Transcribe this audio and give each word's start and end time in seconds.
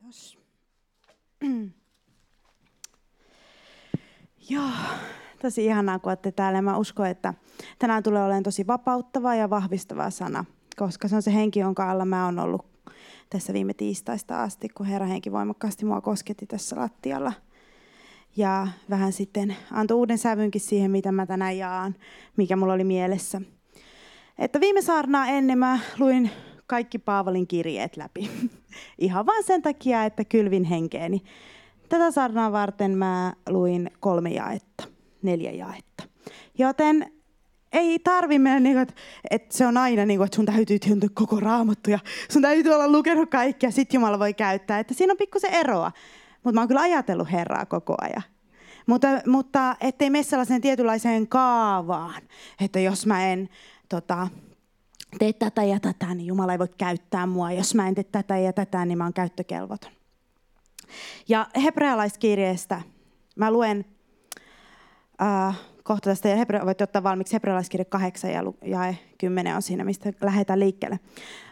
Kiitos. 0.00 0.38
Joo, 4.50 4.70
tosi 5.42 5.64
ihanaa, 5.64 5.98
kun 5.98 6.10
olette 6.10 6.32
täällä. 6.32 6.62
Mä 6.62 6.76
uskon, 6.76 7.06
että 7.06 7.34
tänään 7.78 8.02
tulee 8.02 8.22
olemaan 8.22 8.42
tosi 8.42 8.66
vapauttava 8.66 9.34
ja 9.34 9.50
vahvistava 9.50 10.10
sana, 10.10 10.44
koska 10.76 11.08
se 11.08 11.16
on 11.16 11.22
se 11.22 11.34
henki, 11.34 11.60
jonka 11.60 11.90
alla 11.90 12.04
mä 12.04 12.24
oon 12.24 12.38
ollut 12.38 12.66
tässä 13.30 13.52
viime 13.52 13.74
tiistaista 13.74 14.42
asti, 14.42 14.68
kun 14.68 14.86
Herra 14.86 15.06
henki 15.06 15.32
voimakkaasti 15.32 15.84
mua 15.84 16.00
kosketti 16.00 16.46
tässä 16.46 16.76
lattialla. 16.76 17.32
Ja 18.36 18.68
vähän 18.90 19.12
sitten 19.12 19.56
antoi 19.70 19.96
uuden 19.96 20.18
sävynkin 20.18 20.60
siihen, 20.60 20.90
mitä 20.90 21.12
mä 21.12 21.26
tänään 21.26 21.58
jaan, 21.58 21.94
mikä 22.36 22.56
mulla 22.56 22.72
oli 22.72 22.84
mielessä. 22.84 23.40
Että 24.38 24.60
viime 24.60 24.82
saarnaa 24.82 25.26
ennen 25.26 25.58
mä 25.58 25.78
luin 25.98 26.30
kaikki 26.70 26.98
Paavalin 26.98 27.46
kirjeet 27.46 27.96
läpi. 27.96 28.30
Ihan 28.98 29.26
vain 29.26 29.44
sen 29.44 29.62
takia, 29.62 30.04
että 30.04 30.24
kylvin 30.24 30.64
henkeeni. 30.64 31.22
Tätä 31.88 32.10
saarnaa 32.10 32.52
varten 32.52 32.98
mä 32.98 33.32
luin 33.48 33.90
kolme 34.00 34.30
jaetta, 34.30 34.84
neljä 35.22 35.50
jaetta. 35.50 36.04
Joten 36.58 37.12
ei 37.72 37.98
tarvi 37.98 38.38
mennä, 38.38 38.60
niin 38.60 38.74
kuin, 38.74 38.82
että, 38.82 38.94
että 39.30 39.56
se 39.56 39.66
on 39.66 39.76
aina 39.76 40.06
niin 40.06 40.18
kuin, 40.18 40.26
että 40.26 40.36
sun 40.36 40.46
täytyy 40.46 40.78
tuntea 40.78 41.08
koko 41.14 41.40
raamattu 41.40 41.90
ja 41.90 41.98
sun 42.28 42.42
täytyy 42.42 42.72
olla 42.72 42.88
lukenut 42.88 43.30
kaikki 43.30 43.66
ja 43.66 43.72
sitten 43.72 43.98
Jumala 43.98 44.18
voi 44.18 44.34
käyttää. 44.34 44.78
Että 44.78 44.94
siinä 44.94 45.12
on 45.12 45.16
pikkusen 45.16 45.54
eroa. 45.54 45.92
Mutta 46.34 46.54
mä 46.54 46.60
oon 46.60 46.68
kyllä 46.68 46.80
ajatellut 46.80 47.32
Herraa 47.32 47.66
koko 47.66 47.94
ajan. 48.00 48.22
Mutta, 48.86 49.08
mutta 49.26 49.76
ettei 49.80 50.10
mene 50.10 50.22
sellaiseen 50.22 50.60
tietynlaiseen 50.60 51.28
kaavaan, 51.28 52.22
että 52.60 52.80
jos 52.80 53.06
mä 53.06 53.26
en 53.26 53.48
tota, 53.88 54.28
tee 55.18 55.32
tätä 55.32 55.64
ja 55.64 55.80
tätä, 55.80 56.14
niin 56.14 56.26
Jumala 56.26 56.52
ei 56.52 56.58
voi 56.58 56.68
käyttää 56.78 57.26
mua. 57.26 57.52
Jos 57.52 57.74
mä 57.74 57.88
en 57.88 57.94
tee 57.94 58.04
tätä 58.04 58.38
ja 58.38 58.52
tätä, 58.52 58.84
niin 58.84 58.98
mä 58.98 59.04
oon 59.04 59.12
käyttökelvoton. 59.12 59.90
Ja 61.28 61.46
hebrealaiskirjeestä 61.62 62.82
mä 63.36 63.50
luen 63.50 63.84
äh, 65.22 65.58
kohta 65.82 66.10
tästä, 66.10 66.28
ja 66.28 66.36
Hebre, 66.36 66.66
voitte 66.66 66.84
ottaa 66.84 67.02
valmiiksi 67.02 67.32
hebrealaiskirja 67.32 67.84
8 67.84 68.30
ja 68.30 68.42
jae 68.64 68.98
10 69.18 69.56
on 69.56 69.62
siinä, 69.62 69.84
mistä 69.84 70.12
lähdetään 70.20 70.60
liikkeelle. 70.60 71.00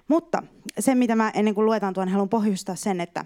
Mutta 0.09 0.43
se, 0.79 0.95
mitä 0.95 1.17
mä 1.17 1.31
ennen 1.35 1.55
kuin 1.55 1.65
luetaan 1.65 1.95
tuon, 1.95 2.09
haluan 2.09 2.29
pohjustaa 2.29 2.77
sen, 2.77 3.01
että 3.01 3.25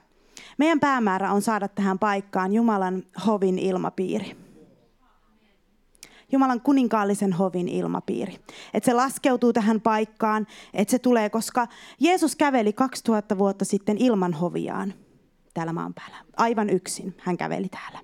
meidän 0.59 0.81
päämäärä 0.81 1.33
on 1.33 1.43
saada 1.43 1.69
tähän 1.69 1.99
paikkaan 1.99 2.53
Jumalan 2.53 3.03
hovin 3.27 3.59
ilmapiiri. 3.59 4.37
Jumalan 6.33 6.61
kuninkaallisen 6.61 7.33
hovin 7.33 7.69
ilmapiiri. 7.69 8.38
Että 8.75 8.91
se 8.91 8.92
laskeutuu 8.92 9.52
tähän 9.52 9.80
paikkaan, 9.80 10.47
että 10.75 10.91
se 10.91 10.98
tulee, 10.98 11.30
koska 11.30 11.66
Jeesus 12.00 12.36
käveli 12.36 12.72
2000 12.72 13.38
vuotta 13.38 13.64
sitten 13.64 13.98
ilman 13.98 14.33
hoviaan 14.33 14.94
täällä 15.55 15.72
maan 15.72 15.94
päällä. 15.94 16.16
Aivan 16.36 16.70
yksin 16.70 17.14
hän 17.19 17.36
käveli 17.36 17.69
täällä. 17.69 17.98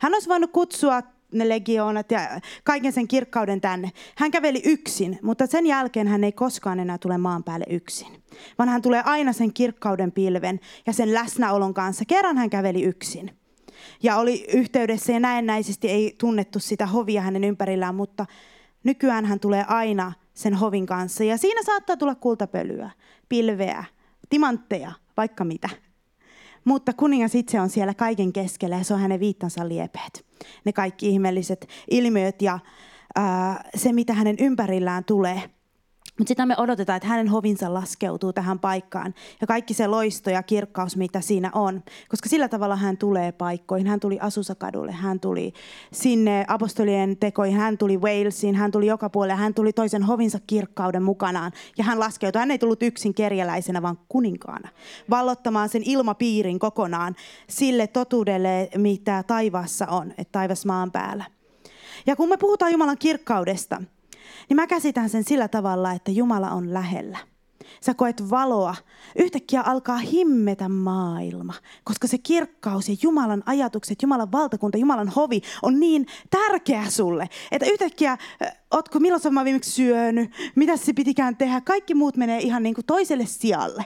Hän 0.00 0.14
olisi 0.14 0.28
voinut 0.28 0.50
kutsua 0.52 1.02
ne 1.32 1.48
legioonat 1.48 2.10
ja 2.10 2.40
kaiken 2.64 2.92
sen 2.92 3.08
kirkkauden 3.08 3.60
tänne. 3.60 3.90
Hän 4.16 4.30
käveli 4.30 4.62
yksin, 4.64 5.18
mutta 5.22 5.46
sen 5.46 5.66
jälkeen 5.66 6.08
hän 6.08 6.24
ei 6.24 6.32
koskaan 6.32 6.80
enää 6.80 6.98
tule 6.98 7.18
maan 7.18 7.44
päälle 7.44 7.66
yksin. 7.70 8.22
Vaan 8.58 8.68
hän 8.68 8.82
tulee 8.82 9.02
aina 9.04 9.32
sen 9.32 9.52
kirkkauden 9.52 10.12
pilven 10.12 10.60
ja 10.86 10.92
sen 10.92 11.14
läsnäolon 11.14 11.74
kanssa. 11.74 12.04
Kerran 12.04 12.38
hän 12.38 12.50
käveli 12.50 12.82
yksin 12.82 13.39
ja 14.02 14.16
oli 14.16 14.46
yhteydessä 14.54 15.12
ja 15.12 15.20
näennäisesti 15.20 15.88
ei 15.88 16.14
tunnettu 16.18 16.58
sitä 16.58 16.86
hovia 16.86 17.22
hänen 17.22 17.44
ympärillään, 17.44 17.94
mutta 17.94 18.26
nykyään 18.84 19.24
hän 19.24 19.40
tulee 19.40 19.64
aina 19.68 20.12
sen 20.34 20.54
hovin 20.54 20.86
kanssa. 20.86 21.24
Ja 21.24 21.38
siinä 21.38 21.62
saattaa 21.62 21.96
tulla 21.96 22.14
kultapölyä, 22.14 22.90
pilveä, 23.28 23.84
timantteja, 24.30 24.92
vaikka 25.16 25.44
mitä. 25.44 25.68
Mutta 26.64 26.92
kuningas 26.92 27.34
itse 27.34 27.60
on 27.60 27.70
siellä 27.70 27.94
kaiken 27.94 28.32
keskellä 28.32 28.76
ja 28.76 28.84
se 28.84 28.94
on 28.94 29.00
hänen 29.00 29.20
viittansa 29.20 29.68
liepeet. 29.68 30.26
Ne 30.64 30.72
kaikki 30.72 31.08
ihmeelliset 31.08 31.68
ilmiöt 31.90 32.42
ja 32.42 32.58
ää, 33.14 33.64
se, 33.74 33.92
mitä 33.92 34.12
hänen 34.12 34.36
ympärillään 34.38 35.04
tulee– 35.04 35.42
mutta 36.20 36.28
sitä 36.28 36.46
me 36.46 36.54
odotetaan, 36.58 36.96
että 36.96 37.08
hänen 37.08 37.28
hovinsa 37.28 37.74
laskeutuu 37.74 38.32
tähän 38.32 38.58
paikkaan 38.58 39.14
ja 39.40 39.46
kaikki 39.46 39.74
se 39.74 39.86
loisto 39.86 40.30
ja 40.30 40.42
kirkkaus, 40.42 40.96
mitä 40.96 41.20
siinä 41.20 41.50
on. 41.54 41.82
Koska 42.08 42.28
sillä 42.28 42.48
tavalla 42.48 42.76
hän 42.76 42.96
tulee 42.96 43.32
paikkoihin. 43.32 43.86
Hän 43.86 44.00
tuli 44.00 44.18
Asusakadulle, 44.20 44.92
hän 44.92 45.20
tuli 45.20 45.52
sinne 45.92 46.44
apostolien 46.48 47.16
tekoihin, 47.16 47.56
hän 47.56 47.78
tuli 47.78 47.98
Walesiin, 47.98 48.54
hän 48.54 48.70
tuli 48.70 48.86
joka 48.86 49.10
puolelle, 49.10 49.34
hän 49.34 49.54
tuli 49.54 49.72
toisen 49.72 50.02
hovinsa 50.02 50.38
kirkkauden 50.46 51.02
mukanaan. 51.02 51.52
Ja 51.78 51.84
hän 51.84 52.00
laskeutui. 52.00 52.40
Hän 52.40 52.50
ei 52.50 52.58
tullut 52.58 52.82
yksin 52.82 53.14
kerjäläisenä, 53.14 53.82
vaan 53.82 53.98
kuninkaana. 54.08 54.68
Vallottamaan 55.10 55.68
sen 55.68 55.82
ilmapiirin 55.84 56.58
kokonaan 56.58 57.16
sille 57.48 57.86
totuudelle, 57.86 58.68
mitä 58.76 59.24
taivaassa 59.26 59.86
on, 59.86 60.10
että 60.10 60.32
taivas 60.32 60.66
maan 60.66 60.92
päällä. 60.92 61.24
Ja 62.06 62.16
kun 62.16 62.28
me 62.28 62.36
puhutaan 62.36 62.72
Jumalan 62.72 62.98
kirkkaudesta, 62.98 63.82
niin 64.48 64.56
mä 64.56 64.66
käsitän 64.66 65.08
sen 65.08 65.24
sillä 65.24 65.48
tavalla, 65.48 65.92
että 65.92 66.10
Jumala 66.10 66.50
on 66.50 66.74
lähellä. 66.74 67.18
Sä 67.80 67.94
koet 67.94 68.30
valoa. 68.30 68.74
Yhtäkkiä 69.18 69.60
alkaa 69.60 69.96
himmetä 69.96 70.68
maailma, 70.68 71.54
koska 71.84 72.06
se 72.06 72.18
kirkkaus 72.18 72.88
ja 72.88 72.96
Jumalan 73.02 73.42
ajatukset, 73.46 74.02
Jumalan 74.02 74.32
valtakunta, 74.32 74.78
Jumalan 74.78 75.08
hovi 75.08 75.40
on 75.62 75.80
niin 75.80 76.06
tärkeä 76.30 76.90
sulle, 76.90 77.28
että 77.50 77.66
yhtäkkiä, 77.66 78.18
ootko, 78.70 79.00
milloin 79.00 79.22
sä 79.22 79.30
viimeksi 79.44 79.70
syönyt, 79.70 80.30
mitä 80.54 80.76
se 80.76 80.92
pitikään 80.92 81.36
tehdä, 81.36 81.60
kaikki 81.60 81.94
muut 81.94 82.16
menee 82.16 82.40
ihan 82.40 82.62
niin 82.62 82.74
kuin 82.74 82.86
toiselle 82.86 83.26
sijalle. 83.26 83.84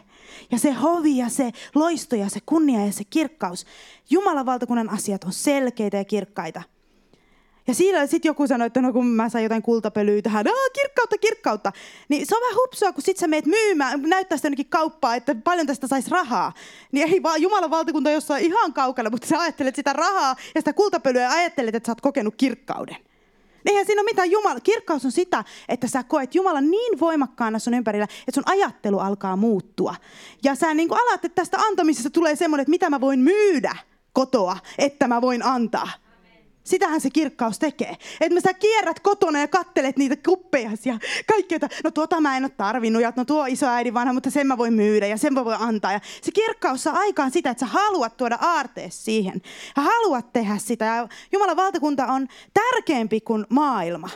Ja 0.51 0.59
se 0.59 0.73
hovi 0.73 1.17
ja 1.17 1.29
se 1.29 1.53
loisto 1.75 2.17
ja 2.17 2.29
se 2.29 2.41
kunnia 2.47 2.87
ja 2.87 2.93
se 2.93 3.05
kirkkaus, 3.05 3.67
Jumalan 4.11 4.47
valtakunnan 4.47 4.91
asiat 4.91 5.25
on 5.25 5.33
selkeitä 5.33 5.97
ja 5.97 6.05
kirkkaita. 6.05 6.63
Ja 7.67 7.75
siinä 7.75 8.07
sitten 8.07 8.29
joku 8.29 8.47
sanoi, 8.47 8.67
että 8.67 8.83
no 8.83 8.93
kun 8.93 9.07
mä 9.07 9.29
sain 9.29 9.43
jotain 9.43 9.63
kultapölyä 9.63 10.23
tähän, 10.23 10.49
Aa, 10.49 10.71
kirkkautta, 10.73 11.19
kirkkautta. 11.19 11.73
Niin 12.09 12.27
se 12.27 12.37
on 12.37 12.43
vähän 12.43 12.57
hupsua, 12.57 12.93
kun 12.93 13.03
sit 13.03 13.17
sä 13.17 13.27
meet 13.27 13.47
myymään, 13.47 14.03
näyttää 14.03 14.39
sitä 14.39 14.47
jonnekin 14.47 14.67
kauppaa, 14.67 15.15
että 15.15 15.35
paljon 15.35 15.67
tästä 15.67 15.87
saisi 15.87 16.11
rahaa. 16.11 16.53
Niin 16.93 17.13
ei 17.13 17.23
vaan 17.23 17.43
Jumalan 17.43 17.71
valtakunta 17.71 18.11
jossain 18.11 18.45
ihan 18.45 18.73
kaukana, 18.73 19.11
mutta 19.11 19.27
sä 19.27 19.41
ajattelet 19.41 19.77
sitä 19.77 19.93
rahaa 19.93 20.37
ja 20.55 20.61
sitä 20.61 20.73
kultapölyä 20.73 21.23
ja 21.23 21.31
ajattelet, 21.31 21.75
että 21.75 21.87
sä 21.87 21.93
oot 21.93 22.01
kokenut 22.01 22.35
kirkkauden. 22.37 22.97
Eihän 23.67 23.87
siinä 23.87 24.01
ole 24.01 24.11
mitään 24.11 24.31
Jumala. 24.31 24.61
Kirkkaus 24.61 25.05
on 25.05 25.13
sitä, 25.13 25.45
että 25.69 25.89
sä 25.89 26.03
koet 26.03 26.35
Jumalan 26.35 26.71
niin 26.71 27.01
voimakkaana 27.01 27.59
sun 27.59 27.75
ympärillä, 27.75 28.05
että 28.05 28.35
sun 28.35 28.45
ajattelu 28.47 28.99
alkaa 28.99 29.37
muuttua. 29.37 29.95
Ja 30.43 30.55
sä 30.55 30.75
niin 30.75 30.93
alat, 30.93 31.25
että 31.25 31.41
tästä 31.41 31.59
antamisesta 31.59 32.11
tulee 32.11 32.37
semmoinen, 32.37 32.63
että 32.63 32.71
mitä 32.71 32.91
mä 32.91 33.01
voin 33.01 33.21
myydä 33.21 33.77
kotoa, 34.13 34.57
että 34.79 35.09
mä 35.09 35.21
voin 35.21 35.45
antaa. 35.45 36.04
Sitähän 36.65 37.01
se 37.01 37.11
kirkkaus 37.11 37.59
tekee. 37.59 37.97
Että 38.21 38.41
sä 38.41 38.55
kierrät 38.55 39.01
kotona 39.01 39.41
ja 39.41 39.49
kattelet 39.49 39.97
niitä 39.97 40.17
kuppeja 40.17 40.71
ja 40.85 40.99
kaikkea, 41.27 41.59
no 41.85 41.91
tuota 41.91 42.21
mä 42.21 42.37
en 42.37 42.45
ole 42.45 42.51
tarvinnut 42.57 43.03
ja 43.03 43.13
no 43.17 43.25
tuo 43.25 43.47
iso 43.47 43.67
äidin 43.67 43.95
vanha, 43.95 44.13
mutta 44.13 44.31
sen 44.31 44.47
mä 44.47 44.59
voin 44.59 44.75
myydä 44.75 45.07
ja 45.07 45.17
sen 45.17 45.35
mä 45.35 45.45
voin 45.45 45.61
antaa. 45.61 45.93
Ja 45.93 46.01
se 46.23 46.33
kirkkaus 46.33 46.83
saa 46.83 46.97
aikaan 46.97 47.31
sitä, 47.31 47.51
että 47.51 47.67
sä 47.67 47.73
haluat 47.73 48.17
tuoda 48.17 48.39
aartees 48.41 49.05
siihen. 49.05 49.43
Ja 49.77 49.83
haluat 49.83 50.33
tehdä 50.33 50.59
sitä. 50.59 50.85
Ja 50.85 51.09
Jumalan 51.33 51.57
valtakunta 51.57 52.07
on 52.07 52.29
tärkeämpi 52.55 53.21
kuin 53.21 53.47
maailma. 53.49 54.11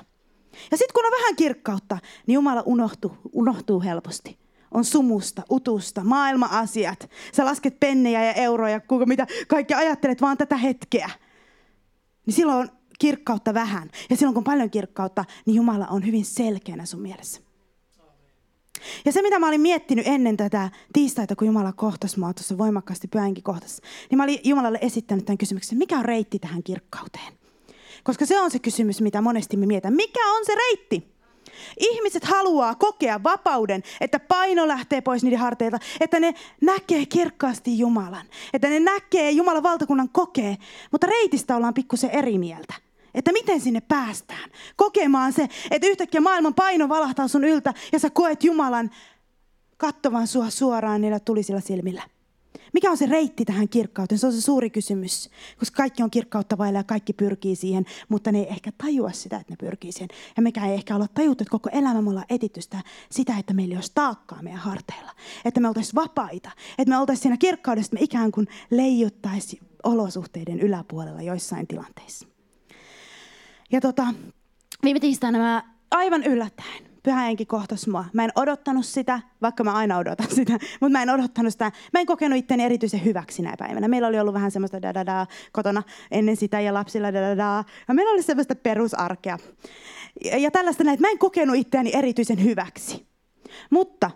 Ja 0.70 0.76
sitten 0.76 0.94
kun 0.94 1.06
on 1.06 1.12
vähän 1.20 1.36
kirkkautta, 1.36 1.98
niin 2.26 2.34
Jumala 2.34 2.62
unohtuu, 2.66 3.16
unohtuu 3.32 3.80
helposti 3.82 4.38
on 4.70 4.84
sumusta, 4.84 5.42
utusta, 5.50 6.04
maailma-asiat. 6.04 7.10
Sä 7.32 7.44
lasket 7.44 7.80
pennejä 7.80 8.24
ja 8.24 8.32
euroja, 8.32 8.80
kuinka 8.80 9.06
mitä 9.06 9.26
kaikki 9.48 9.74
ajattelet 9.74 10.20
vaan 10.20 10.36
tätä 10.36 10.56
hetkeä 10.56 11.10
niin 12.28 12.34
silloin 12.34 12.58
on 12.58 12.68
kirkkautta 12.98 13.54
vähän. 13.54 13.90
Ja 14.10 14.16
silloin 14.16 14.34
kun 14.34 14.40
on 14.40 14.44
paljon 14.44 14.70
kirkkautta, 14.70 15.24
niin 15.46 15.54
Jumala 15.54 15.86
on 15.86 16.06
hyvin 16.06 16.24
selkeänä 16.24 16.86
sun 16.86 17.00
mielessä. 17.00 17.40
Ja 19.04 19.12
se, 19.12 19.22
mitä 19.22 19.38
mä 19.38 19.48
olin 19.48 19.60
miettinyt 19.60 20.06
ennen 20.06 20.36
tätä 20.36 20.70
tiistaita, 20.92 21.36
kun 21.36 21.46
Jumala 21.46 21.72
kohtasi 21.72 22.18
mua 22.18 22.34
tuossa 22.34 22.58
voimakkaasti 22.58 23.08
pyhänkin 23.08 23.44
kohtasi, 23.44 23.82
niin 24.10 24.16
mä 24.16 24.24
olin 24.24 24.38
Jumalalle 24.44 24.78
esittänyt 24.82 25.24
tämän 25.24 25.38
kysymyksen, 25.38 25.78
mikä 25.78 25.98
on 25.98 26.04
reitti 26.04 26.38
tähän 26.38 26.62
kirkkauteen? 26.62 27.32
Koska 28.04 28.26
se 28.26 28.40
on 28.40 28.50
se 28.50 28.58
kysymys, 28.58 29.00
mitä 29.00 29.20
monesti 29.20 29.56
me 29.56 29.66
mietitään. 29.66 29.94
Mikä 29.94 30.32
on 30.36 30.44
se 30.46 30.52
reitti? 30.54 31.17
Ihmiset 31.80 32.24
haluaa 32.24 32.74
kokea 32.74 33.22
vapauden, 33.22 33.82
että 34.00 34.20
paino 34.20 34.68
lähtee 34.68 35.00
pois 35.00 35.22
niiden 35.22 35.38
harteilta, 35.38 35.78
että 36.00 36.20
ne 36.20 36.34
näkee 36.60 37.06
kirkkaasti 37.06 37.78
Jumalan, 37.78 38.26
että 38.52 38.68
ne 38.68 38.80
näkee 38.80 39.30
Jumalan 39.30 39.62
valtakunnan 39.62 40.08
kokee, 40.08 40.56
mutta 40.92 41.06
reitistä 41.06 41.56
ollaan 41.56 41.74
pikkusen 41.74 42.10
eri 42.10 42.38
mieltä. 42.38 42.74
Että 43.14 43.32
miten 43.32 43.60
sinne 43.60 43.80
päästään. 43.80 44.50
Kokemaan 44.76 45.32
se, 45.32 45.48
että 45.70 45.86
yhtäkkiä 45.86 46.20
maailman 46.20 46.54
paino 46.54 46.88
valahtaa 46.88 47.28
sun 47.28 47.44
yltä 47.44 47.74
ja 47.92 47.98
sä 47.98 48.10
koet 48.10 48.44
Jumalan 48.44 48.90
kattovan 49.76 50.26
sua 50.26 50.50
suoraan 50.50 51.00
niillä 51.00 51.20
tulisilla 51.20 51.60
silmillä. 51.60 52.02
Mikä 52.72 52.90
on 52.90 52.96
se 52.96 53.06
reitti 53.06 53.44
tähän 53.44 53.68
kirkkauteen? 53.68 54.18
Se 54.18 54.26
on 54.26 54.32
se 54.32 54.40
suuri 54.40 54.70
kysymys, 54.70 55.30
koska 55.58 55.76
kaikki 55.76 56.02
on 56.02 56.10
kirkkautta 56.10 56.58
vailla 56.58 56.78
ja 56.78 56.84
kaikki 56.84 57.12
pyrkii 57.12 57.56
siihen, 57.56 57.86
mutta 58.08 58.32
ne 58.32 58.38
ei 58.38 58.48
ehkä 58.48 58.72
tajua 58.78 59.12
sitä, 59.12 59.36
että 59.36 59.52
ne 59.52 59.56
pyrkii 59.56 59.92
siihen. 59.92 60.08
Ja 60.36 60.42
mekä 60.42 60.66
ei 60.66 60.74
ehkä 60.74 60.94
olla 60.94 61.08
tajuttu, 61.14 61.42
että 61.42 61.50
koko 61.50 61.70
elämä 61.72 62.02
me 62.02 62.10
ollaan 62.10 62.26
etitty 62.28 62.60
sitä, 62.62 62.82
sitä, 63.10 63.38
että 63.38 63.54
meillä 63.54 63.74
olisi 63.74 63.92
taakkaa 63.94 64.42
meidän 64.42 64.60
harteilla. 64.60 65.10
Että 65.44 65.60
me 65.60 65.68
oltaisiin 65.68 65.94
vapaita. 65.94 66.50
Että 66.78 66.90
me 66.90 66.98
oltaisiin 66.98 67.22
siinä 67.22 67.36
kirkkaudessa, 67.36 67.88
että 67.88 67.94
me 67.94 68.04
ikään 68.04 68.32
kuin 68.32 68.48
leijuttaisi 68.70 69.60
olosuhteiden 69.84 70.60
yläpuolella 70.60 71.22
joissain 71.22 71.66
tilanteissa. 71.66 72.26
Ja 73.72 73.80
tota, 73.80 74.06
viime 74.82 75.00
tiistaina 75.00 75.38
mä 75.38 75.74
aivan 75.90 76.24
yllättäen 76.24 76.87
pyhä 77.02 77.20
henki 77.20 77.46
kohtas 77.46 77.86
mua. 77.86 78.04
Mä 78.12 78.24
en 78.24 78.32
odottanut 78.34 78.86
sitä, 78.86 79.20
vaikka 79.42 79.64
mä 79.64 79.72
aina 79.72 79.98
odotan 79.98 80.30
sitä, 80.30 80.52
mutta 80.80 80.88
mä 80.88 81.02
en 81.02 81.10
odottanut 81.10 81.52
sitä. 81.52 81.72
Mä 81.92 82.00
en 82.00 82.06
kokenut 82.06 82.38
itteni 82.38 82.64
erityisen 82.64 83.04
hyväksi 83.04 83.42
näin 83.42 83.58
päivänä. 83.58 83.88
Meillä 83.88 84.08
oli 84.08 84.20
ollut 84.20 84.34
vähän 84.34 84.50
semmoista 84.50 84.82
da, 84.82 84.94
da, 84.94 85.06
da 85.06 85.26
kotona 85.52 85.82
ennen 86.10 86.36
sitä 86.36 86.60
ja 86.60 86.74
lapsilla 86.74 87.12
da, 87.12 87.20
da, 87.20 87.36
da. 87.36 87.64
Ja 87.88 87.94
meillä 87.94 88.12
oli 88.12 88.22
semmoista 88.22 88.54
perusarkea. 88.54 89.38
Ja, 90.24 90.50
tällaista 90.50 90.84
näin, 90.84 90.94
että 90.94 91.06
mä 91.06 91.10
en 91.10 91.18
kokenut 91.18 91.56
itseäni 91.56 91.90
erityisen 91.94 92.44
hyväksi. 92.44 93.06
Mutta 93.70 94.10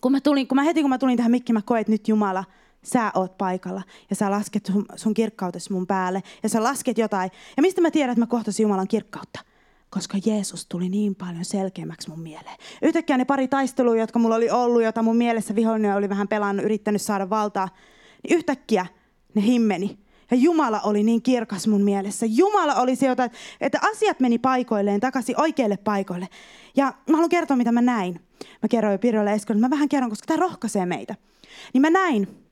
kun 0.00 0.12
mä, 0.12 0.20
tulin, 0.20 0.48
kun 0.48 0.56
mä 0.56 0.62
heti 0.62 0.80
kun 0.80 0.90
mä 0.90 0.98
tulin 0.98 1.16
tähän 1.16 1.30
mikki, 1.30 1.52
mä 1.52 1.62
koen, 1.62 1.80
että 1.80 1.92
nyt 1.92 2.08
Jumala, 2.08 2.44
sä 2.82 3.12
oot 3.14 3.38
paikalla 3.38 3.82
ja 4.10 4.16
sä 4.16 4.30
lasket 4.30 4.66
sun, 4.66 4.86
sun 4.96 5.14
kirkkautesi 5.14 5.72
mun 5.72 5.86
päälle 5.86 6.22
ja 6.42 6.48
sä 6.48 6.62
lasket 6.62 6.98
jotain. 6.98 7.30
Ja 7.56 7.62
mistä 7.62 7.80
mä 7.80 7.90
tiedän, 7.90 8.12
että 8.12 8.20
mä 8.20 8.26
kohtasin 8.26 8.64
Jumalan 8.64 8.88
kirkkautta? 8.88 9.40
Koska 9.90 10.18
Jeesus 10.26 10.66
tuli 10.66 10.88
niin 10.88 11.14
paljon 11.14 11.44
selkeämmäksi 11.44 12.10
mun 12.10 12.20
mieleen. 12.20 12.56
Yhtäkkiä 12.82 13.18
ne 13.18 13.24
pari 13.24 13.48
taistelua, 13.48 13.96
jotka 13.96 14.18
mulla 14.18 14.34
oli 14.34 14.50
ollut, 14.50 14.82
jota 14.82 15.02
mun 15.02 15.16
mielessä 15.16 15.54
vihollinen 15.54 15.96
oli 15.96 16.08
vähän 16.08 16.28
pelannut, 16.28 16.64
yrittänyt 16.64 17.02
saada 17.02 17.30
valtaa, 17.30 17.68
niin 18.22 18.36
yhtäkkiä 18.36 18.86
ne 19.34 19.42
himmeni. 19.42 19.98
Ja 20.30 20.36
Jumala 20.36 20.80
oli 20.80 21.02
niin 21.02 21.22
kirkas 21.22 21.66
mun 21.66 21.82
mielessä. 21.82 22.26
Jumala 22.26 22.74
oli 22.74 22.96
se, 22.96 23.06
jota, 23.06 23.30
että 23.60 23.78
asiat 23.92 24.20
meni 24.20 24.38
paikoilleen, 24.38 25.00
takaisin 25.00 25.40
oikeille 25.40 25.76
paikoille. 25.76 26.28
Ja 26.76 26.84
mä 27.10 27.16
haluan 27.16 27.28
kertoa, 27.28 27.56
mitä 27.56 27.72
mä 27.72 27.82
näin. 27.82 28.20
Mä 28.62 28.68
kerroin 28.70 28.92
jo 28.92 28.98
Pirjolle 28.98 29.32
Eskolle, 29.32 29.60
mä 29.60 29.70
vähän 29.70 29.88
kerron, 29.88 30.10
koska 30.10 30.26
tämä 30.26 30.40
rohkaisee 30.40 30.86
meitä. 30.86 31.14
Niin 31.72 31.80
mä 31.82 31.90
näin, 31.90 32.47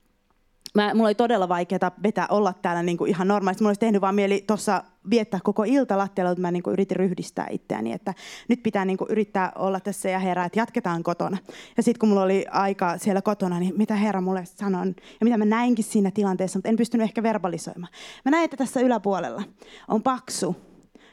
mä, 0.75 0.93
mulla 0.93 1.07
oli 1.07 1.15
todella 1.15 1.49
vaikeaa 1.49 1.91
vetää 2.03 2.27
olla 2.29 2.53
täällä 2.53 2.83
niin 2.83 2.97
kuin 2.97 3.09
ihan 3.09 3.27
normaalisti. 3.27 3.63
Mulla 3.63 3.69
olisi 3.69 3.79
tehnyt 3.79 4.01
vaan 4.01 4.15
mieli 4.15 4.43
tuossa 4.47 4.83
viettää 5.09 5.39
koko 5.43 5.63
ilta 5.63 5.97
lattialla, 5.97 6.31
mutta 6.31 6.41
mä 6.41 6.51
niin 6.51 6.63
kuin 6.63 6.73
yritin 6.73 6.97
ryhdistää 6.97 7.47
itseäni, 7.49 7.93
että 7.93 8.13
nyt 8.47 8.63
pitää 8.63 8.85
niin 8.85 8.97
kuin 8.97 9.11
yrittää 9.11 9.51
olla 9.55 9.79
tässä 9.79 10.09
ja 10.09 10.19
herra, 10.19 10.45
että 10.45 10.59
jatketaan 10.59 11.03
kotona. 11.03 11.37
Ja 11.77 11.83
sitten 11.83 11.99
kun 11.99 12.09
mulla 12.09 12.21
oli 12.21 12.45
aika 12.51 12.97
siellä 12.97 13.21
kotona, 13.21 13.59
niin 13.59 13.73
mitä 13.77 13.95
herra 13.95 14.21
mulle 14.21 14.45
sanoi 14.45 14.87
ja 15.19 15.23
mitä 15.23 15.37
mä 15.37 15.45
näinkin 15.45 15.85
siinä 15.85 16.11
tilanteessa, 16.11 16.59
mutta 16.59 16.69
en 16.69 16.75
pystynyt 16.75 17.03
ehkä 17.03 17.23
verbalisoimaan. 17.23 17.93
Mä 18.25 18.31
näin, 18.31 18.45
että 18.45 18.57
tässä 18.57 18.79
yläpuolella 18.79 19.43
on 19.87 20.03
paksu, 20.03 20.55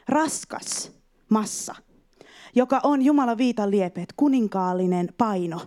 raskas 0.07 0.91
massa, 1.29 1.75
joka 2.55 2.79
on 2.83 3.01
Jumalan 3.01 3.37
viitan 3.37 3.71
liepeet, 3.71 4.13
kuninkaallinen 4.17 5.09
paino. 5.17 5.61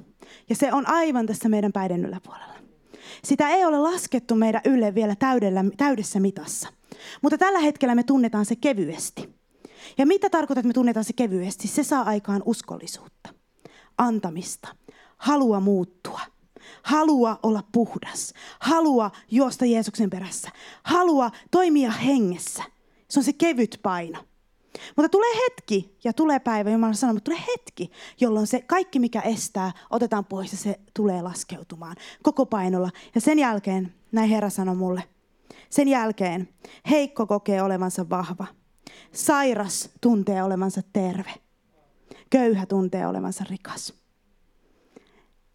Ja 0.48 0.56
se 0.56 0.72
on 0.72 0.88
aivan 0.88 1.26
tässä 1.26 1.48
meidän 1.48 1.72
päiden 1.72 2.04
yläpuolella. 2.04 2.57
Sitä 3.24 3.48
ei 3.48 3.64
ole 3.64 3.78
laskettu 3.78 4.34
meidän 4.34 4.60
ylle 4.64 4.94
vielä 4.94 5.16
täydellä, 5.16 5.64
täydessä 5.76 6.20
mitassa. 6.20 6.68
Mutta 7.22 7.38
tällä 7.38 7.58
hetkellä 7.58 7.94
me 7.94 8.02
tunnetaan 8.02 8.46
se 8.46 8.56
kevyesti. 8.56 9.38
Ja 9.98 10.06
mitä 10.06 10.30
tarkoittaa, 10.30 10.60
että 10.60 10.68
me 10.68 10.72
tunnetaan 10.72 11.04
se 11.04 11.12
kevyesti? 11.12 11.68
Se 11.68 11.82
saa 11.82 12.02
aikaan 12.02 12.42
uskollisuutta, 12.44 13.34
antamista, 13.98 14.68
halua 15.16 15.60
muuttua, 15.60 16.20
halua 16.82 17.38
olla 17.42 17.62
puhdas, 17.72 18.34
halua 18.58 19.10
juosta 19.30 19.64
Jeesuksen 19.64 20.10
perässä, 20.10 20.50
halua 20.82 21.30
toimia 21.50 21.90
hengessä. 21.90 22.62
Se 23.08 23.20
on 23.20 23.24
se 23.24 23.32
kevyt 23.32 23.80
paino. 23.82 24.27
Mutta 24.96 25.08
tulee 25.08 25.36
hetki, 25.44 25.96
ja 26.04 26.12
tulee 26.12 26.38
päivä, 26.40 26.70
Jumala 26.70 26.92
sanoo, 26.92 27.14
mutta 27.14 27.30
tulee 27.30 27.44
hetki, 27.56 27.90
jolloin 28.20 28.46
se 28.46 28.60
kaikki, 28.60 28.98
mikä 28.98 29.20
estää, 29.20 29.72
otetaan 29.90 30.24
pois 30.24 30.52
ja 30.52 30.58
se 30.58 30.80
tulee 30.94 31.22
laskeutumaan 31.22 31.96
koko 32.22 32.46
painolla. 32.46 32.90
Ja 33.14 33.20
sen 33.20 33.38
jälkeen, 33.38 33.94
näin 34.12 34.30
Herra 34.30 34.50
sanoi 34.50 34.74
mulle, 34.74 35.02
sen 35.70 35.88
jälkeen 35.88 36.48
heikko 36.90 37.26
kokee 37.26 37.62
olevansa 37.62 38.08
vahva. 38.10 38.46
Sairas 39.12 39.90
tuntee 40.00 40.42
olevansa 40.42 40.82
terve. 40.92 41.34
Köyhä 42.30 42.66
tuntee 42.66 43.06
olevansa 43.06 43.44
rikas. 43.50 43.94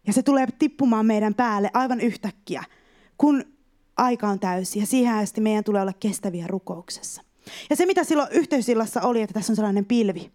Ja 0.06 0.12
se 0.12 0.22
tulee 0.22 0.46
tippumaan 0.58 1.06
meidän 1.06 1.34
päälle 1.34 1.70
aivan 1.74 2.00
yhtäkkiä, 2.00 2.64
kun 3.18 3.44
aika 3.96 4.28
on 4.28 4.40
täysi. 4.40 4.78
Ja 4.78 4.86
siihen 4.86 5.14
asti 5.14 5.40
meidän 5.40 5.64
tulee 5.64 5.82
olla 5.82 5.92
kestäviä 5.92 6.46
rukouksessa. 6.46 7.22
Ja 7.70 7.76
se, 7.76 7.86
mitä 7.86 8.04
silloin 8.04 8.28
yhteysillassa 8.32 9.00
oli, 9.00 9.22
että 9.22 9.34
tässä 9.34 9.52
on 9.52 9.56
sellainen 9.56 9.84
pilvi, 9.84 10.30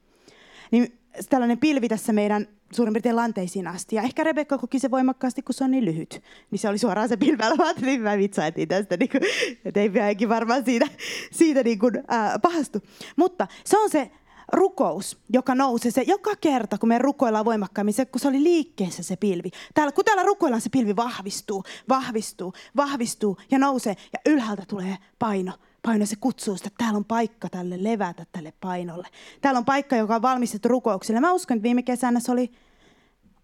niin 0.72 1.00
tällainen 1.30 1.58
pilvi 1.58 1.88
tässä 1.88 2.14
meidän 2.14 2.48
suurin 2.72 2.94
piirtein 2.94 3.16
lanteisiin 3.16 3.68
asti. 3.68 3.96
Ja 3.96 4.02
ehkä 4.02 4.24
Rebekka 4.24 4.58
koki 4.58 4.80
se 4.80 4.92
voimakkaasti, 4.92 5.42
kun 5.42 5.56
se 5.56 5.64
on 5.64 5.72
niin 5.72 5.86
lyhyt. 5.86 6.22
Niin 6.52 6.60
se 6.60 6.70
oli 6.70 6.78
suoraan 6.78 7.10
se 7.10 7.18
pilvellä. 7.18 7.56
Ajattelin, 7.66 7.94
että 7.94 8.10
mä 8.10 8.18
vitsaitin 8.18 8.68
tästä. 8.68 8.98
Niin 8.98 9.10
kuin, 9.10 9.22
että 9.66 9.80
ei 9.80 10.30
varmaan 10.30 10.66
siitä, 10.66 10.86
siitä 11.32 11.64
niin 11.64 11.80
kuin, 11.80 12.04
ää, 12.08 12.40
pahastu. 12.40 12.80
Mutta 13.16 13.48
se 13.66 13.78
on 13.78 13.90
se 13.90 14.12
rukous, 14.52 15.18
joka 15.34 15.56
nousee 15.56 15.92
se 15.92 16.02
joka 16.02 16.36
kerta, 16.36 16.78
kun 16.78 16.90
me 16.90 16.98
rukoillaan 16.98 17.46
voimakkaammin, 17.46 17.94
se, 17.94 18.06
kun 18.06 18.20
se 18.20 18.28
oli 18.28 18.44
liikkeessä 18.44 19.04
se 19.04 19.16
pilvi. 19.16 19.50
Täällä, 19.74 19.92
kun 19.92 20.06
täällä 20.06 20.24
rukoillaan, 20.24 20.62
se 20.62 20.70
pilvi 20.70 20.96
vahvistuu, 20.96 21.64
vahvistuu, 21.90 22.54
vahvistuu 22.76 23.38
ja 23.52 23.60
nousee 23.60 23.96
ja 24.14 24.32
ylhäältä 24.32 24.64
tulee 24.68 24.98
paino 25.20 25.52
paino, 25.84 26.06
se 26.06 26.16
kutsuu 26.16 26.58
sitä, 26.58 26.68
että 26.68 26.84
täällä 26.84 26.98
on 26.98 27.06
paikka 27.06 27.50
tälle 27.50 27.84
levätä 27.84 28.26
tälle 28.32 28.54
painolle. 28.62 29.08
Täällä 29.42 29.58
on 29.58 29.66
paikka, 29.66 29.96
joka 29.96 30.16
on 30.16 30.22
valmistettu 30.22 30.70
rukouksille. 30.70 31.20
Mä 31.20 31.34
uskon, 31.34 31.58
että 31.58 31.64
viime 31.64 31.84
kesänä 31.84 32.20
se 32.20 32.32
oli 32.32 32.52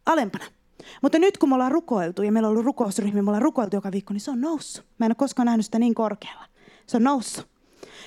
alempana. 0.05 0.45
Mutta 1.01 1.19
nyt 1.19 1.37
kun 1.37 1.49
me 1.49 1.55
ollaan 1.55 1.71
rukoiltu 1.71 2.23
ja 2.23 2.31
meillä 2.31 2.47
on 2.47 2.51
ollut 2.51 2.65
rukousryhmä, 2.65 3.21
me 3.21 3.29
ollaan 3.29 3.41
rukoiltu 3.41 3.75
joka 3.75 3.91
viikko, 3.91 4.13
niin 4.13 4.21
se 4.21 4.31
on 4.31 4.41
noussut. 4.41 4.85
Mä 4.97 5.05
en 5.05 5.09
ole 5.09 5.15
koskaan 5.15 5.45
nähnyt 5.45 5.65
sitä 5.65 5.79
niin 5.79 5.95
korkealla. 5.95 6.45
Se 6.87 6.97
on 6.97 7.03
noussut. 7.03 7.47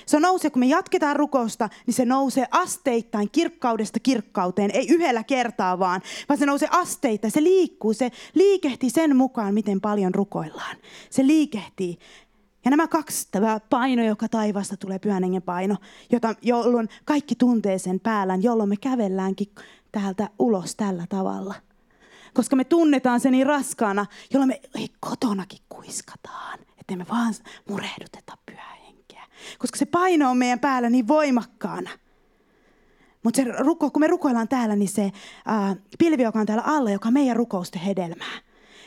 Se 0.05 0.19
nousee, 0.19 0.49
kun 0.49 0.59
me 0.59 0.65
jatketaan 0.65 1.15
rukousta, 1.15 1.69
niin 1.85 1.93
se 1.93 2.05
nousee 2.05 2.47
asteittain 2.51 3.29
kirkkaudesta 3.31 3.99
kirkkauteen. 3.99 4.71
Ei 4.73 4.87
yhdellä 4.89 5.23
kertaa 5.23 5.79
vaan, 5.79 6.01
vaan 6.29 6.39
se 6.39 6.45
nousee 6.45 6.67
asteittain. 6.71 7.31
Se 7.31 7.43
liikkuu, 7.43 7.93
se 7.93 8.11
liikehtii 8.33 8.89
sen 8.89 9.15
mukaan, 9.15 9.53
miten 9.53 9.81
paljon 9.81 10.15
rukoillaan. 10.15 10.75
Se 11.09 11.27
liikehtii. 11.27 11.99
Ja 12.65 12.71
nämä 12.71 12.87
kaksi, 12.87 13.27
tämä 13.31 13.59
paino, 13.69 14.03
joka 14.03 14.29
taivasta 14.29 14.77
tulee, 14.77 14.99
pyhän 14.99 15.23
hengen 15.23 15.41
paino, 15.41 15.75
jota, 16.11 16.35
jolloin 16.41 16.89
kaikki 17.05 17.35
tuntee 17.35 17.77
sen 17.77 17.99
päällään, 17.99 18.43
jolloin 18.43 18.69
me 18.69 18.77
kävelläänkin 18.77 19.47
täältä 19.91 20.29
ulos 20.39 20.75
tällä 20.75 21.05
tavalla. 21.09 21.55
Koska 22.33 22.55
me 22.55 22.63
tunnetaan 22.63 23.19
se 23.19 23.31
niin 23.31 23.47
raskaana, 23.47 24.05
jolloin 24.33 24.47
me 24.47 24.61
ei, 24.75 24.89
kotonakin 24.99 25.59
kuiskataan, 25.69 26.59
että 26.79 26.95
me 26.95 27.05
vaan 27.09 27.33
murehduteta 27.69 28.37
pyhää 28.45 28.75
henkeä. 28.85 29.23
Koska 29.59 29.77
se 29.77 29.85
paino 29.85 30.29
on 30.29 30.37
meidän 30.37 30.59
päällä 30.59 30.89
niin 30.89 31.07
voimakkaana. 31.07 31.89
Mutta 33.23 33.41
kun 33.79 34.01
me 34.01 34.07
rukoillaan 34.07 34.47
täällä, 34.47 34.75
niin 34.75 34.89
se 34.89 35.11
ää, 35.45 35.75
pilvi, 35.99 36.23
joka 36.23 36.39
on 36.39 36.45
täällä 36.45 36.63
alla, 36.65 36.91
joka 36.91 37.07
on 37.07 37.13
meidän 37.13 37.35
rukousten 37.35 37.81
hedelmää, 37.81 38.39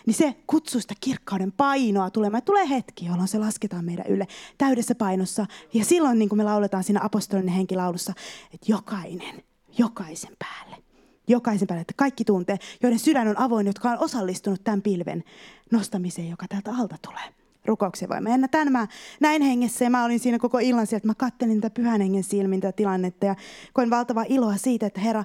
niin 0.07 0.15
se 0.15 0.35
kutsuu 0.47 0.81
sitä 0.81 0.95
kirkkauden 1.01 1.53
painoa 1.53 2.11
tulemaan. 2.11 2.43
Tulee 2.43 2.69
hetki, 2.69 3.07
jolloin 3.07 3.29
se 3.29 3.39
lasketaan 3.39 3.85
meidän 3.85 4.07
ylle 4.07 4.27
täydessä 4.59 4.95
painossa. 4.95 5.47
Ja 5.75 5.85
silloin 5.85 6.19
niin 6.19 6.29
kuin 6.29 6.37
me 6.37 6.45
lauletaan 6.45 6.85
siinä 6.85 7.01
apostolinen 7.03 7.55
henkilaulussa, 7.55 8.13
että 8.55 8.73
jokainen, 8.73 9.43
jokaisen 9.79 10.37
päälle. 10.39 10.83
Jokaisen 11.29 11.69
päälle, 11.69 11.81
että 11.81 11.95
kaikki 11.97 12.25
tuntee, 12.25 12.59
joiden 12.83 12.99
sydän 12.99 13.29
on 13.29 13.39
avoin, 13.39 13.67
jotka 13.67 13.91
on 13.91 13.99
osallistunut 13.99 14.65
tämän 14.65 14.83
pilven 14.83 15.25
nostamiseen, 15.71 16.31
joka 16.31 16.49
täältä 16.49 16.71
alta 16.79 16.97
tulee 17.03 17.35
rukouksen 17.65 18.09
voima. 18.09 18.29
Ja 18.29 18.49
tämän 18.49 18.73
mä 18.73 18.87
näin 19.21 19.43
hengessä 19.43 19.85
ja 19.85 19.91
mä 19.91 20.05
olin 20.05 20.21
siinä 20.21 20.39
koko 20.39 20.59
illan 20.59 20.87
sieltä. 20.87 21.07
Mä 21.07 21.15
kattelin 21.15 21.61
tätä 21.61 21.75
pyhän 21.75 22.01
hengen 22.01 22.25
silmin 22.25 22.61
tätä 22.61 22.77
tilannetta 22.77 23.27
ja 23.27 23.37
koin 23.73 23.91
valtavaa 23.91 24.25
iloa 24.29 24.57
siitä, 24.57 24.87
että 24.87 25.01
Herra 25.01 25.25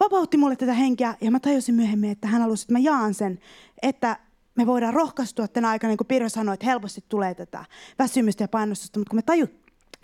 vapautti 0.00 0.36
mulle 0.36 0.56
tätä 0.56 0.72
henkeä 0.72 1.14
ja 1.20 1.30
mä 1.30 1.40
tajusin 1.40 1.74
myöhemmin, 1.74 2.10
että 2.10 2.28
hän 2.28 2.42
halusi, 2.42 2.62
että 2.62 2.72
mä 2.72 2.78
jaan 2.78 3.14
sen, 3.14 3.38
että 3.82 4.18
me 4.54 4.66
voidaan 4.66 4.94
rohkaistua 4.94 5.48
tänä 5.48 5.68
aikana, 5.68 5.88
niin 5.88 5.96
kuin 5.98 6.06
Pirjo 6.06 6.28
sanoi, 6.28 6.54
että 6.54 6.66
helposti 6.66 7.04
tulee 7.08 7.34
tätä 7.34 7.64
väsymystä 7.98 8.44
ja 8.44 8.48
painostusta, 8.48 8.98
mutta 8.98 9.10
kun 9.10 9.18
me 9.18 9.22
taju, 9.22 9.46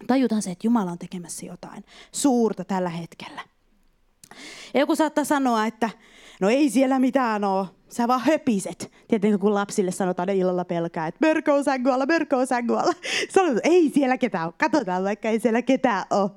tajutaan 0.06 0.42
se, 0.42 0.50
että 0.50 0.66
Jumala 0.66 0.90
on 0.90 0.98
tekemässä 0.98 1.46
jotain 1.46 1.84
suurta 2.12 2.64
tällä 2.64 2.90
hetkellä. 2.90 3.40
Ja 4.74 4.80
joku 4.80 4.96
saattaa 4.96 5.24
sanoa, 5.24 5.66
että 5.66 5.90
no 6.40 6.48
ei 6.48 6.70
siellä 6.70 6.98
mitään 6.98 7.44
ole, 7.44 7.66
sä 7.88 8.08
vaan 8.08 8.20
höpiset. 8.20 8.92
Tietenkin 9.08 9.40
kun 9.40 9.54
lapsille 9.54 9.90
sanotaan 9.90 10.26
ne 10.26 10.34
illalla 10.34 10.64
pelkää, 10.64 11.06
että 11.06 11.26
mörkö 11.26 11.54
on 11.54 11.64
sängualla, 11.64 12.06
mörkö 12.06 12.36
on 12.36 12.46
sängualla. 12.46 12.92
Sanotaan, 13.34 13.60
ei 13.64 13.90
siellä 13.94 14.18
ketään 14.18 14.46
ole, 14.46 14.54
katsotaan 14.58 15.04
vaikka 15.04 15.28
ei 15.28 15.40
siellä 15.40 15.62
ketään 15.62 16.04
ole. 16.10 16.30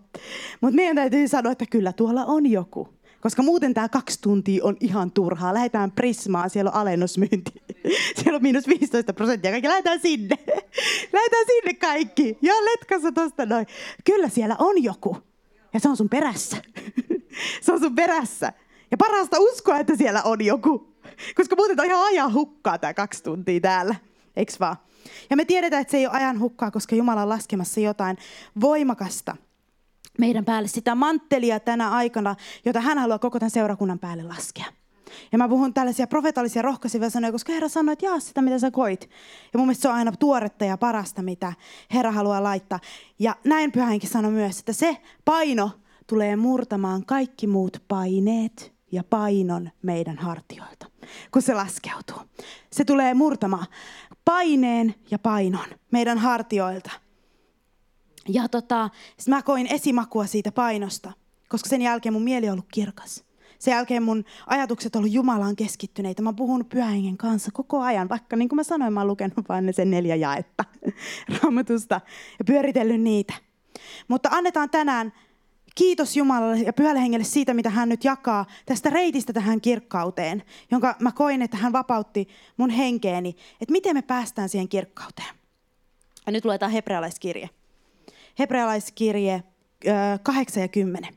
Mutta 0.62 0.76
meidän 0.76 0.96
täytyy 0.96 1.28
sanoa, 1.28 1.52
että 1.52 1.66
kyllä 1.70 1.94
tuolla 1.94 2.26
on 2.26 2.46
joku. 2.46 2.90
Koska 3.24 3.44
muuten 3.44 3.74
tämä 3.74 3.90
kaksi 3.90 4.22
tuntia 4.22 4.64
on 4.64 4.78
ihan 4.80 5.12
turhaa. 5.12 5.54
Lähdetään 5.54 5.92
Prismaan, 5.92 6.50
siellä 6.50 6.72
on 6.72 6.76
alennusmyynti. 6.76 7.52
Siellä 8.16 8.36
on 8.36 8.42
miinus 8.42 8.68
15 8.68 9.14
prosenttia. 9.14 9.52
Kaikki 9.52 9.68
lähdetään 9.68 10.00
sinne. 10.00 10.36
lähdetään 11.14 11.46
sinne 11.48 11.74
kaikki. 11.74 12.38
Ja 12.42 12.54
letkassa 12.54 13.12
tosta 13.12 13.46
noin. 13.46 13.68
Kyllä 14.04 14.30
siellä 14.30 14.56
on 14.60 14.84
joku. 14.84 15.18
Ja 15.74 15.80
se 15.80 15.90
on 15.90 15.98
sun 15.98 16.10
perässä. 16.10 16.58
se 17.62 17.72
on 17.72 17.80
sun 17.80 17.96
perässä. 17.96 18.54
Ja 18.92 18.98
parasta 18.98 19.40
uskoa, 19.40 19.80
että 19.80 19.96
siellä 19.96 20.22
on 20.24 20.46
joku. 20.46 20.96
Koska 21.36 21.56
muuten 21.56 21.80
on 21.80 21.86
ihan 21.86 22.06
ajan 22.06 22.34
hukkaa 22.34 22.78
tämä 22.78 22.94
kaksi 22.94 23.24
tuntia 23.24 23.60
täällä. 23.60 23.96
Eiks 24.36 24.60
vaan? 24.60 24.76
Ja 25.30 25.36
me 25.36 25.46
tiedetään, 25.46 25.82
että 25.82 25.92
se 25.92 25.98
ei 25.98 26.08
ole 26.08 26.16
ajan 26.16 26.40
hukkaa, 26.40 26.72
koska 26.72 26.96
Jumala 26.96 27.22
on 27.22 27.30
laskemassa 27.30 27.80
jotain 27.80 28.18
voimakasta 28.62 29.36
meidän 30.20 30.46
päälle. 30.46 30.68
Sitä 30.68 30.96
manttelia 30.96 31.60
tänä 31.60 31.90
aikana, 31.90 32.36
jota 32.66 32.82
hän 32.82 32.98
haluaa 32.98 33.20
koko 33.20 33.40
tämän 33.40 33.52
seurakunnan 33.52 34.00
päälle 34.00 34.24
laskea. 34.24 34.66
Ja 35.32 35.38
mä 35.38 35.50
puhun 35.50 35.74
tällaisia 35.74 36.08
profetallisia 36.08 36.62
rohkaisivia 36.62 37.10
sanoja, 37.10 37.32
koska 37.32 37.54
Herra 37.54 37.70
sanoi, 37.70 37.94
että 37.94 38.06
jaa 38.06 38.20
sitä, 38.20 38.42
mitä 38.42 38.60
sä 38.60 38.72
koit. 38.72 39.10
Ja 39.54 39.60
mun 39.60 39.68
mielestä 39.68 39.82
se 39.82 39.90
on 39.90 39.96
aina 39.96 40.12
tuoretta 40.12 40.66
ja 40.66 40.78
parasta, 40.78 41.22
mitä 41.22 41.54
Herra 41.94 42.12
haluaa 42.12 42.44
laittaa. 42.44 42.80
Ja 43.20 43.36
näin 43.44 43.72
pyhänkin 43.72 44.10
sanoi 44.10 44.32
myös, 44.32 44.60
että 44.60 44.74
se 44.74 44.98
paino 45.26 45.72
tulee 46.08 46.36
murtamaan 46.36 47.06
kaikki 47.06 47.48
muut 47.48 47.84
paineet 47.88 48.74
ja 48.92 49.04
painon 49.04 49.70
meidän 49.82 50.18
hartioilta, 50.18 50.86
kun 51.32 51.42
se 51.42 51.54
laskeutuu. 51.54 52.22
Se 52.72 52.86
tulee 52.86 53.14
murtamaan 53.14 53.68
paineen 54.26 54.96
ja 55.12 55.20
painon 55.20 55.66
meidän 55.92 56.18
hartioilta. 56.18 56.92
Ja 58.30 58.48
tota, 58.50 58.90
mä 59.28 59.42
koin 59.42 59.68
esimakua 59.68 60.26
siitä 60.26 60.52
painosta, 60.52 61.12
koska 61.50 61.70
sen 61.70 61.82
jälkeen 61.82 62.14
mun 62.14 62.24
mieli 62.24 62.48
on 62.48 62.54
ollut 62.54 62.66
kirkas. 62.74 63.24
Sen 63.60 63.72
jälkeen 63.72 64.04
mun 64.04 64.26
ajatukset 64.48 64.96
on 64.96 65.00
ollut 65.00 65.14
Jumalaan 65.14 65.56
keskittyneitä. 65.56 66.22
Mä 66.22 66.30
oon 66.30 66.36
puhunut 66.36 66.70
pyhähengen 66.70 67.18
kanssa 67.18 67.52
koko 67.54 67.82
ajan, 67.82 68.10
vaikka 68.10 68.36
niin 68.36 68.50
kuin 68.50 68.58
mä 68.58 68.64
sanoin, 68.64 68.94
mä 68.94 69.00
oon 69.00 69.08
lukenut 69.08 69.50
vain 69.50 69.74
sen 69.74 69.92
neljä 69.92 70.16
jaetta 70.16 70.66
raamatusta 71.42 72.02
ja 72.40 72.46
pyöritellyt 72.46 73.02
niitä. 73.02 73.34
Mutta 74.08 74.30
annetaan 74.32 74.70
tänään 74.70 75.14
kiitos 75.76 76.18
Jumalalle 76.18 76.58
ja 76.60 76.74
pyhälle 76.74 77.02
hengelle 77.02 77.26
siitä, 77.26 77.54
mitä 77.54 77.70
hän 77.70 77.90
nyt 77.90 78.04
jakaa 78.04 78.46
tästä 78.66 78.90
reitistä 78.90 79.34
tähän 79.34 79.62
kirkkauteen, 79.62 80.44
jonka 80.72 80.96
mä 81.00 81.12
koin, 81.12 81.42
että 81.42 81.58
hän 81.58 81.74
vapautti 81.74 82.28
mun 82.58 82.70
henkeeni, 82.70 83.36
että 83.62 83.72
miten 83.72 83.96
me 83.96 84.02
päästään 84.02 84.50
siihen 84.50 84.70
kirkkauteen. 84.70 85.36
Ja 86.26 86.32
nyt 86.32 86.46
luetaan 86.46 86.72
hebrealaiskirje. 86.72 87.50
Hebrealaiskirje 88.40 89.44
8 90.24 90.62
ja 90.62 90.68
10. 90.68 91.14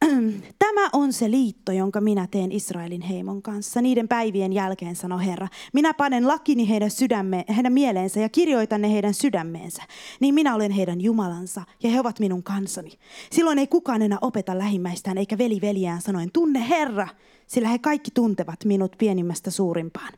Tämä 0.58 0.90
on 0.92 1.12
se 1.12 1.30
liitto, 1.30 1.72
jonka 1.72 2.00
minä 2.00 2.26
teen 2.30 2.52
Israelin 2.52 3.00
heimon 3.00 3.42
kanssa. 3.42 3.82
Niiden 3.82 4.08
päivien 4.08 4.52
jälkeen, 4.52 4.96
sanoi 4.96 5.26
Herra. 5.26 5.48
Minä 5.72 5.94
panen 5.94 6.28
lakini 6.28 6.68
heidän, 6.68 6.90
sydämme, 6.90 7.44
heidän 7.56 7.72
mieleensä 7.72 8.20
ja 8.20 8.28
kirjoitan 8.28 8.82
ne 8.82 8.92
heidän 8.92 9.14
sydämeensä. 9.14 9.82
Niin 10.20 10.34
minä 10.34 10.54
olen 10.54 10.70
heidän 10.70 11.00
Jumalansa 11.00 11.62
ja 11.82 11.90
he 11.90 12.00
ovat 12.00 12.20
minun 12.20 12.42
kansani. 12.42 12.90
Silloin 13.32 13.58
ei 13.58 13.66
kukaan 13.66 14.02
enää 14.02 14.18
opeta 14.20 14.58
lähimmäistään 14.58 15.18
eikä 15.18 15.38
veli 15.38 15.60
veljään 15.60 16.00
sanoen, 16.00 16.30
tunne 16.32 16.68
Herra, 16.68 17.08
sillä 17.46 17.68
he 17.68 17.78
kaikki 17.78 18.10
tuntevat 18.10 18.64
minut 18.64 18.92
pienimmästä 18.98 19.50
suurimpaan. 19.50 20.12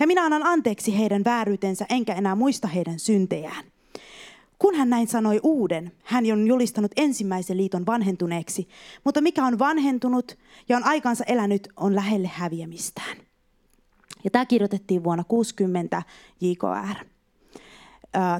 Ja 0.00 0.06
minä 0.06 0.24
annan 0.24 0.46
anteeksi 0.46 0.98
heidän 0.98 1.24
vääryytensä 1.24 1.86
enkä 1.88 2.14
enää 2.14 2.34
muista 2.34 2.68
heidän 2.68 2.98
syntejään. 2.98 3.75
Kun 4.58 4.74
hän 4.74 4.90
näin 4.90 5.08
sanoi 5.08 5.40
uuden, 5.42 5.92
hän 6.04 6.24
on 6.32 6.46
julistanut 6.46 6.92
ensimmäisen 6.96 7.56
liiton 7.56 7.86
vanhentuneeksi, 7.86 8.68
mutta 9.04 9.20
mikä 9.20 9.44
on 9.44 9.58
vanhentunut 9.58 10.38
ja 10.68 10.76
on 10.76 10.84
aikansa 10.84 11.24
elänyt, 11.24 11.68
on 11.76 11.94
lähelle 11.94 12.30
häviämistään. 12.34 13.16
Ja 14.24 14.30
tämä 14.30 14.46
kirjoitettiin 14.46 15.04
vuonna 15.04 15.24
60 15.24 16.02
JKR, 16.40 17.04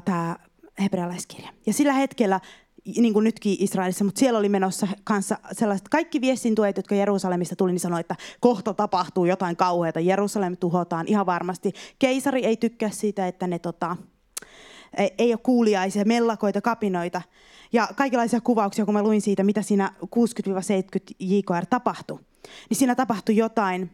tämä 0.05 0.35
hebrealaiskirja. 0.79 1.49
Ja 1.65 1.73
sillä 1.73 1.93
hetkellä, 1.93 2.39
niin 2.85 3.13
kuin 3.13 3.23
nytkin 3.23 3.57
Israelissa, 3.59 4.03
mutta 4.03 4.19
siellä 4.19 4.39
oli 4.39 4.49
menossa 4.49 4.87
kanssa 5.03 5.37
sellaiset 5.51 5.89
kaikki 5.89 6.21
viestintuet, 6.21 6.77
jotka 6.77 6.95
Jerusalemista 6.95 7.55
tuli, 7.55 7.71
niin 7.71 7.79
sanoi, 7.79 7.99
että 7.99 8.15
kohta 8.39 8.73
tapahtuu 8.73 9.25
jotain 9.25 9.55
kauheata. 9.55 9.99
Jerusalem 9.99 10.57
tuhotaan 10.57 11.07
ihan 11.07 11.25
varmasti. 11.25 11.73
Keisari 11.99 12.45
ei 12.45 12.57
tykkää 12.57 12.89
siitä, 12.89 13.27
että 13.27 13.47
ne 13.47 13.59
tota, 13.59 13.97
ei 15.17 15.33
ole 15.33 15.39
kuuliaisia, 15.43 16.05
mellakoita, 16.05 16.61
kapinoita 16.61 17.21
ja 17.73 17.87
kaikenlaisia 17.95 18.41
kuvauksia, 18.41 18.85
kun 18.85 18.93
mä 18.93 19.03
luin 19.03 19.21
siitä, 19.21 19.43
mitä 19.43 19.61
siinä 19.61 19.91
60-70 20.03 20.09
JKR 21.19 21.65
tapahtui. 21.69 22.19
Niin 22.69 22.77
siinä 22.77 22.95
tapahtui 22.95 23.35
jotain, 23.35 23.91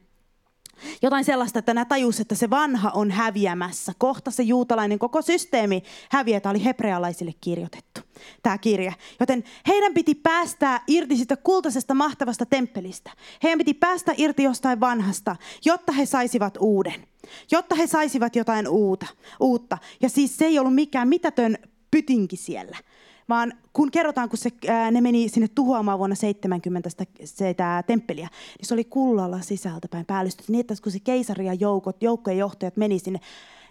jotain 1.02 1.26
sellaista, 1.26 1.60
että 1.60 1.74
nämä 1.74 1.86
tajus, 1.86 2.20
että 2.20 2.36
se 2.36 2.50
vanha 2.50 2.90
on 2.90 3.12
häviämässä. 3.12 3.94
Kohta 3.98 4.32
se 4.32 4.44
juutalainen 4.44 5.00
koko 5.00 5.22
systeemi 5.22 5.84
häviää. 6.10 6.40
Tämä 6.40 6.52
oli 6.52 6.66
hebrealaisille 6.66 7.34
kirjoitettu, 7.42 8.02
tämä 8.44 8.58
kirja. 8.58 8.94
Joten 9.20 9.44
heidän 9.68 9.94
piti 9.94 10.16
päästää 10.16 10.84
irti 10.88 11.18
sitä 11.18 11.38
kultaisesta 11.38 11.94
mahtavasta 11.94 12.46
temppelistä. 12.46 13.12
Heidän 13.44 13.58
piti 13.58 13.74
päästä 13.74 14.14
irti 14.18 14.44
jostain 14.44 14.80
vanhasta, 14.80 15.36
jotta 15.66 15.92
he 15.92 16.06
saisivat 16.06 16.58
uuden. 16.60 17.08
Jotta 17.52 17.76
he 17.76 17.88
saisivat 17.88 18.36
jotain 18.36 18.68
uuta. 18.68 19.06
uutta. 19.40 19.78
Ja 20.02 20.10
siis 20.10 20.38
se 20.38 20.46
ei 20.46 20.60
ollut 20.60 20.76
mikään 20.76 21.08
mitätön 21.08 21.58
pytinki 21.92 22.36
siellä, 22.36 22.78
vaan 23.30 23.54
kun 23.74 23.92
kerrotaan, 23.92 24.30
kun 24.30 24.38
se, 24.38 24.50
ää, 24.68 24.92
ne 24.92 25.02
meni 25.02 25.30
sinne 25.30 25.48
tuhoamaan 25.56 26.00
vuonna 26.00 26.16
70 26.16 26.90
sitä, 26.90 27.06
sitä 27.24 27.84
temppeliä, 27.88 28.28
niin 28.60 28.68
se 28.68 28.74
oli 28.74 28.84
kullalla 28.84 29.42
sisältäpäin 29.42 30.06
päällystetty. 30.06 30.52
Niin, 30.52 30.60
että 30.60 30.76
kun 30.84 30.92
se 30.92 31.00
keisari 31.00 31.46
ja 31.46 31.54
joukot, 31.54 32.04
joukkojen 32.04 32.40
johtajat 32.40 32.78
meni 32.78 33.00
sinne, 33.00 33.20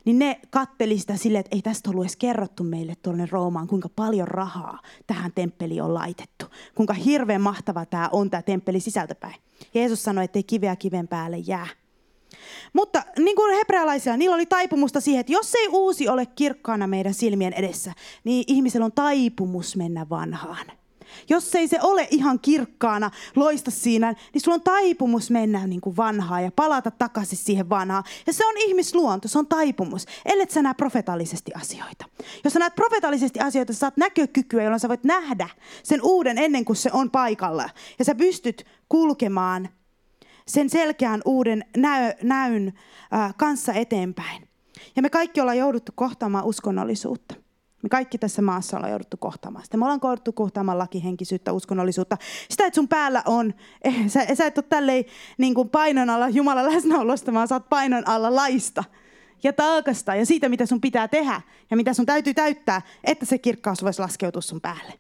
niin 0.05 0.19
ne 0.19 0.41
katteli 0.51 0.99
sitä 0.99 1.17
silleen, 1.17 1.41
että 1.41 1.57
ei 1.57 1.63
tästä 1.63 1.91
ollut 1.91 2.05
edes 2.05 2.17
kerrottu 2.17 2.65
meille 2.65 2.95
tuonne 3.03 3.29
Roomaan, 3.31 3.67
kuinka 3.67 3.89
paljon 3.97 4.29
rahaa 4.29 4.79
tähän 5.07 5.33
temppeliin 5.35 5.83
on 5.83 5.95
laitettu. 5.95 6.47
Kuinka 6.75 6.95
hirveän 6.95 7.41
mahtava 7.41 7.87
tämä 7.87 8.09
on, 8.13 8.31
tämä 8.31 8.43
temppeli 8.43 8.81
sisältäpäin. 8.81 9.35
Jeesus 9.75 10.03
sanoi, 10.03 10.25
että 10.25 10.39
ei 10.39 10.43
kiveä 10.43 10.77
kiven 10.77 11.09
päälle 11.09 11.39
jää. 11.39 11.67
Mutta 12.73 13.03
niin 13.19 13.37
kuin 13.37 13.57
hebrealaisilla, 13.57 14.17
niillä 14.17 14.35
oli 14.35 14.47
taipumusta 14.47 15.01
siihen, 15.01 15.21
että 15.21 15.33
jos 15.33 15.55
ei 15.55 15.69
uusi 15.69 16.09
ole 16.09 16.27
kirkkaana 16.27 16.87
meidän 16.87 17.15
silmien 17.15 17.53
edessä, 17.53 17.93
niin 18.25 18.45
ihmisellä 18.47 18.85
on 18.85 18.93
taipumus 18.93 19.77
mennä 19.77 20.07
vanhaan. 20.11 20.67
Jos 21.29 21.55
ei 21.55 21.69
se 21.69 21.79
ole 21.83 22.09
ihan 22.11 22.41
kirkkaana, 22.41 23.11
loista 23.37 23.71
siinä, 23.71 24.15
niin 24.35 24.43
sulla 24.43 24.55
on 24.55 24.63
taipumus 24.63 25.31
mennä 25.31 25.67
niin 25.67 25.81
kuin 25.81 25.97
vanhaan 25.97 26.45
ja 26.45 26.51
palata 26.57 26.91
takaisin 26.91 27.39
siihen 27.39 27.69
vanhaan. 27.69 28.05
Ja 28.27 28.33
se 28.33 28.47
on 28.47 28.55
ihmisluonto, 28.59 29.29
se 29.29 29.39
on 29.39 29.47
taipumus, 29.47 30.07
ellei 30.25 30.51
sä 30.51 30.63
näe 30.63 30.75
profetallisesti 30.75 31.53
asioita. 31.55 32.05
Jos 32.45 32.53
sä 32.53 32.59
näet 32.59 32.75
profetallisesti 32.75 33.41
asioita, 33.41 33.73
sä 33.73 33.79
saat 33.79 33.97
näkökykyä, 33.97 34.63
jolloin 34.63 34.81
sä 34.81 34.89
voit 34.89 35.05
nähdä 35.05 35.49
sen 35.83 36.03
uuden 36.03 36.39
ennen 36.39 36.65
kuin 36.65 36.77
se 36.77 36.91
on 36.93 37.11
paikalla. 37.11 37.71
Ja 37.99 38.05
sä 38.05 38.15
pystyt 38.15 38.67
kulkemaan 38.89 39.69
sen 40.47 40.71
selkeän 40.71 41.23
uuden 41.25 41.65
näy, 41.77 42.13
näyn 42.23 42.73
äh, 43.15 43.35
kanssa 43.37 43.73
eteenpäin. 43.73 44.49
Ja 44.97 45.03
me 45.03 45.11
kaikki 45.11 45.41
ollaan 45.41 45.59
jouduttu 45.59 45.93
kohtaamaan 45.95 46.45
uskonnollisuutta. 46.45 47.35
Me 47.83 47.89
kaikki 47.89 48.19
tässä 48.19 48.43
maassa 48.43 48.77
ollaan 48.77 48.91
jouduttu 48.91 49.17
kohtaamaan 49.17 49.65
sitä. 49.65 49.77
Me 49.77 49.85
ollaan 49.85 50.01
jouduttu 50.03 50.33
kohtaamaan 50.33 50.79
lakihenkisyyttä, 50.79 51.53
uskonnollisuutta. 51.53 52.17
Sitä, 52.51 52.67
että 52.67 52.75
sun 52.75 52.89
päällä 52.89 53.23
on, 53.27 53.55
eh, 53.85 53.95
sä, 54.07 54.35
sä 54.35 54.47
et 54.47 54.59
ole 54.59 54.65
tälleen 54.69 55.05
niin 55.39 55.55
kuin 55.55 55.69
painon 55.69 56.11
alla 56.11 56.29
Jumalan 56.29 56.73
läsnäolosta, 56.75 57.33
vaan 57.33 57.49
sä 57.49 57.55
oot 57.55 57.69
painon 57.69 58.09
alla 58.09 58.35
laista 58.35 58.85
ja 59.43 59.53
taakasta 59.53 60.15
ja 60.15 60.27
siitä, 60.27 60.49
mitä 60.49 60.67
sun 60.67 60.81
pitää 60.81 61.09
tehdä 61.09 61.41
ja 61.71 61.77
mitä 61.77 61.95
sun 61.95 62.07
täytyy 62.07 62.35
täyttää, 62.35 62.83
että 63.05 63.27
se 63.27 63.39
kirkkaus 63.39 63.83
voisi 63.85 64.01
laskeutua 64.01 64.43
sun 64.43 64.61
päälle. 64.61 64.93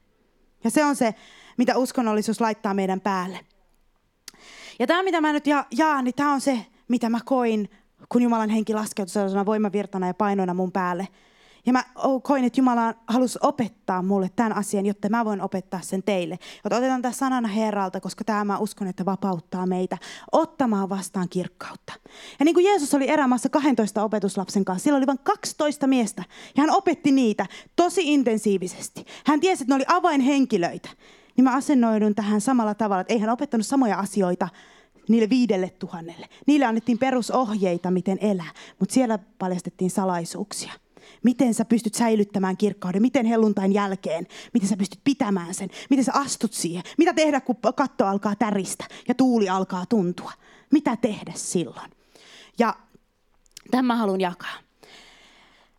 Ja 0.65 0.71
se 0.71 0.85
on 0.85 0.97
se, 0.97 1.15
mitä 1.57 1.77
uskonnollisuus 1.77 2.41
laittaa 2.41 2.75
meidän 2.75 3.01
päälle. 3.01 3.41
Ja 4.79 4.87
tämä, 4.87 5.03
mitä 5.03 5.21
mä 5.21 5.33
nyt 5.33 5.47
ja, 5.47 5.67
jaan, 5.71 6.05
niin 6.05 6.15
tämä 6.15 6.33
on 6.33 6.41
se, 6.41 6.67
mitä 6.89 7.09
mä 7.11 7.19
koin, 7.25 7.71
kun 8.09 8.23
Jumalan 8.23 8.51
henki 8.51 8.75
laskeutui 8.75 9.13
sellaisena 9.13 9.47
voimavirtana 9.47 10.07
ja 10.07 10.15
painoina 10.15 10.55
mun 10.55 10.73
päälle. 10.73 11.09
Ja 11.67 11.73
mä 11.73 11.85
koin, 12.23 12.45
että 12.45 12.61
Jumala 12.61 12.95
halusi 13.07 13.39
opettaa 13.43 14.03
mulle 14.03 14.31
tämän 14.37 14.57
asian, 14.57 14.87
jotta 14.87 15.09
mä 15.09 15.25
voin 15.25 15.41
opettaa 15.41 15.81
sen 15.81 16.03
teille. 16.03 16.39
Jotta 16.65 16.77
otetaan 16.77 17.03
tämä 17.03 17.13
sanana 17.13 17.49
Herralta, 17.49 18.01
koska 18.01 18.25
tämä 18.25 18.45
mä 18.45 18.59
uskon, 18.59 18.89
että 18.89 19.05
vapauttaa 19.05 19.67
meitä 19.67 19.99
ottamaan 20.33 20.89
vastaan 20.89 21.29
kirkkautta. 21.29 21.93
Ja 22.39 22.45
niin 22.45 22.55
kuin 22.55 22.67
Jeesus 22.67 22.95
oli 22.95 23.09
erämaassa 23.09 23.49
12 23.49 24.03
opetuslapsen 24.03 24.65
kanssa, 24.65 24.85
sillä 24.85 24.97
oli 24.97 25.07
vain 25.07 25.19
12 25.23 25.87
miestä. 25.87 26.25
Ja 26.57 26.63
hän 26.63 26.71
opetti 26.71 27.13
niitä 27.13 27.47
tosi 27.77 28.15
intensiivisesti. 28.15 29.05
Hän 29.27 29.41
tiesi, 29.41 29.63
että 29.63 29.75
ne 29.75 29.77
oli 29.77 29.85
avainhenkilöitä 29.89 30.89
niin 31.37 31.45
mä 31.45 31.55
asennoidun 31.55 32.15
tähän 32.15 32.41
samalla 32.41 32.75
tavalla, 32.75 33.01
että 33.01 33.13
ei 33.13 33.19
hän 33.19 33.31
opettanut 33.31 33.67
samoja 33.67 33.99
asioita 33.99 34.49
niille 35.09 35.31
viidelle 35.31 35.71
tuhannelle. 35.71 36.29
Niille 36.47 36.65
annettiin 36.65 36.99
perusohjeita, 36.99 37.91
miten 37.91 38.19
elää, 38.21 38.51
mutta 38.79 38.93
siellä 38.93 39.19
paljastettiin 39.39 39.91
salaisuuksia. 39.91 40.73
Miten 41.25 41.55
sä 41.55 41.65
pystyt 41.65 41.95
säilyttämään 41.95 42.57
kirkkauden, 42.57 43.03
miten 43.03 43.27
helluntain 43.27 43.73
jälkeen, 43.73 44.27
miten 44.55 44.69
sä 44.69 44.77
pystyt 44.77 45.01
pitämään 45.05 45.55
sen, 45.55 45.71
miten 45.91 46.05
sä 46.05 46.13
astut 46.15 46.53
siihen, 46.53 46.83
mitä 46.99 47.13
tehdä, 47.13 47.41
kun 47.41 47.57
katto 47.77 48.07
alkaa 48.07 48.37
täristä 48.37 48.85
ja 49.09 49.15
tuuli 49.15 49.49
alkaa 49.49 49.87
tuntua. 49.87 50.33
Mitä 50.73 50.97
tehdä 50.97 51.33
silloin? 51.35 51.91
Ja 52.59 52.77
Tämä 53.71 53.97
haluan 53.97 54.21
jakaa. 54.21 54.59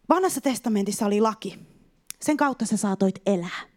Vanhassa 0.10 0.42
testamentissa 0.42 1.06
oli 1.06 1.22
laki. 1.22 1.60
Sen 2.22 2.38
kautta 2.38 2.66
sä 2.66 2.78
saatoit 2.78 3.22
elää. 3.26 3.73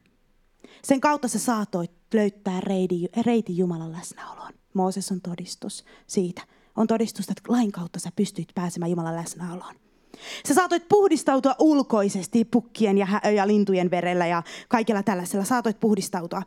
Sen 0.86 1.00
kautta 1.00 1.28
sä 1.28 1.38
saatoit 1.38 1.90
löytää 2.14 2.60
reiti, 2.60 3.08
reiti 3.26 3.56
Jumalan 3.56 3.92
läsnäoloon. 3.92 4.52
Mooses 4.74 5.12
on 5.12 5.20
todistus 5.20 5.84
siitä. 6.06 6.42
On 6.76 6.86
todistus, 6.86 7.28
että 7.28 7.42
lain 7.48 7.72
kautta 7.72 7.98
sä 7.98 8.10
pystyit 8.16 8.48
pääsemään 8.54 8.90
Jumalan 8.90 9.16
läsnäoloon. 9.16 9.74
Sä 10.48 10.54
saatoit 10.54 10.88
puhdistautua 10.88 11.54
ulkoisesti 11.58 12.44
pukkien 12.44 12.98
ja, 12.98 13.06
ja 13.34 13.46
lintujen 13.46 13.90
verellä 13.90 14.26
ja 14.26 14.42
kaikella 14.68 15.02
tällaisella. 15.02 15.44
Saatoit 15.44 15.80
puhdistautua. 15.80 16.42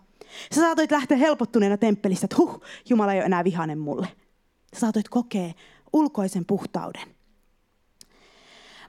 Sä 0.55 0.61
saatoit 0.61 0.91
lähteä 0.91 1.17
helpottuneena 1.17 1.77
temppelistä, 1.77 2.25
että 2.25 2.35
huh, 2.37 2.61
Jumala 2.89 3.13
ei 3.13 3.19
ole 3.19 3.25
enää 3.25 3.43
vihanen 3.43 3.79
mulle. 3.79 4.07
Sä 4.73 4.79
saatoit 4.79 5.09
kokea 5.09 5.53
ulkoisen 5.93 6.45
puhtauden. 6.45 7.15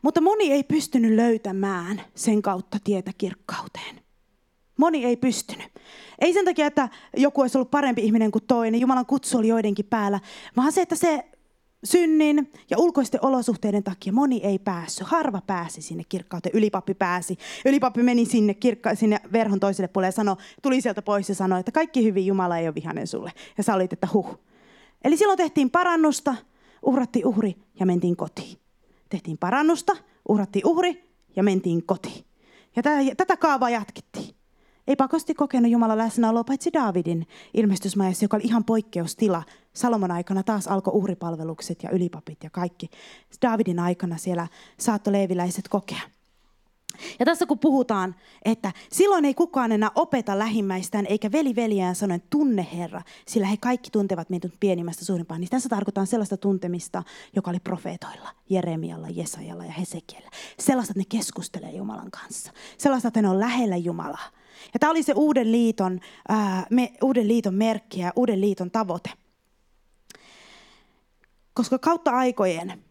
Mutta 0.03 0.21
moni 0.21 0.53
ei 0.53 0.65
pystynyt 0.65 1.13
löytämään 1.13 2.03
sen 2.15 2.43
kautta 2.43 2.79
tietä 2.85 3.13
kirkkauteen. 3.19 4.10
Moni 4.81 5.05
ei 5.05 5.17
pystynyt. 5.17 5.69
Ei 6.19 6.33
sen 6.33 6.45
takia, 6.45 6.67
että 6.67 6.89
joku 7.17 7.41
olisi 7.41 7.59
ollut 7.59 7.71
parempi 7.71 8.03
ihminen 8.03 8.31
kuin 8.31 8.45
toinen. 8.47 8.81
Jumalan 8.81 9.07
kutsu 9.07 9.39
oli 9.39 9.49
joidenkin 9.49 9.85
päällä. 9.85 10.21
Vaan 10.57 10.73
se, 10.73 10.83
että 10.83 10.97
se 10.97 11.25
synnin 11.85 12.53
ja 12.71 12.79
ulkoisten 12.79 13.25
olosuhteiden 13.25 13.83
takia 13.83 14.13
moni 14.13 14.41
ei 14.45 14.59
päässyt. 14.59 15.07
Harva 15.07 15.41
pääsi 15.47 15.83
sinne 15.83 16.05
kirkkauteen. 16.09 16.57
Ylipappi 16.57 16.95
pääsi. 16.95 17.39
Ylipappi 17.65 18.03
meni 18.03 18.25
sinne, 18.25 18.55
kirkka, 18.55 18.95
sinne 18.95 19.21
verhon 19.33 19.61
toiselle 19.61 19.89
puolelle 19.89 20.09
ja 20.09 20.13
sanoi, 20.13 20.37
tuli 20.63 20.81
sieltä 20.81 21.03
pois 21.03 21.29
ja 21.29 21.35
sanoi, 21.35 21.61
että 21.61 21.73
kaikki 21.73 22.05
hyvin, 22.05 22.27
Jumala 22.27 22.59
ei 22.59 22.67
ole 22.67 22.75
vihanen 22.75 23.07
sulle. 23.07 23.33
Ja 23.59 23.65
sä 23.65 23.75
olit, 23.75 23.93
että 23.93 24.09
huh. 24.13 24.39
Eli 25.05 25.17
silloin 25.17 25.37
tehtiin 25.37 25.71
parannusta, 25.71 26.35
uhrattiin 26.83 27.27
uhri 27.27 27.57
ja 27.81 27.87
mentiin 27.87 28.17
kotiin. 28.17 28.57
Tehtiin 29.09 29.39
parannusta, 29.39 29.97
uhrattiin 30.29 30.67
uhri 30.67 31.05
ja 31.37 31.43
mentiin 31.43 31.83
kotiin. 31.87 32.25
Ja 32.77 32.83
tätä 33.17 33.37
kaavaa 33.37 33.71
jatkettiin. 33.71 34.10
Ei 34.91 34.97
pakosti 34.97 35.35
kokenut 35.35 35.71
Jumalan 35.71 35.99
läsnäoloa 35.99 36.45
paitsi 36.45 36.73
Daavidin 36.73 37.27
ilmestysmajassa, 37.55 38.25
joka 38.25 38.37
oli 38.37 38.45
ihan 38.45 38.65
poikkeustila. 38.65 39.43
Salomon 39.73 40.11
aikana 40.11 40.43
taas 40.43 40.69
alkoi 40.69 40.95
uhripalvelukset 40.95 41.83
ja 41.83 41.91
ylipapit 41.91 42.45
ja 42.45 42.51
kaikki. 42.51 42.91
Daavidin 43.43 43.79
aikana 43.79 44.17
siellä 44.17 44.47
saattoi 44.79 45.13
leeviläiset 45.13 45.69
kokea. 45.69 46.01
Ja 47.19 47.27
tässä 47.27 47.47
kun 47.47 47.59
puhutaan, 47.59 48.15
että 48.45 48.73
silloin 48.93 49.25
ei 49.25 49.35
kukaan 49.35 49.73
enää 49.73 49.91
opeta 49.95 50.39
lähimmäistään 50.39 51.07
eikä 51.07 51.33
veli 51.33 51.57
veljään 51.57 51.95
sanoen 51.95 52.23
tunne 52.31 52.67
Herra, 52.75 53.03
sillä 53.27 53.47
he 53.47 53.57
kaikki 53.57 53.91
tuntevat 53.91 54.31
meitä 54.31 54.49
pienimmästä 54.61 55.05
suurimpaan. 55.05 55.41
Niin 55.41 55.51
tässä 55.51 55.69
tarkoitaan 55.69 56.07
sellaista 56.07 56.37
tuntemista, 56.37 57.03
joka 57.37 57.51
oli 57.51 57.61
profeetoilla, 57.61 58.29
Jeremialla, 58.49 59.09
Jesajalla 59.09 59.65
ja 59.65 59.73
Hesekiellä. 59.73 60.31
Sellaista, 60.59 60.93
että 60.93 61.01
ne 61.01 61.19
keskustelee 61.19 61.73
Jumalan 61.73 62.11
kanssa. 62.11 62.53
Sellaista, 62.79 63.09
että 63.09 63.23
ne 63.23 63.29
on 63.29 63.41
lähellä 63.41 63.77
Jumalaa. 63.77 64.40
Ja 64.75 64.81
tämä 64.81 64.91
oli 64.91 65.03
se 65.03 65.13
uuden 65.17 65.53
liiton, 65.53 66.01
ää, 66.29 66.67
me, 66.71 66.93
uuden 67.03 67.29
liiton 67.29 67.55
merkki 67.55 68.01
ja 68.01 68.13
uuden 68.17 68.41
liiton 68.41 68.71
tavoite. 68.71 69.11
Koska 71.55 71.79
kautta 71.79 72.11
aikojen 72.11 72.85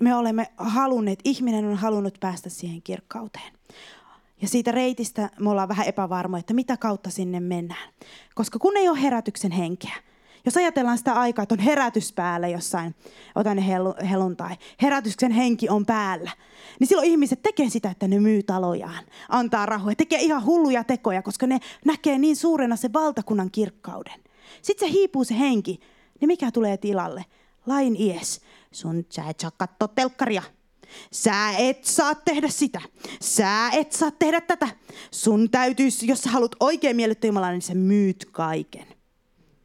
me 0.00 0.14
olemme 0.14 0.46
halunneet, 0.56 1.20
ihminen 1.24 1.64
on 1.64 1.76
halunnut 1.76 2.20
päästä 2.20 2.48
siihen 2.48 2.82
kirkkauteen. 2.82 3.52
Ja 4.42 4.48
siitä 4.48 4.72
reitistä 4.72 5.30
me 5.40 5.50
ollaan 5.50 5.68
vähän 5.68 5.86
epävarmoja, 5.86 6.40
että 6.40 6.54
mitä 6.54 6.76
kautta 6.76 7.10
sinne 7.10 7.40
mennään. 7.40 7.92
Koska 8.34 8.58
kun 8.58 8.76
ei 8.76 8.88
ole 8.88 9.02
herätyksen 9.02 9.52
henkeä, 9.52 9.96
jos 10.44 10.56
ajatellaan 10.56 10.98
sitä 10.98 11.12
aikaa, 11.12 11.42
että 11.42 11.54
on 11.54 11.58
herätys 11.58 12.12
päällä 12.12 12.48
jossain, 12.48 12.94
otan 13.34 13.56
ne 13.56 13.64
helluntai, 14.10 14.56
herätyksen 14.82 15.32
henki 15.32 15.68
on 15.68 15.86
päällä, 15.86 16.30
niin 16.80 16.88
silloin 16.88 17.10
ihmiset 17.10 17.42
tekee 17.42 17.70
sitä, 17.70 17.90
että 17.90 18.08
ne 18.08 18.20
myy 18.20 18.42
talojaan, 18.42 19.04
antaa 19.28 19.66
rahoja, 19.66 19.96
tekee 19.96 20.20
ihan 20.20 20.44
hulluja 20.44 20.84
tekoja, 20.84 21.22
koska 21.22 21.46
ne 21.46 21.58
näkee 21.84 22.18
niin 22.18 22.36
suurena 22.36 22.76
se 22.76 22.92
valtakunnan 22.92 23.50
kirkkauden. 23.50 24.20
Sitten 24.62 24.88
se 24.88 24.92
hiipuu 24.92 25.24
se 25.24 25.38
henki, 25.38 25.80
niin 26.20 26.26
mikä 26.26 26.50
tulee 26.50 26.76
tilalle? 26.76 27.24
Lain 27.66 27.96
ies. 27.96 28.40
Sun 28.72 29.06
sä 29.10 29.24
et 29.28 29.40
saa 29.40 29.50
katsoa 29.50 29.88
telkkaria. 29.88 30.42
Sä 31.12 31.50
et 31.58 31.84
saa 31.84 32.14
tehdä 32.14 32.48
sitä. 32.48 32.80
Sä 33.20 33.70
et 33.72 33.92
saa 33.92 34.10
tehdä 34.10 34.40
tätä. 34.40 34.68
Sun 35.10 35.50
täytyisi, 35.50 36.06
jos 36.06 36.20
sä 36.20 36.30
haluat 36.30 36.56
oikein 36.60 36.96
miellyttää 36.96 37.28
Jumalaa, 37.28 37.50
niin 37.50 37.62
sä 37.62 37.74
myyt 37.74 38.28
kaiken. 38.32 38.97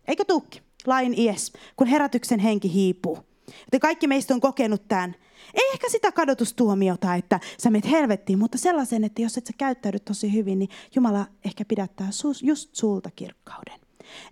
Eikö 0.07 0.25
tukki? 0.25 0.61
Lain 0.85 1.13
ies, 1.19 1.53
kun 1.75 1.87
herätyksen 1.87 2.39
henki 2.39 2.73
hiipuu. 2.73 3.17
Joten 3.47 3.79
kaikki 3.79 4.07
meistä 4.07 4.33
on 4.33 4.41
kokenut 4.41 4.87
tämän. 4.87 5.15
Ei 5.53 5.69
ehkä 5.73 5.89
sitä 5.89 6.11
kadotustuomiota, 6.11 7.15
että 7.15 7.39
sä 7.57 7.69
menet 7.69 7.91
helvettiin, 7.91 8.39
mutta 8.39 8.57
sellaisen, 8.57 9.03
että 9.03 9.21
jos 9.21 9.37
et 9.37 9.47
sä 9.47 9.53
käyttäydy 9.57 9.99
tosi 9.99 10.33
hyvin, 10.33 10.59
niin 10.59 10.69
Jumala 10.95 11.25
ehkä 11.45 11.65
pidättää 11.65 12.09
just 12.43 12.75
sulta 12.75 13.09
kirkkauden. 13.15 13.79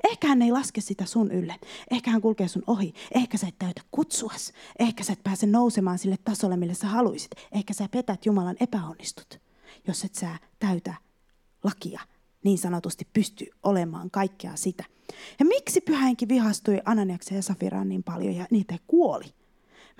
Ehkä 0.10 0.27
hän 0.27 0.41
ei 0.41 0.51
laske 0.51 0.81
sitä 0.81 1.05
sun 1.05 1.31
ylle. 1.31 1.55
Ehkä 1.91 2.12
hän 2.12 2.21
kulkee 2.21 2.47
sun 2.47 2.63
ohi. 2.67 2.93
Ehkä 3.15 3.38
sä 3.38 3.47
et 3.47 3.60
täytä 3.60 3.81
kutsuas. 3.91 4.53
Ehkä 4.79 5.03
sä 5.03 5.13
et 5.13 5.23
pääse 5.23 5.47
nousemaan 5.47 5.99
sille 5.99 6.17
tasolle, 6.23 6.57
mille 6.57 6.73
sä 6.73 6.88
haluisit. 6.88 7.31
Ehkä 7.51 7.73
sä 7.73 7.89
petät 7.91 8.25
Jumalan 8.25 8.55
epäonnistut, 8.60 9.39
jos 9.88 10.03
et 10.03 10.15
sä 10.15 10.29
täytä 10.60 10.93
lakia 11.63 12.01
niin 12.43 12.58
sanotusti 12.58 13.08
pysty 13.13 13.45
olemaan 13.63 14.12
kaikkea 14.12 14.56
sitä. 14.56 14.84
Ja 15.39 15.45
miksi 15.45 15.82
pyhäinkin 15.82 16.30
vihastui 16.30 16.82
Ananiaksen 16.86 17.36
ja 17.36 17.41
Safiraan 17.41 17.89
niin 17.89 18.04
paljon 18.04 18.36
ja 18.36 18.45
niitä 18.51 18.75
kuoli? 18.88 19.25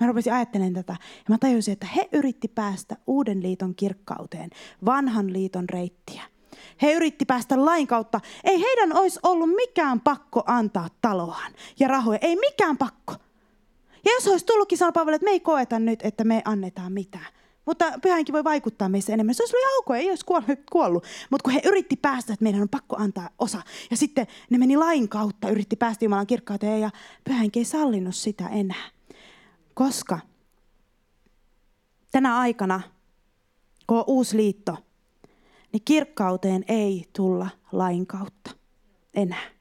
Mä 0.00 0.06
rupesin 0.06 0.32
ajattelemaan 0.32 0.74
tätä 0.74 0.92
ja 0.92 1.24
mä 1.28 1.38
tajusin, 1.38 1.72
että 1.72 1.86
he 1.86 2.08
yritti 2.12 2.48
päästä 2.48 2.96
uuden 3.06 3.42
liiton 3.42 3.74
kirkkauteen, 3.74 4.50
vanhan 4.84 5.32
liiton 5.32 5.68
reittiä. 5.68 6.22
He 6.82 6.92
yritti 6.92 7.24
päästä 7.24 7.64
lain 7.64 7.86
kautta. 7.86 8.20
Ei 8.44 8.60
heidän 8.60 8.96
olisi 8.96 9.20
ollut 9.22 9.50
mikään 9.50 10.00
pakko 10.00 10.42
antaa 10.46 10.88
taloaan 11.00 11.52
ja 11.80 11.88
rahoja. 11.88 12.18
Ei 12.22 12.36
mikään 12.36 12.78
pakko. 12.78 13.14
Ja 14.04 14.12
jos 14.14 14.28
olisi 14.28 14.46
tullutkin 14.46 14.78
sanoa 14.78 15.14
että 15.14 15.24
me 15.24 15.30
ei 15.30 15.40
koeta 15.40 15.78
nyt, 15.78 16.00
että 16.02 16.24
me 16.24 16.42
annetaan 16.44 16.92
mitään. 16.92 17.26
Mutta 17.66 17.92
pyhänkin 18.02 18.32
voi 18.32 18.44
vaikuttaa 18.44 18.88
meissä 18.88 19.12
enemmän. 19.12 19.34
Se 19.34 19.42
olisi 19.42 19.56
ollut 19.56 19.86
ok, 19.86 19.96
ei 19.96 20.08
olisi 20.08 20.24
kuollut. 20.24 20.48
kuollut. 20.72 21.04
Mutta 21.30 21.44
kun 21.44 21.52
he 21.52 21.60
yritti 21.64 21.96
päästä, 21.96 22.32
että 22.32 22.42
meidän 22.42 22.62
on 22.62 22.68
pakko 22.68 22.96
antaa 22.98 23.30
osa. 23.38 23.62
Ja 23.90 23.96
sitten 23.96 24.26
ne 24.50 24.58
meni 24.58 24.76
lain 24.76 25.08
kautta, 25.08 25.48
yritti 25.48 25.76
päästä 25.76 26.04
Jumalan 26.04 26.26
kirkkauteen 26.26 26.80
ja 26.80 26.90
pyhänkin 27.24 27.60
ei 27.60 27.64
sallinut 27.64 28.14
sitä 28.14 28.48
enää. 28.48 28.90
Koska 29.74 30.18
tänä 32.10 32.38
aikana, 32.38 32.80
kun 33.86 33.98
on 33.98 34.04
uusi 34.06 34.36
liitto, 34.36 34.76
niin 35.72 35.82
kirkkauteen 35.84 36.64
ei 36.68 37.08
tulla 37.12 37.48
lain 37.72 38.06
kautta 38.06 38.50
enää. 39.14 39.51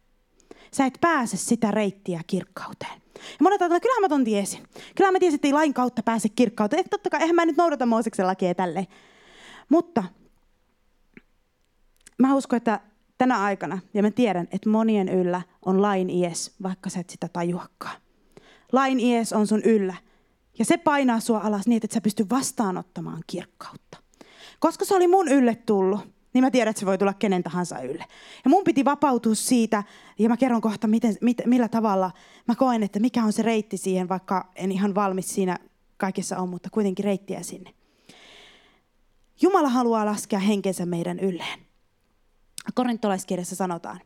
Sä 0.73 0.85
et 0.85 0.97
pääse 1.01 1.37
sitä 1.37 1.71
reittiä 1.71 2.21
kirkkauteen. 2.27 3.01
Ja 3.15 3.37
monet 3.41 3.61
että 3.61 3.79
kyllä 3.79 4.01
mä 4.01 4.09
ton 4.09 4.23
tiesin. 4.23 4.67
Kyllä 4.95 5.11
mä 5.11 5.19
tiesin, 5.19 5.35
että 5.35 5.47
ei 5.47 5.53
lain 5.53 5.73
kautta 5.73 6.03
pääse 6.03 6.29
kirkkauteen. 6.29 6.79
Että 6.79 6.89
totta 6.89 7.09
kai, 7.09 7.21
eihän 7.21 7.35
mä 7.35 7.45
nyt 7.45 7.57
noudata 7.57 7.85
Mooseksen 7.85 8.27
lakia 8.27 8.55
tälleen. 8.55 8.87
Mutta 9.69 10.03
mä 12.19 12.35
uskon, 12.35 12.57
että 12.57 12.79
tänä 13.17 13.43
aikana, 13.43 13.79
ja 13.93 14.01
mä 14.01 14.11
tiedän, 14.11 14.47
että 14.51 14.69
monien 14.69 15.09
yllä 15.09 15.41
on 15.65 15.81
lain 15.81 16.09
ies, 16.09 16.55
vaikka 16.63 16.89
sä 16.89 16.99
et 16.99 17.09
sitä 17.09 17.27
tajuakaan. 17.33 18.01
Lain 18.71 18.99
ies 18.99 19.33
on 19.33 19.47
sun 19.47 19.61
yllä. 19.61 19.95
Ja 20.59 20.65
se 20.65 20.77
painaa 20.77 21.19
sua 21.19 21.39
alas 21.39 21.67
niin, 21.67 21.81
että 21.83 21.93
sä 21.93 22.01
pystyt 22.01 22.29
vastaanottamaan 22.29 23.23
kirkkautta. 23.27 23.97
Koska 24.59 24.85
se 24.85 24.95
oli 24.95 25.07
mun 25.07 25.27
ylle 25.27 25.55
tullut, 25.55 25.99
niin 26.33 26.43
mä 26.43 26.51
tiedän, 26.51 26.69
että 26.69 26.79
se 26.79 26.85
voi 26.85 26.97
tulla 26.97 27.13
kenen 27.13 27.43
tahansa 27.43 27.79
ylle. 27.79 28.05
Ja 28.43 28.49
mun 28.49 28.63
piti 28.63 28.85
vapautua 28.85 29.35
siitä, 29.35 29.83
ja 30.19 30.29
mä 30.29 30.37
kerron 30.37 30.61
kohta, 30.61 30.87
miten, 30.87 31.15
mit, 31.21 31.37
millä 31.45 31.67
tavalla 31.67 32.11
mä 32.47 32.55
koen, 32.55 32.83
että 32.83 32.99
mikä 32.99 33.23
on 33.23 33.33
se 33.33 33.41
reitti 33.41 33.77
siihen, 33.77 34.09
vaikka 34.09 34.51
en 34.55 34.71
ihan 34.71 34.95
valmis 34.95 35.35
siinä 35.35 35.57
kaikessa 35.97 36.37
on, 36.37 36.49
mutta 36.49 36.69
kuitenkin 36.69 37.05
reittiä 37.05 37.43
sinne. 37.43 37.73
Jumala 39.41 39.69
haluaa 39.69 40.05
laskea 40.05 40.39
henkensä 40.39 40.85
meidän 40.85 41.19
ylleen. 41.19 41.59
Korintolaiskirjassa 42.73 43.55
sanotaan, 43.55 43.99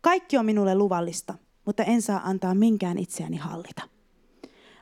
kaikki 0.00 0.38
on 0.38 0.46
minulle 0.46 0.74
luvallista, 0.74 1.34
mutta 1.64 1.84
en 1.84 2.02
saa 2.02 2.20
antaa 2.24 2.54
minkään 2.54 2.98
itseäni 2.98 3.36
hallita. 3.36 3.82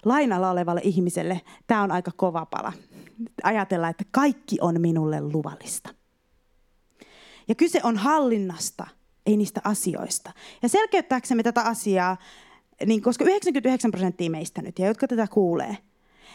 Lainalla 0.04 0.50
olevalle 0.50 0.80
ihmiselle 0.84 1.40
tämä 1.66 1.82
on 1.82 1.90
aika 1.90 2.10
kova 2.16 2.46
pala. 2.46 2.72
Ajatella, 3.42 3.88
että 3.88 4.04
kaikki 4.10 4.58
on 4.60 4.80
minulle 4.80 5.20
luvallista. 5.20 5.94
Ja 7.48 7.54
kyse 7.54 7.80
on 7.82 7.96
hallinnasta, 7.96 8.86
ei 9.26 9.36
niistä 9.36 9.60
asioista. 9.64 10.32
Ja 10.62 10.68
selkeyttääksemme 10.68 11.42
tätä 11.42 11.62
asiaa, 11.62 12.16
niin 12.86 13.02
koska 13.02 13.24
99 13.24 13.90
prosenttia 13.90 14.30
meistä 14.30 14.62
nyt, 14.62 14.78
ja 14.78 14.86
jotka 14.86 15.08
tätä 15.08 15.26
kuulee, 15.26 15.78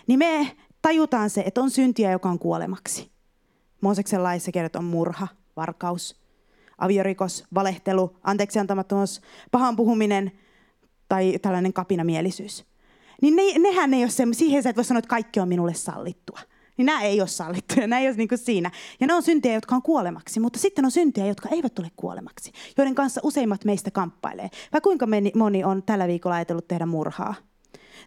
niin 0.08 0.20
me 0.20 0.58
tajutaan 0.82 1.30
se, 1.30 1.44
että 1.46 1.62
on 1.62 1.72
syntiä, 1.72 2.12
joka 2.12 2.30
on 2.30 2.40
kuolemaksi. 2.40 3.12
Mooseksen 3.82 4.24
laissa 4.24 4.52
kerrotaan 4.52 4.86
murha, 4.86 5.28
varkaus, 5.56 6.20
aviorikos, 6.78 7.44
valehtelu, 7.54 8.18
anteeksiantamattomuus, 8.24 9.22
pahan 9.52 9.76
puhuminen 9.76 10.32
tai 11.10 11.40
tällainen 11.42 11.74
kapinamielisyys. 11.74 12.66
niin 13.22 13.36
ne, 13.36 13.44
nehän 13.60 13.94
ei 13.94 14.04
ole 14.04 14.10
se, 14.10 14.24
siihen 14.32 14.64
sä 14.64 14.70
et 14.70 14.76
voi 14.76 14.86
sanoa, 14.86 15.00
että 15.00 15.10
kaikki 15.10 15.40
on 15.40 15.48
minulle 15.48 15.74
sallittua. 15.74 16.40
Niin 16.80 16.86
nämä 16.86 17.02
ei 17.02 17.22
ole 17.22 17.28
sallittuja, 17.28 17.88
nämä 17.88 18.00
ei 18.00 18.08
ole 18.08 18.16
niin 18.16 18.30
siinä. 18.36 18.72
Ja 19.00 19.08
ne 19.08 19.14
on 19.14 19.24
syntejä, 19.24 19.54
jotka 19.54 19.76
on 19.76 19.82
kuolemaksi, 19.82 20.40
mutta 20.40 20.60
sitten 20.60 20.86
on 20.86 20.92
syntejä, 20.92 21.28
jotka 21.28 21.50
eivät 21.50 21.80
ole 21.80 21.88
kuolemaksi, 21.96 22.52
joiden 22.78 22.96
kanssa 22.96 23.22
useimmat 23.24 23.66
meistä 23.66 23.92
kamppailee. 23.92 24.50
Vai 24.74 24.82
kuinka 24.82 25.08
moni 25.36 25.64
on 25.64 25.84
tällä 25.84 26.08
viikolla 26.08 26.36
ajatellut 26.36 26.68
tehdä 26.68 26.86
murhaa? 26.86 27.36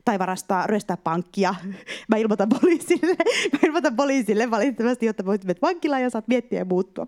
tai 0.05 0.19
varastaa, 0.19 0.67
ryöstää 0.67 0.97
pankkia. 0.97 1.55
Mä 2.09 2.17
ilmoitan 2.17 2.49
poliisille, 2.49 3.17
mä 3.53 3.59
ilmoitan 3.67 3.97
poliisille 3.97 4.51
valitettavasti, 4.51 5.07
jotta 5.07 5.25
voit 5.25 5.45
mennä 5.45 5.61
vankilaan 5.63 6.03
ja 6.03 6.11
saat 6.11 6.29
miettiä 6.29 6.59
ja 6.59 6.65
muuttua. 6.65 7.07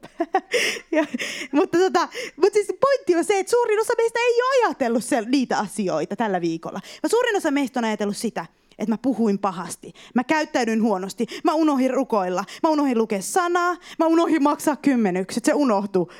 ja, 0.93 1.05
mutta, 1.53 1.79
tota, 1.79 2.09
mutta 2.37 2.55
siis 2.55 2.73
pointti 2.81 3.17
on 3.17 3.25
se, 3.25 3.39
että 3.39 3.51
suurin 3.51 3.81
osa 3.81 3.93
meistä 3.97 4.19
ei 4.19 4.43
ole 4.43 4.67
ajatellut 4.67 5.05
niitä 5.27 5.59
asioita 5.59 6.17
tällä 6.17 6.41
viikolla. 6.41 6.81
Mä 7.03 7.09
suurin 7.09 7.37
osa 7.37 7.51
meistä 7.51 7.81
on 7.81 7.85
ajatellut 7.85 8.17
sitä, 8.17 8.47
että 8.79 8.93
mä 8.93 8.99
puhuin 8.99 9.39
pahasti. 9.39 9.93
Mä 10.15 10.25
käyttäydyin 10.25 10.83
huonosti. 10.83 11.27
Mä 11.45 11.55
unohdin 11.55 11.91
rukoilla. 11.91 12.45
Mä 12.63 12.69
unohdin 12.71 12.99
lukea 12.99 13.23
sanaa. 13.23 13.77
Mä 13.99 14.07
unohdin 14.07 14.43
maksaa 14.43 14.77
kymmenykset. 14.77 15.45
Se 15.45 15.55
unohtuu. 15.55 16.11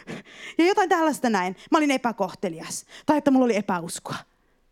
Ja 0.59 0.67
jotain 0.67 0.89
tällaista 0.89 1.31
näin. 1.31 1.57
Mä 1.71 1.79
olin 1.79 1.91
epäkohtelias. 1.91 2.85
Tai 3.07 3.19
että 3.19 3.31
mulla 3.31 3.45
oli 3.45 3.57
epäuskoa. 3.57 4.17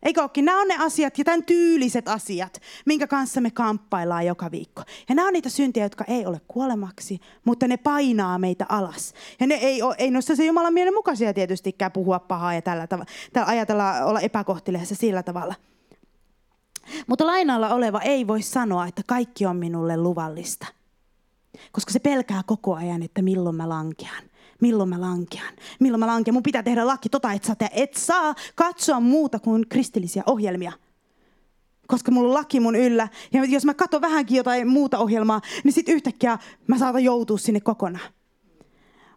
Eikö 0.03 0.21
olekin? 0.21 0.45
Nämä 0.45 0.61
on 0.61 0.67
ne 0.67 0.75
asiat 0.79 1.17
ja 1.17 1.23
tämän 1.23 1.43
tyyliset 1.43 2.07
asiat, 2.07 2.61
minkä 2.85 3.07
kanssa 3.07 3.41
me 3.41 3.51
kamppaillaan 3.51 4.25
joka 4.25 4.51
viikko. 4.51 4.81
Ja 5.09 5.15
nämä 5.15 5.27
on 5.27 5.33
niitä 5.33 5.49
syntiä, 5.49 5.83
jotka 5.83 6.03
ei 6.07 6.25
ole 6.25 6.41
kuolemaksi, 6.47 7.19
mutta 7.45 7.67
ne 7.67 7.77
painaa 7.77 8.39
meitä 8.39 8.65
alas. 8.69 9.13
Ja 9.39 9.47
ne 9.47 9.55
ei, 9.55 9.81
ole, 9.81 9.95
ei 9.97 10.11
noista 10.11 10.35
se 10.35 10.45
Jumalan 10.45 10.73
mielen 10.73 10.93
mukaisia 10.93 11.33
tietystikään 11.33 11.91
puhua 11.91 12.19
pahaa 12.19 12.53
ja 12.53 12.61
tällä 12.61 12.87
tavalla, 12.87 13.11
ajatella 13.45 14.05
olla 14.05 14.19
epäkohteliassa 14.19 14.95
sillä 14.95 15.23
tavalla. 15.23 15.55
Mutta 17.07 17.27
lainalla 17.27 17.73
oleva 17.73 18.01
ei 18.01 18.27
voi 18.27 18.41
sanoa, 18.41 18.87
että 18.87 19.01
kaikki 19.07 19.45
on 19.45 19.55
minulle 19.55 19.97
luvallista. 19.97 20.67
Koska 21.71 21.91
se 21.91 21.99
pelkää 21.99 22.41
koko 22.45 22.75
ajan, 22.75 23.03
että 23.03 23.21
milloin 23.21 23.55
mä 23.55 23.69
lankean 23.69 24.23
milloin 24.63 24.89
mä 24.89 25.01
lankean. 25.01 25.53
Milloin 25.79 25.99
mä 25.99 26.07
lankean. 26.07 26.33
Mun 26.33 26.43
pitää 26.43 26.63
tehdä 26.63 26.87
laki 26.87 27.09
tota, 27.09 27.31
että 27.31 27.47
sä 27.47 27.55
et 27.71 27.93
saa 27.93 28.35
katsoa 28.55 28.99
muuta 28.99 29.39
kuin 29.39 29.69
kristillisiä 29.69 30.23
ohjelmia. 30.25 30.71
Koska 31.87 32.11
mulla 32.11 32.27
on 32.29 32.33
laki 32.33 32.59
mun 32.59 32.75
yllä. 32.75 33.07
Ja 33.33 33.43
jos 33.45 33.65
mä 33.65 33.73
katson 33.73 34.01
vähänkin 34.01 34.37
jotain 34.37 34.67
muuta 34.67 34.99
ohjelmaa, 34.99 35.41
niin 35.63 35.73
sitten 35.73 35.95
yhtäkkiä 35.95 36.37
mä 36.67 36.77
saatan 36.77 37.03
joutua 37.03 37.37
sinne 37.37 37.59
kokonaan. 37.59 38.09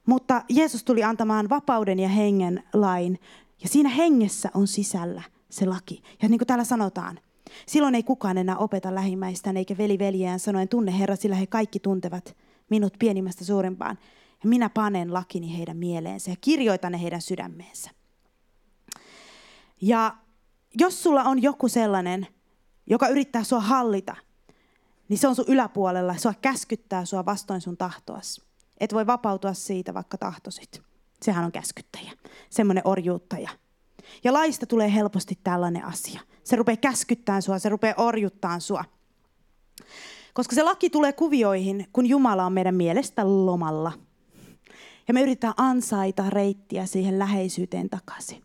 Mutta 0.06 0.42
Jeesus 0.48 0.84
tuli 0.84 1.04
antamaan 1.04 1.48
vapauden 1.48 1.98
ja 1.98 2.08
hengen 2.08 2.64
lain. 2.72 3.20
Ja 3.62 3.68
siinä 3.68 3.88
hengessä 3.88 4.50
on 4.54 4.66
sisällä 4.66 5.22
se 5.50 5.66
laki. 5.66 6.02
Ja 6.22 6.28
niin 6.28 6.38
kuin 6.38 6.46
täällä 6.46 6.64
sanotaan, 6.64 7.18
silloin 7.66 7.94
ei 7.94 8.02
kukaan 8.02 8.38
enää 8.38 8.56
opeta 8.56 8.94
lähimmäistään 8.94 9.56
eikä 9.56 9.78
veli 9.78 9.98
veljeään 9.98 10.40
sanoen 10.40 10.68
tunne 10.68 10.98
Herra, 10.98 11.16
sillä 11.16 11.36
he 11.36 11.46
kaikki 11.46 11.80
tuntevat 11.80 12.36
minut 12.70 12.94
pienimmästä 12.98 13.44
suurimpaan. 13.44 13.98
Ja 14.42 14.48
minä 14.48 14.68
panen 14.70 15.14
lakini 15.14 15.58
heidän 15.58 15.76
mieleensä 15.76 16.30
ja 16.30 16.36
kirjoitan 16.40 16.92
ne 16.92 17.02
heidän 17.02 17.22
sydämeensä. 17.22 17.90
Ja 19.80 20.16
jos 20.80 21.02
sulla 21.02 21.22
on 21.22 21.42
joku 21.42 21.68
sellainen, 21.68 22.26
joka 22.86 23.08
yrittää 23.08 23.44
sua 23.44 23.60
hallita, 23.60 24.16
niin 25.08 25.18
se 25.18 25.28
on 25.28 25.36
sun 25.36 25.44
yläpuolella, 25.48 26.16
sua 26.16 26.34
käskyttää 26.42 27.04
sua 27.04 27.24
vastoin 27.24 27.60
sun 27.60 27.76
tahtoas. 27.76 28.40
Et 28.80 28.94
voi 28.94 29.06
vapautua 29.06 29.54
siitä, 29.54 29.94
vaikka 29.94 30.18
tahtosit. 30.18 30.82
Sehän 31.22 31.44
on 31.44 31.52
käskyttäjä, 31.52 32.12
semmoinen 32.50 32.86
orjuuttaja. 32.86 33.50
Ja 34.24 34.32
laista 34.32 34.66
tulee 34.66 34.94
helposti 34.94 35.38
tällainen 35.44 35.84
asia. 35.84 36.20
Se 36.44 36.56
rupeaa 36.56 36.76
käskyttämään 36.76 37.42
sua, 37.42 37.58
se 37.58 37.68
rupeaa 37.68 37.94
orjuttaan 37.96 38.60
sua. 38.60 38.84
Koska 40.34 40.54
se 40.54 40.62
laki 40.62 40.90
tulee 40.90 41.12
kuvioihin, 41.12 41.86
kun 41.92 42.06
Jumala 42.06 42.46
on 42.46 42.52
meidän 42.52 42.74
mielestä 42.74 43.22
lomalla– 43.24 43.92
ja 45.08 45.14
me 45.14 45.22
yritetään 45.22 45.54
ansaita 45.56 46.30
reittiä 46.30 46.86
siihen 46.86 47.18
läheisyyteen 47.18 47.90
takaisin. 47.90 48.42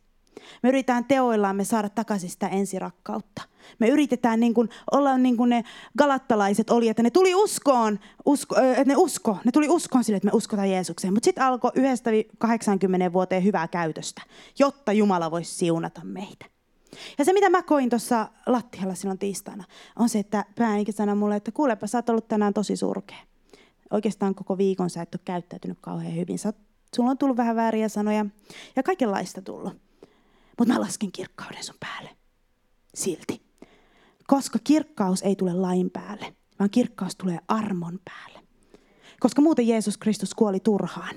Me 0.64 0.70
yritetään 0.70 1.06
teoillamme 1.06 1.64
saada 1.64 1.90
takaisin 1.90 2.30
sitä 2.30 2.48
ensirakkautta. 2.48 3.42
Me 3.80 3.88
yritetään 3.88 4.40
niin 4.40 4.54
kuin, 4.54 4.70
olla 4.92 5.18
niin 5.18 5.38
kuin 5.38 5.50
ne 5.50 5.64
galattalaiset 5.98 6.70
oli, 6.70 6.90
että 6.90 7.04
ne 7.04 7.10
tuli 7.10 7.36
uskoon, 7.36 8.00
usko, 8.26 8.56
että 8.60 8.86
ne 8.86 8.96
usko, 8.98 9.38
ne 9.46 9.52
tuli 9.52 9.70
uskoon 9.70 10.04
sille, 10.04 10.18
että 10.18 10.28
me 10.28 10.36
uskotaan 10.36 10.70
Jeesukseen. 10.70 11.14
Mutta 11.14 11.26
sitten 11.26 11.44
alkoi 11.44 11.72
yhdestä 11.76 12.12
80 12.38 13.14
vuoteen 13.14 13.44
hyvää 13.44 13.68
käytöstä, 13.68 14.22
jotta 14.60 14.94
Jumala 14.94 15.32
voisi 15.32 15.56
siunata 15.56 16.02
meitä. 16.04 16.46
Ja 17.18 17.26
se, 17.26 17.34
mitä 17.34 17.50
mä 17.50 17.64
koin 17.64 17.90
tuossa 17.90 18.28
lattialla 18.48 18.96
silloin 18.96 19.20
tiistaina, 19.20 19.64
on 19.96 20.10
se, 20.10 20.20
että 20.20 20.46
päänikin 20.56 20.94
sanoi 20.94 21.16
mulle, 21.16 21.36
että 21.36 21.52
kuulepa, 21.52 21.88
sä 21.88 21.98
oot 21.98 22.10
ollut 22.10 22.28
tänään 22.28 22.54
tosi 22.54 22.76
surkea 22.76 23.18
oikeastaan 23.92 24.36
koko 24.36 24.58
viikon 24.58 24.90
sä 24.90 25.02
et 25.02 25.16
ole 25.16 25.22
käyttäytynyt 25.26 25.78
kauhean 25.82 26.16
hyvin. 26.16 26.40
Sä, 26.40 26.54
sulla 26.96 27.10
on 27.10 27.18
tullut 27.18 27.38
vähän 27.38 27.56
vääriä 27.56 27.90
sanoja 27.90 28.26
ja 28.76 28.84
kaikenlaista 28.84 29.42
tullut. 29.42 29.74
Mutta 30.58 30.74
mä 30.74 30.82
lasken 30.82 31.12
kirkkauden 31.12 31.64
sun 31.64 31.76
päälle. 31.80 32.10
Silti. 32.94 33.51
Koska 34.32 34.60
kirkkaus 34.64 35.22
ei 35.22 35.36
tule 35.36 35.54
lain 35.54 35.90
päälle, 35.90 36.34
vaan 36.60 36.70
kirkkaus 36.70 37.16
tulee 37.16 37.40
armon 37.48 38.00
päälle. 38.06 38.48
Koska 39.20 39.42
muuten 39.42 39.68
Jeesus 39.68 39.98
Kristus 39.98 40.34
kuoli 40.34 40.60
turhaan. 40.60 41.16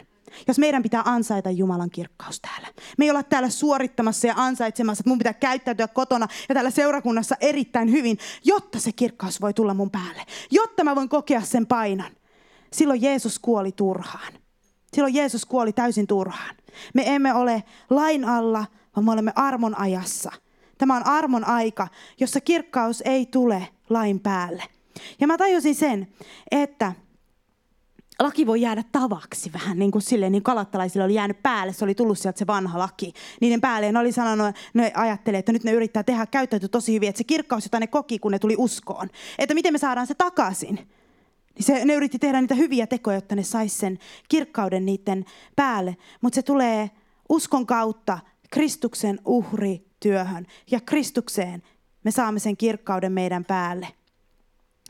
Jos 0.48 0.58
meidän 0.58 0.82
pitää 0.82 1.02
ansaita 1.04 1.50
Jumalan 1.50 1.90
kirkkaus 1.90 2.40
täällä. 2.40 2.68
Me 2.98 3.04
ei 3.04 3.10
olla 3.10 3.22
täällä 3.22 3.50
suorittamassa 3.50 4.26
ja 4.26 4.34
ansaitsemassa, 4.36 5.02
että 5.02 5.10
mun 5.10 5.18
pitää 5.18 5.32
käyttäytyä 5.32 5.88
kotona 5.88 6.28
ja 6.48 6.54
täällä 6.54 6.70
seurakunnassa 6.70 7.36
erittäin 7.40 7.90
hyvin, 7.90 8.18
jotta 8.44 8.80
se 8.80 8.92
kirkkaus 8.92 9.40
voi 9.40 9.54
tulla 9.54 9.74
mun 9.74 9.90
päälle. 9.90 10.22
Jotta 10.50 10.84
mä 10.84 10.96
voin 10.96 11.08
kokea 11.08 11.40
sen 11.40 11.66
painan. 11.66 12.12
Silloin 12.72 13.02
Jeesus 13.02 13.38
kuoli 13.38 13.72
turhaan. 13.72 14.32
Silloin 14.94 15.14
Jeesus 15.14 15.46
kuoli 15.46 15.72
täysin 15.72 16.06
turhaan. 16.06 16.56
Me 16.94 17.14
emme 17.14 17.34
ole 17.34 17.64
lain 17.90 18.24
alla, 18.24 18.66
vaan 18.96 19.04
me 19.04 19.12
olemme 19.12 19.32
armon 19.36 19.78
ajassa. 19.78 20.32
Tämä 20.78 20.96
on 20.96 21.06
armon 21.06 21.44
aika, 21.44 21.88
jossa 22.20 22.40
kirkkaus 22.40 23.02
ei 23.06 23.26
tule 23.26 23.68
lain 23.90 24.20
päälle. 24.20 24.62
Ja 25.20 25.26
mä 25.26 25.38
tajusin 25.38 25.74
sen, 25.74 26.08
että 26.50 26.92
laki 28.18 28.46
voi 28.46 28.60
jäädä 28.60 28.82
tavaksi 28.92 29.52
vähän 29.52 29.78
niin 29.78 29.90
kuin 29.90 30.02
silleen, 30.02 30.32
niin 30.32 30.42
kalattalaisille 30.42 31.04
oli 31.04 31.14
jäänyt 31.14 31.42
päälle, 31.42 31.72
se 31.72 31.84
oli 31.84 31.94
tullut 31.94 32.18
sieltä 32.18 32.38
se 32.38 32.46
vanha 32.46 32.78
laki 32.78 33.12
niiden 33.40 33.60
päälle. 33.60 33.92
Ne 33.92 33.98
oli 33.98 34.12
sanonut, 34.12 34.56
ne 34.74 34.92
ajattelee, 34.94 35.38
että 35.38 35.52
nyt 35.52 35.64
ne 35.64 35.72
yrittää 35.72 36.02
tehdä, 36.02 36.26
käyttäytyä 36.26 36.68
tosi 36.68 36.94
hyvin, 36.94 37.08
että 37.08 37.18
se 37.18 37.24
kirkkaus, 37.24 37.64
jota 37.64 37.80
ne 37.80 37.86
koki, 37.86 38.18
kun 38.18 38.32
ne 38.32 38.38
tuli 38.38 38.54
uskoon, 38.58 39.08
että 39.38 39.54
miten 39.54 39.72
me 39.72 39.78
saadaan 39.78 40.06
se 40.06 40.14
takaisin. 40.14 40.74
Niin 41.54 41.64
se, 41.64 41.84
ne 41.84 41.94
yritti 41.94 42.18
tehdä 42.18 42.40
niitä 42.40 42.54
hyviä 42.54 42.86
tekoja, 42.86 43.16
jotta 43.16 43.36
ne 43.36 43.42
sais 43.42 43.78
sen 43.78 43.98
kirkkauden 44.28 44.86
niiden 44.86 45.24
päälle. 45.56 45.96
Mutta 46.20 46.34
se 46.34 46.42
tulee 46.42 46.90
uskon 47.28 47.66
kautta 47.66 48.18
Kristuksen 48.50 49.18
uhrityöhön. 49.24 50.46
Ja 50.70 50.80
Kristukseen 50.80 51.62
me 52.04 52.10
saamme 52.10 52.40
sen 52.40 52.56
kirkkauden 52.56 53.12
meidän 53.12 53.44
päälle. 53.44 53.88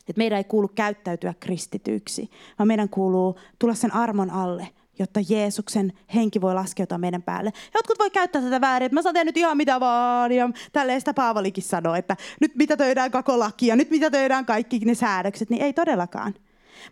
Et 0.09 0.17
meidän 0.17 0.39
ei 0.39 0.45
kuulu 0.45 0.69
käyttäytyä 0.69 1.35
kristityksi, 1.41 2.31
vaan 2.59 2.69
meidän 2.69 2.89
kuuluu 2.89 3.39
tulla 3.59 3.75
sen 3.75 3.95
armon 3.95 4.31
alle, 4.31 4.69
jotta 4.99 5.21
Jeesuksen 5.29 5.93
henki 6.15 6.41
voi 6.41 6.55
laskeutua 6.55 6.99
meidän 6.99 7.23
päälle. 7.23 7.53
Jotkut 7.75 7.99
voi 7.99 8.11
käyttää 8.11 8.43
tätä 8.43 8.61
väärin, 8.61 8.87
että 8.87 8.95
mä 8.95 9.03
saan 9.03 9.27
nyt 9.27 9.37
ihan 9.37 9.57
mitä 9.57 9.81
vaan. 9.81 10.33
Ja 10.33 10.51
tälleen 10.73 11.01
sitä 11.01 11.15
Paavalikin 11.15 11.65
sanoi, 11.65 11.99
että 11.99 12.17
nyt 12.41 12.55
mitä 12.55 12.77
töidään 12.77 13.11
koko 13.11 13.39
lakia, 13.39 13.77
nyt 13.77 13.91
mitä 13.91 14.11
töidään 14.11 14.47
kaikki 14.47 14.79
ne 14.79 14.95
säädökset, 14.95 15.51
niin 15.51 15.63
ei 15.63 15.73
todellakaan. 15.73 16.35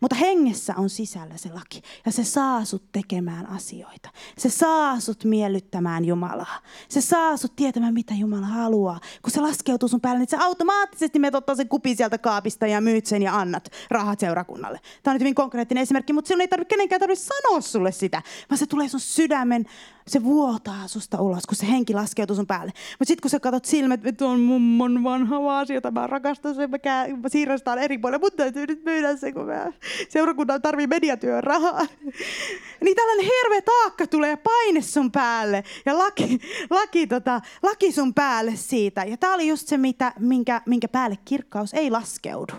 Mutta 0.01 0.17
hengessä 0.17 0.75
on 0.77 0.91
sisällä 0.91 1.37
se 1.37 1.53
laki. 1.53 1.83
Ja 2.07 2.13
se 2.13 2.25
saa 2.25 2.65
sut 2.65 2.93
tekemään 2.93 3.47
asioita. 3.47 4.11
Se 4.39 4.51
saa 4.51 5.01
sut 5.01 5.25
miellyttämään 5.25 6.05
Jumalaa. 6.05 6.61
Se 6.89 7.01
saa 7.01 7.37
sut 7.37 7.57
tietämään, 7.57 7.95
mitä 7.95 8.15
Jumala 8.15 8.47
haluaa. 8.47 9.01
Kun 9.23 9.31
se 9.31 9.41
laskeutuu 9.41 9.89
sun 9.89 10.01
päälle, 10.01 10.19
niin 10.19 10.31
se 10.31 10.37
automaattisesti 10.37 11.19
menet 11.19 11.35
ottaa 11.35 11.55
sen 11.55 11.69
kupin 11.69 11.97
sieltä 11.97 12.19
kaapista 12.19 12.67
ja 12.67 12.81
myyt 12.81 13.07
sen 13.07 13.23
ja 13.23 13.37
annat 13.37 13.69
rahat 13.91 14.21
seurakunnalle. 14.21 14.81
Tämä 15.03 15.13
on 15.13 15.15
nyt 15.15 15.21
hyvin 15.21 15.35
konkreettinen 15.35 15.83
esimerkki, 15.83 16.13
mutta 16.13 16.29
sinun 16.29 16.41
ei 16.41 16.49
tarvitse 16.49 16.75
kenenkään 16.75 17.01
tarvitse 17.01 17.25
sanoa 17.25 17.61
sulle 17.61 17.93
sitä, 17.93 18.23
vaan 18.51 18.59
se 18.59 18.67
tulee 18.67 18.89
sun 18.89 19.01
sydämen 19.01 19.67
se 20.07 20.25
vuotaa 20.25 20.89
susta 20.89 21.21
ulos, 21.21 21.47
kun 21.47 21.57
se 21.57 21.69
henki 21.69 21.95
laskeutuu 21.95 22.37
sun 22.37 22.47
päälle. 22.47 22.73
Mutta 22.99 23.09
sitten 23.09 23.23
kun 23.23 23.31
sä 23.31 23.41
katsot 23.41 23.65
silmät, 23.65 24.07
että 24.07 24.27
on 24.27 24.41
mummon 24.41 25.05
vanha 25.05 25.43
vaasi, 25.43 25.75
jota 25.75 25.91
mä 25.91 26.07
rakastan, 26.07 26.55
sen 26.55 26.71
mä, 26.71 26.79
kää, 26.79 27.09
mä 27.09 27.29
siirrän 27.29 27.59
eri 27.83 27.99
puolille, 27.99 28.19
mutta 28.19 28.37
täytyy 28.37 28.67
nyt 28.67 28.85
myydä 28.85 29.17
se, 29.17 29.33
kun 29.33 29.47
mä 29.47 29.73
seurakunnan 30.09 30.63
tarvii 30.63 30.87
mediatyön 30.87 31.45
rahaa. 31.45 31.87
niin 32.85 32.97
tällainen 32.97 33.25
hirveä 33.25 33.63
taakka 33.63 34.07
tulee 34.07 34.37
paine 34.37 34.81
sun 34.81 35.13
päälle 35.13 35.65
ja 35.87 35.99
laki, 35.99 36.41
laki, 36.71 37.07
tota, 37.07 37.41
laki 37.63 37.93
sun 37.93 38.15
päälle 38.15 38.53
siitä. 38.57 39.05
Ja 39.05 39.17
tää 39.17 39.35
oli 39.35 39.49
just 39.49 39.69
se, 39.69 39.77
mitä, 39.77 40.13
minkä, 40.19 40.63
minkä 40.67 40.89
päälle 40.89 41.19
kirkkaus 41.25 41.75
ei 41.75 41.91
laskeudu. 41.91 42.53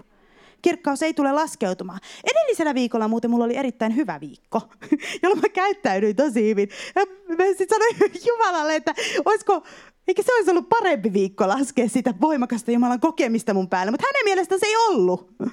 Kirkkaus 0.64 1.04
ei 1.04 1.14
tule 1.14 1.32
laskeutumaan. 1.32 2.00
Edellisellä 2.24 2.76
viikolla 2.76 3.08
muuten 3.08 3.32
mulla 3.32 3.46
oli 3.46 3.56
erittäin 3.56 3.96
hyvä 3.96 4.20
viikko, 4.20 4.62
jolloin 5.24 5.42
mä 5.42 5.50
käyttäydyin 5.50 6.16
tosi 6.16 6.50
hyvin. 6.50 6.70
Ja 6.96 7.06
mä 7.38 7.46
sitten 7.58 7.68
sanoin 7.70 8.12
Jumalalle, 8.28 8.76
että 8.76 8.94
olisiko, 9.26 9.64
eikä 10.08 10.24
se 10.24 10.34
olisi 10.34 10.52
ollut 10.52 10.70
parempi 10.70 11.14
viikko 11.14 11.48
laskea 11.48 11.90
sitä 11.90 12.14
voimakasta 12.22 12.72
Jumalan 12.72 13.00
kokemista 13.00 13.54
mun 13.54 13.70
päälle, 13.70 13.92
mutta 13.92 14.08
hänen 14.08 14.26
mielestään 14.26 14.60
se 14.60 14.66
ei 14.66 14.76
ollut. 14.76 15.30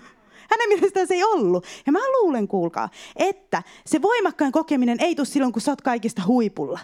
Hänen 0.50 0.68
mielestään 0.68 1.06
se 1.06 1.14
ei 1.14 1.24
ollut. 1.24 1.66
Ja 1.86 1.92
mä 1.92 1.98
luulen, 1.98 2.48
kuulkaa, 2.48 2.88
että 3.16 3.62
se 3.86 4.02
voimakkain 4.02 4.52
kokeminen 4.52 4.96
ei 5.00 5.14
tule 5.14 5.26
silloin, 5.26 5.52
kun 5.52 5.62
sä 5.62 5.72
oot 5.72 5.82
kaikista 5.82 6.22
huipulla. 6.26 6.78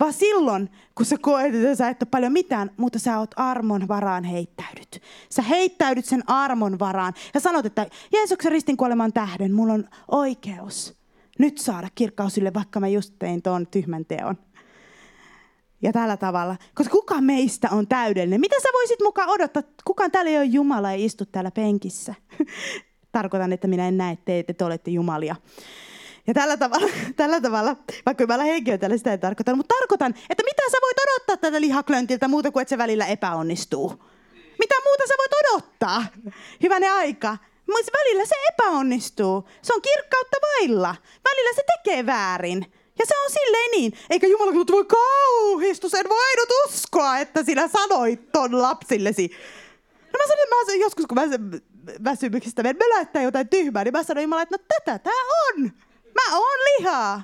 Vaan 0.00 0.12
silloin, 0.12 0.70
kun 0.94 1.06
sä 1.06 1.16
koet, 1.20 1.54
että 1.54 1.74
sä 1.74 1.88
et 1.88 2.02
ole 2.02 2.08
paljon 2.10 2.32
mitään, 2.32 2.70
mutta 2.76 2.98
sä 2.98 3.18
oot 3.18 3.30
armon 3.36 3.88
varaan 3.88 4.24
heittäydyt. 4.24 5.02
Sä 5.30 5.42
heittäydyt 5.42 6.04
sen 6.04 6.22
armon 6.26 6.78
varaan 6.78 7.12
ja 7.34 7.40
sanot, 7.40 7.66
että 7.66 7.86
Jeesuksen 8.12 8.52
ristin 8.52 8.76
kuoleman 8.76 9.12
tähden 9.12 9.52
mulla 9.52 9.72
on 9.72 9.84
oikeus 10.10 10.94
nyt 11.38 11.58
saada 11.58 11.88
kirkkaus 11.94 12.38
ylle, 12.38 12.54
vaikka 12.54 12.80
mä 12.80 12.88
just 12.88 13.14
tein 13.18 13.42
tuon 13.42 13.66
tyhmän 13.66 14.04
teon. 14.04 14.38
Ja 15.82 15.92
tällä 15.92 16.16
tavalla, 16.16 16.56
koska 16.74 16.92
kuka 16.92 17.20
meistä 17.20 17.68
on 17.70 17.88
täydellinen? 17.88 18.40
Mitä 18.40 18.56
sä 18.62 18.68
voisit 18.72 19.00
mukaan 19.02 19.28
odottaa? 19.28 19.62
Kukaan 19.84 20.10
täällä 20.10 20.30
ei 20.30 20.36
ole 20.36 20.44
Jumala, 20.44 20.92
ei 20.92 21.04
istu 21.04 21.24
täällä 21.26 21.50
penkissä. 21.50 22.14
Tarkoitan, 23.12 23.52
että 23.52 23.68
minä 23.68 23.88
en 23.88 23.96
näe 23.96 24.18
teitä, 24.24 24.50
että 24.50 24.58
te 24.58 24.64
olette 24.64 24.90
Jumalia. 24.90 25.36
Ja 26.26 26.34
tällä 26.34 26.56
tavalla, 26.56 26.88
tällä 27.16 27.40
tavalla 27.40 27.76
vaikka 28.06 28.26
mä 28.26 28.44
henkilöitä 28.44 28.96
sitä 28.96 29.10
ei 29.10 29.18
tarkoita, 29.18 29.56
mutta 29.56 29.74
tarkoitan, 29.78 30.14
että 30.30 30.42
mitä 30.44 30.62
sä 30.70 30.78
voit 30.82 30.96
odottaa 30.98 31.36
tätä 31.36 31.60
lihaklöntiltä 31.60 32.28
muuta 32.28 32.50
kuin, 32.50 32.62
että 32.62 32.70
se 32.70 32.78
välillä 32.78 33.06
epäonnistuu. 33.06 34.04
Mitä 34.58 34.74
muuta 34.84 35.04
sä 35.08 35.14
voit 35.18 35.32
odottaa? 35.32 36.04
Hyvänen 36.62 36.92
aika. 36.92 37.36
Mutta 37.66 37.92
välillä 37.98 38.24
se 38.26 38.34
epäonnistuu. 38.48 39.48
Se 39.62 39.74
on 39.74 39.82
kirkkautta 39.82 40.36
vailla. 40.42 40.94
Välillä 41.24 41.54
se 41.54 41.62
tekee 41.76 42.06
väärin. 42.06 42.66
Ja 42.98 43.06
se 43.06 43.14
on 43.24 43.30
silleen 43.30 43.70
niin. 43.70 43.92
Eikä 44.10 44.26
Jumala 44.26 44.52
kun 44.52 44.66
voi 44.70 44.84
kauhistus, 44.84 45.94
en 45.94 46.08
voinut 46.08 46.48
uskoa, 46.66 47.18
että 47.18 47.44
sinä 47.44 47.68
sanoit 47.68 48.32
ton 48.32 48.62
lapsillesi. 48.62 49.30
No 50.12 50.18
mä 50.18 50.26
sanoin, 50.28 50.48
mä 50.48 50.84
joskus 50.84 51.06
kun 51.06 51.14
mä 51.14 51.22
väsymyksistä 52.04 52.62
mä 52.62 52.72
möläyttää 52.72 53.22
jotain 53.22 53.48
tyhmää, 53.48 53.84
niin 53.84 53.92
mä 53.92 54.02
sanoin 54.02 54.22
Jumala, 54.22 54.42
että 54.42 54.56
no 54.56 54.64
tätä 54.68 54.98
tää 54.98 55.12
on. 55.48 55.70
Mä 56.14 56.38
oon 56.38 56.58
lihaa. 56.58 57.22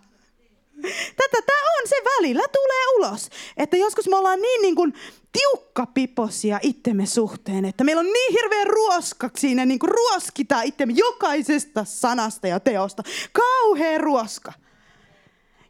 Tätä 1.16 1.42
tää 1.46 1.62
on, 1.80 1.88
se 1.88 1.96
välillä 2.04 2.42
tulee 2.52 2.86
ulos. 2.96 3.30
Että 3.56 3.76
joskus 3.76 4.08
me 4.08 4.16
ollaan 4.16 4.40
niin, 4.40 4.62
niin 4.62 4.74
kuin 4.74 4.94
tiukkapiposia 5.32 6.58
itsemme 6.62 7.06
suhteen, 7.06 7.64
että 7.64 7.84
meillä 7.84 8.00
on 8.00 8.12
niin 8.12 8.32
hirveän 8.32 8.66
ruoska 8.66 9.30
siinä, 9.36 9.64
niin 9.64 9.78
kuin 9.78 9.90
ruoskitaan 9.90 10.64
itsemme 10.64 10.94
jokaisesta 10.96 11.84
sanasta 11.84 12.46
ja 12.46 12.60
teosta. 12.60 13.02
Kauhea 13.32 13.98
ruoska. 13.98 14.52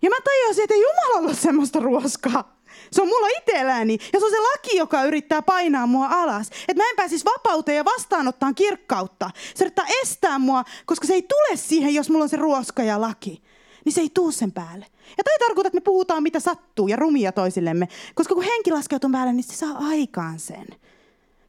Ja 0.03 0.11
mä 0.11 0.17
tajusin, 0.25 0.65
että 0.65 0.75
ei 0.75 0.83
Jumalalla 0.83 1.29
ole 1.29 1.35
semmoista 1.35 1.81
ruoskaa. 1.81 2.60
Se 2.93 3.03
on 3.03 3.09
mulla 3.09 3.29
itselläni 3.39 3.99
ja 4.13 4.21
se 4.21 4.27
on 4.27 4.31
se 4.31 4.41
laki, 4.41 4.77
joka 4.77 5.05
yrittää 5.05 5.43
painaa 5.43 5.87
mua 5.87 6.07
alas. 6.07 6.51
Että 6.69 6.83
mä 6.83 6.91
en 6.91 6.97
pääsisi 6.97 7.25
vapauteen 7.25 7.77
ja 7.77 7.85
vastaanottaa 7.85 8.53
kirkkautta. 8.53 9.31
Se 9.55 9.65
yrittää 9.65 9.87
estää 10.03 10.39
mua, 10.39 10.65
koska 10.87 11.07
se 11.07 11.15
ei 11.15 11.23
tule 11.23 11.57
siihen, 11.57 11.95
jos 11.95 12.11
mulla 12.11 12.23
on 12.23 12.29
se 12.29 12.37
ruoska 12.37 12.83
ja 12.83 13.01
laki. 13.01 13.43
Niin 13.85 13.93
se 13.93 14.01
ei 14.01 14.11
tuu 14.15 14.33
sen 14.33 14.53
päälle. 14.53 14.87
Ja 15.19 15.25
tämä 15.25 15.35
ei 15.35 15.39
tarkoita, 15.39 15.69
että 15.69 15.77
me 15.77 15.81
puhutaan 15.81 16.23
mitä 16.23 16.41
sattuu 16.41 16.89
ja 16.89 16.97
rumia 16.97 17.33
toisillemme. 17.33 17.89
Koska 18.15 18.35
kun 18.35 18.45
henki 18.45 18.71
laskeutuu 18.71 19.11
päälle, 19.11 19.33
niin 19.33 19.45
se 19.45 19.57
saa 19.57 19.77
aikaan 19.79 20.39
sen. 20.39 20.67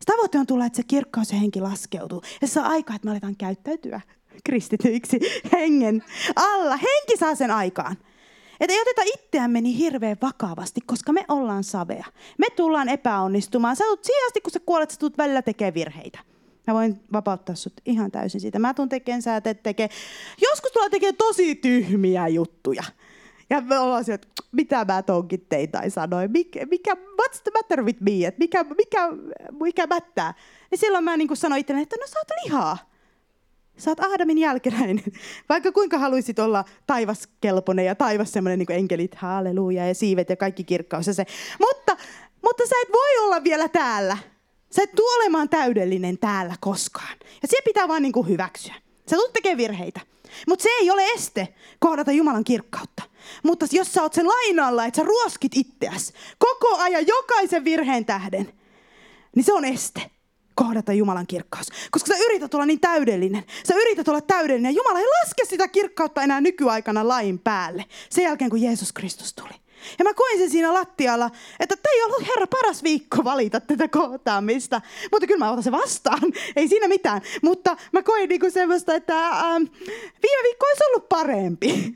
Se 0.01 0.05
tavoite 0.05 0.39
on 0.39 0.47
tulla, 0.47 0.65
että 0.65 0.77
se 0.77 0.83
kirkkaus 0.83 1.31
ja 1.31 1.37
henki 1.37 1.61
laskeutuu. 1.61 2.21
Ja 2.41 2.47
se 2.47 2.53
saa 2.53 2.67
aikaa, 2.67 2.95
että 2.95 3.05
me 3.05 3.11
aletaan 3.11 3.35
käyttäytyä 3.35 4.01
kristityiksi 4.43 5.19
hengen 5.51 6.03
alla. 6.35 6.75
Henki 6.77 7.17
saa 7.19 7.35
sen 7.35 7.51
aikaan. 7.51 7.97
Että 8.61 8.73
ei 8.73 8.81
oteta 8.81 9.01
itseämme 9.05 9.61
niin 9.61 9.77
hirveän 9.77 10.17
vakavasti, 10.21 10.81
koska 10.85 11.13
me 11.13 11.25
ollaan 11.27 11.63
savea. 11.63 12.05
Me 12.37 12.47
tullaan 12.55 12.89
epäonnistumaan. 12.89 13.75
Sä 13.75 13.83
tulet 13.83 14.03
siihen 14.03 14.43
kun 14.43 14.51
sä 14.51 14.59
kuolet, 14.59 14.91
sä 14.91 14.99
tulet 14.99 15.17
välillä 15.17 15.41
tekemään 15.41 15.73
virheitä. 15.73 16.19
Mä 16.67 16.73
voin 16.73 16.99
vapauttaa 17.13 17.55
sut 17.55 17.73
ihan 17.85 18.11
täysin 18.11 18.41
siitä. 18.41 18.59
Mä 18.59 18.73
tuun 18.73 18.89
tekemään, 18.89 19.21
sä 19.21 19.41
teet 19.41 19.63
tekee. 19.63 19.89
Joskus 20.41 20.71
tulee 20.71 20.89
tekemään 20.89 21.15
tosi 21.15 21.55
tyhmiä 21.55 22.27
juttuja. 22.27 22.83
Ja 23.49 23.61
me 23.61 23.79
ollaan 23.79 24.03
sieltä, 24.03 24.27
mitä 24.51 24.85
mä 24.85 25.01
tonkin 25.01 25.45
tein 25.49 25.71
tai 25.71 25.89
sanoin, 25.89 26.31
mikä, 26.31 26.65
mikä, 26.65 26.93
what's 26.93 27.41
the 27.43 27.51
matter 27.53 27.83
with 27.85 28.01
me, 28.01 28.33
mikä, 28.37 28.63
mikä, 28.63 29.09
mikä 29.63 29.87
mättää. 29.87 30.33
Niin 30.71 30.79
silloin 30.79 31.03
mä 31.03 31.17
niin 31.17 31.37
sanoin 31.37 31.59
itselleni, 31.59 31.83
että 31.83 31.95
no 31.99 32.07
sä 32.07 32.19
oot 32.19 32.43
lihaa. 32.43 32.90
Sä 33.81 33.91
oot 33.91 33.99
Aadamin 33.99 34.37
jälkeläinen. 34.37 35.03
Vaikka 35.49 35.71
kuinka 35.71 35.97
haluaisit 35.97 36.39
olla 36.39 36.65
taivaskelpoinen 36.87 37.85
ja 37.85 37.95
taivas 37.95 38.31
semmoinen 38.31 38.59
niin 38.59 38.71
enkelit, 38.71 39.15
halleluja 39.15 39.87
ja 39.87 39.95
siivet 39.95 40.29
ja 40.29 40.35
kaikki 40.35 40.63
kirkkaus 40.63 41.07
ja 41.07 41.13
se. 41.13 41.25
Mutta, 41.59 41.97
mutta 42.41 42.63
sä 42.67 42.75
et 42.83 42.93
voi 42.93 43.25
olla 43.25 43.43
vielä 43.43 43.67
täällä. 43.67 44.17
Sä 44.75 44.83
et 44.83 44.95
tule 44.95 45.15
olemaan 45.15 45.49
täydellinen 45.49 46.17
täällä 46.17 46.55
koskaan. 46.59 47.17
Ja 47.41 47.47
se 47.47 47.57
pitää 47.65 47.87
vaan 47.87 48.01
niin 48.01 48.11
kuin 48.11 48.27
hyväksyä. 48.27 48.73
Sä 49.09 49.15
tulet 49.15 49.33
tekemään 49.33 49.57
virheitä. 49.57 49.99
Mutta 50.47 50.63
se 50.63 50.69
ei 50.79 50.91
ole 50.91 51.05
este 51.05 51.47
kohdata 51.79 52.11
Jumalan 52.11 52.43
kirkkautta. 52.43 53.03
Mutta 53.43 53.65
jos 53.71 53.93
sä 53.93 54.01
oot 54.01 54.13
sen 54.13 54.27
lainalla, 54.27 54.85
että 54.85 55.01
sä 55.01 55.07
ruoskit 55.07 55.51
itseäsi 55.55 56.13
koko 56.37 56.77
ajan 56.77 57.07
jokaisen 57.07 57.63
virheen 57.63 58.05
tähden, 58.05 58.53
niin 59.35 59.43
se 59.43 59.53
on 59.53 59.65
este 59.65 60.11
kohdata 60.55 60.93
Jumalan 60.93 61.27
kirkkaus. 61.27 61.67
Koska 61.91 62.07
sä 62.07 62.23
yrität 62.25 62.53
olla 62.53 62.65
niin 62.65 62.79
täydellinen. 62.79 63.43
Sä 63.67 63.73
yrität 63.75 64.07
olla 64.07 64.21
täydellinen. 64.21 64.75
Jumala 64.75 64.99
ei 64.99 65.05
laske 65.05 65.45
sitä 65.45 65.67
kirkkautta 65.67 66.21
enää 66.21 66.41
nykyaikana 66.41 67.07
lain 67.07 67.39
päälle. 67.39 67.85
Sen 68.09 68.23
jälkeen, 68.23 68.49
kun 68.49 68.61
Jeesus 68.61 68.93
Kristus 68.93 69.33
tuli. 69.33 69.61
Ja 69.99 70.03
mä 70.03 70.13
koin 70.13 70.39
sen 70.39 70.49
siinä 70.49 70.73
lattialla, 70.73 71.31
että 71.59 71.75
tämä 71.75 71.93
ei 71.93 72.03
ollut 72.03 72.27
Herra 72.27 72.47
paras 72.47 72.83
viikko 72.83 73.23
valita 73.23 73.59
tätä 73.59 73.87
kohtaamista. 73.87 74.81
Mutta 75.11 75.27
kyllä 75.27 75.45
mä 75.45 75.51
otan 75.51 75.63
se 75.63 75.71
vastaan, 75.71 76.19
ei 76.55 76.67
siinä 76.67 76.87
mitään. 76.87 77.21
Mutta 77.41 77.77
mä 77.91 78.03
koin 78.03 78.29
niinku 78.29 78.49
semmoista, 78.49 78.95
että 78.95 79.27
ähm, 79.27 79.63
viime 80.23 80.43
viikko 80.43 80.65
olisi 80.65 80.83
ollut 80.87 81.09
parempi. 81.09 81.71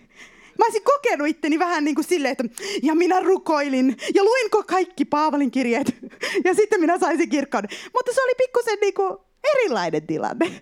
Mä 0.59 0.65
olisin 0.65 0.83
kokenut 0.83 1.27
itteni 1.27 1.59
vähän 1.59 1.83
niin 1.83 1.95
kuin 1.95 2.05
silleen, 2.05 2.31
että 2.31 2.63
ja 2.83 2.95
minä 2.95 3.19
rukoilin 3.19 3.97
ja 4.15 4.23
luinko 4.23 4.63
kaikki 4.63 5.05
Paavalin 5.05 5.51
kirjeet 5.51 5.95
ja 6.45 6.53
sitten 6.53 6.79
minä 6.79 6.99
saisin 6.99 7.29
kirkkauden. 7.29 7.69
Mutta 7.93 8.13
se 8.13 8.23
oli 8.23 8.33
pikkusen 8.37 8.77
niin 8.81 8.93
kuin 8.93 9.17
erilainen 9.53 10.07
tilanne. 10.07 10.61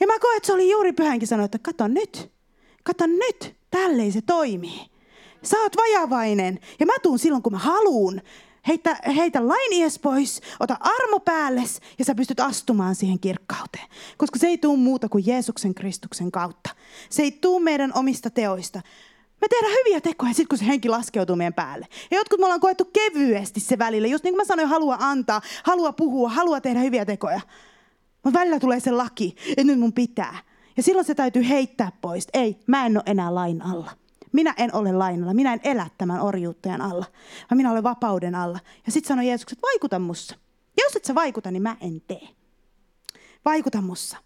Ja 0.00 0.06
mä 0.06 0.18
koen, 0.18 0.36
että 0.36 0.46
se 0.46 0.52
oli 0.52 0.70
juuri 0.70 0.92
pyhänkin 0.92 1.28
sanoa, 1.28 1.44
että 1.44 1.58
kato 1.58 1.88
nyt, 1.88 2.30
kato 2.84 3.06
nyt, 3.06 3.56
tälleen 3.70 4.12
se 4.12 4.20
toimii. 4.26 4.80
Sä 5.42 5.56
oot 5.62 5.76
vajavainen 5.76 6.60
ja 6.80 6.86
mä 6.86 6.92
tuun 7.02 7.18
silloin, 7.18 7.42
kun 7.42 7.52
mä 7.52 7.58
haluun. 7.58 8.20
Heitä, 8.68 8.96
heitä 9.16 9.48
lain 9.48 9.72
ies 9.72 9.98
pois, 9.98 10.40
ota 10.60 10.76
armo 10.80 11.20
päälles 11.20 11.80
ja 11.98 12.04
sä 12.04 12.14
pystyt 12.14 12.40
astumaan 12.40 12.94
siihen 12.94 13.20
kirkkauteen. 13.20 13.88
Koska 14.16 14.38
se 14.38 14.46
ei 14.46 14.58
tule 14.58 14.78
muuta 14.78 15.08
kuin 15.08 15.26
Jeesuksen 15.26 15.74
Kristuksen 15.74 16.30
kautta. 16.30 16.70
Se 17.10 17.22
ei 17.22 17.30
tule 17.30 17.62
meidän 17.62 17.92
omista 17.94 18.30
teoista, 18.30 18.82
me 19.40 19.48
tehdään 19.48 19.74
hyviä 19.84 20.00
tekoja 20.00 20.34
sitten, 20.34 20.48
kun 20.48 20.58
se 20.58 20.66
henki 20.66 20.88
laskeutuu 20.88 21.36
meidän 21.36 21.54
päälle. 21.54 21.86
Ja 22.10 22.16
jotkut 22.16 22.40
me 22.40 22.44
ollaan 22.44 22.60
koettu 22.60 22.84
kevyesti 22.84 23.60
se 23.60 23.78
välillä. 23.78 24.08
Just 24.08 24.24
niin 24.24 24.34
kuin 24.34 24.40
mä 24.40 24.44
sanoin, 24.44 24.68
halua 24.68 24.96
antaa, 25.00 25.40
halua 25.64 25.92
puhua, 25.92 26.28
halua 26.28 26.60
tehdä 26.60 26.80
hyviä 26.80 27.04
tekoja. 27.04 27.40
Mutta 28.24 28.40
välillä 28.40 28.60
tulee 28.60 28.80
se 28.80 28.90
laki, 28.90 29.36
että 29.48 29.64
nyt 29.64 29.78
mun 29.78 29.92
pitää. 29.92 30.38
Ja 30.76 30.82
silloin 30.82 31.06
se 31.06 31.14
täytyy 31.14 31.48
heittää 31.48 31.92
pois. 32.00 32.28
Ei, 32.34 32.58
mä 32.66 32.86
en 32.86 32.96
ole 32.96 33.02
enää 33.06 33.34
lain 33.34 33.62
alla. 33.62 33.90
Minä 34.32 34.54
en 34.56 34.74
ole 34.74 34.92
lain 34.92 35.22
alla. 35.22 35.34
Minä 35.34 35.52
en 35.52 35.60
elä 35.64 35.86
tämän 35.98 36.20
orjuuttajan 36.20 36.80
alla. 36.80 37.04
Vaan 37.50 37.56
minä 37.56 37.70
olen 37.70 37.82
vapauden 37.82 38.34
alla. 38.34 38.58
Ja 38.86 38.92
sitten 38.92 39.08
sanoi 39.08 39.28
Jeesus, 39.28 39.52
että 39.52 39.66
vaikuta 39.66 39.98
mussa. 39.98 40.34
Ja 40.76 40.84
jos 40.84 40.96
et 40.96 41.04
sä 41.04 41.14
vaikuta, 41.14 41.50
niin 41.50 41.62
mä 41.62 41.76
en 41.80 42.00
tee. 42.00 42.28
Vaikuta 43.44 43.80
mussa. 43.80 44.16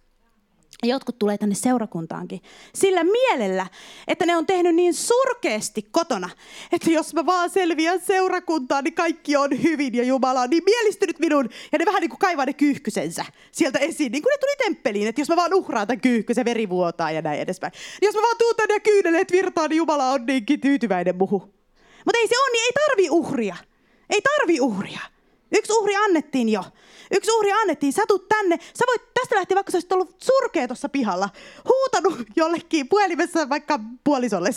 Jotkut 0.82 1.18
tulee 1.18 1.38
tänne 1.38 1.54
seurakuntaankin 1.54 2.40
sillä 2.74 3.04
mielellä, 3.04 3.66
että 4.08 4.26
ne 4.26 4.36
on 4.36 4.46
tehnyt 4.46 4.74
niin 4.74 4.94
surkeasti 4.94 5.88
kotona, 5.90 6.30
että 6.72 6.90
jos 6.90 7.14
mä 7.14 7.26
vaan 7.26 7.50
selviän 7.50 8.00
seurakuntaan, 8.00 8.84
niin 8.84 8.94
kaikki 8.94 9.36
on 9.36 9.62
hyvin 9.62 9.94
ja 9.94 10.04
Jumala 10.04 10.40
on 10.40 10.50
niin 10.50 10.64
mielistynyt 10.64 11.18
minun. 11.18 11.48
Ja 11.72 11.78
ne 11.78 11.86
vähän 11.86 12.00
niin 12.00 12.10
kuin 12.10 12.18
kaivaa 12.18 12.46
ne 12.46 12.52
kyyhkysensä 12.52 13.24
sieltä 13.52 13.78
esiin, 13.78 14.12
niin 14.12 14.22
kuin 14.22 14.30
ne 14.30 14.38
tuli 14.38 14.56
temppeliin, 14.64 15.08
että 15.08 15.20
jos 15.20 15.28
mä 15.28 15.36
vaan 15.36 15.54
uhraan 15.54 15.86
tämän 15.86 16.00
kyyhkysen, 16.00 16.44
veri 16.44 16.68
vuotaa 16.68 17.10
ja 17.10 17.22
näin 17.22 17.40
edespäin. 17.40 17.72
Niin 18.00 18.08
jos 18.08 18.14
mä 18.14 18.22
vaan 18.22 18.36
tuun 18.38 18.56
tänne 18.56 18.74
ja 18.74 18.80
kyyneleet 18.80 19.32
virtaa, 19.32 19.68
niin 19.68 19.76
Jumala 19.76 20.10
on 20.10 20.26
niinkin 20.26 20.60
tyytyväinen 20.60 21.16
muhu. 21.16 21.38
Mutta 22.04 22.18
ei 22.18 22.28
se 22.28 22.38
on, 22.38 22.52
niin 22.52 22.64
ei 22.64 22.72
tarvi 22.72 23.10
uhria. 23.10 23.56
Ei 24.10 24.20
tarvi 24.22 24.60
uhria. 24.60 25.00
Yksi 25.52 25.72
uhri 25.72 25.96
annettiin 25.96 26.48
jo. 26.48 26.64
Yksi 27.10 27.30
uhri 27.32 27.52
annettiin, 27.52 27.92
sä 27.92 28.02
tuut 28.08 28.28
tänne. 28.28 28.58
Sä 28.78 28.84
voit 28.86 29.14
tästä 29.14 29.36
lähtien, 29.36 29.56
vaikka 29.56 29.72
sä 29.72 29.76
olisit 29.76 29.92
ollut 29.92 30.16
surkea 30.22 30.68
tuossa 30.68 30.88
pihalla, 30.88 31.28
huutanut 31.68 32.18
jollekin 32.36 32.88
puhelimessa 32.88 33.48
vaikka 33.48 33.80
puolisolle. 34.04 34.48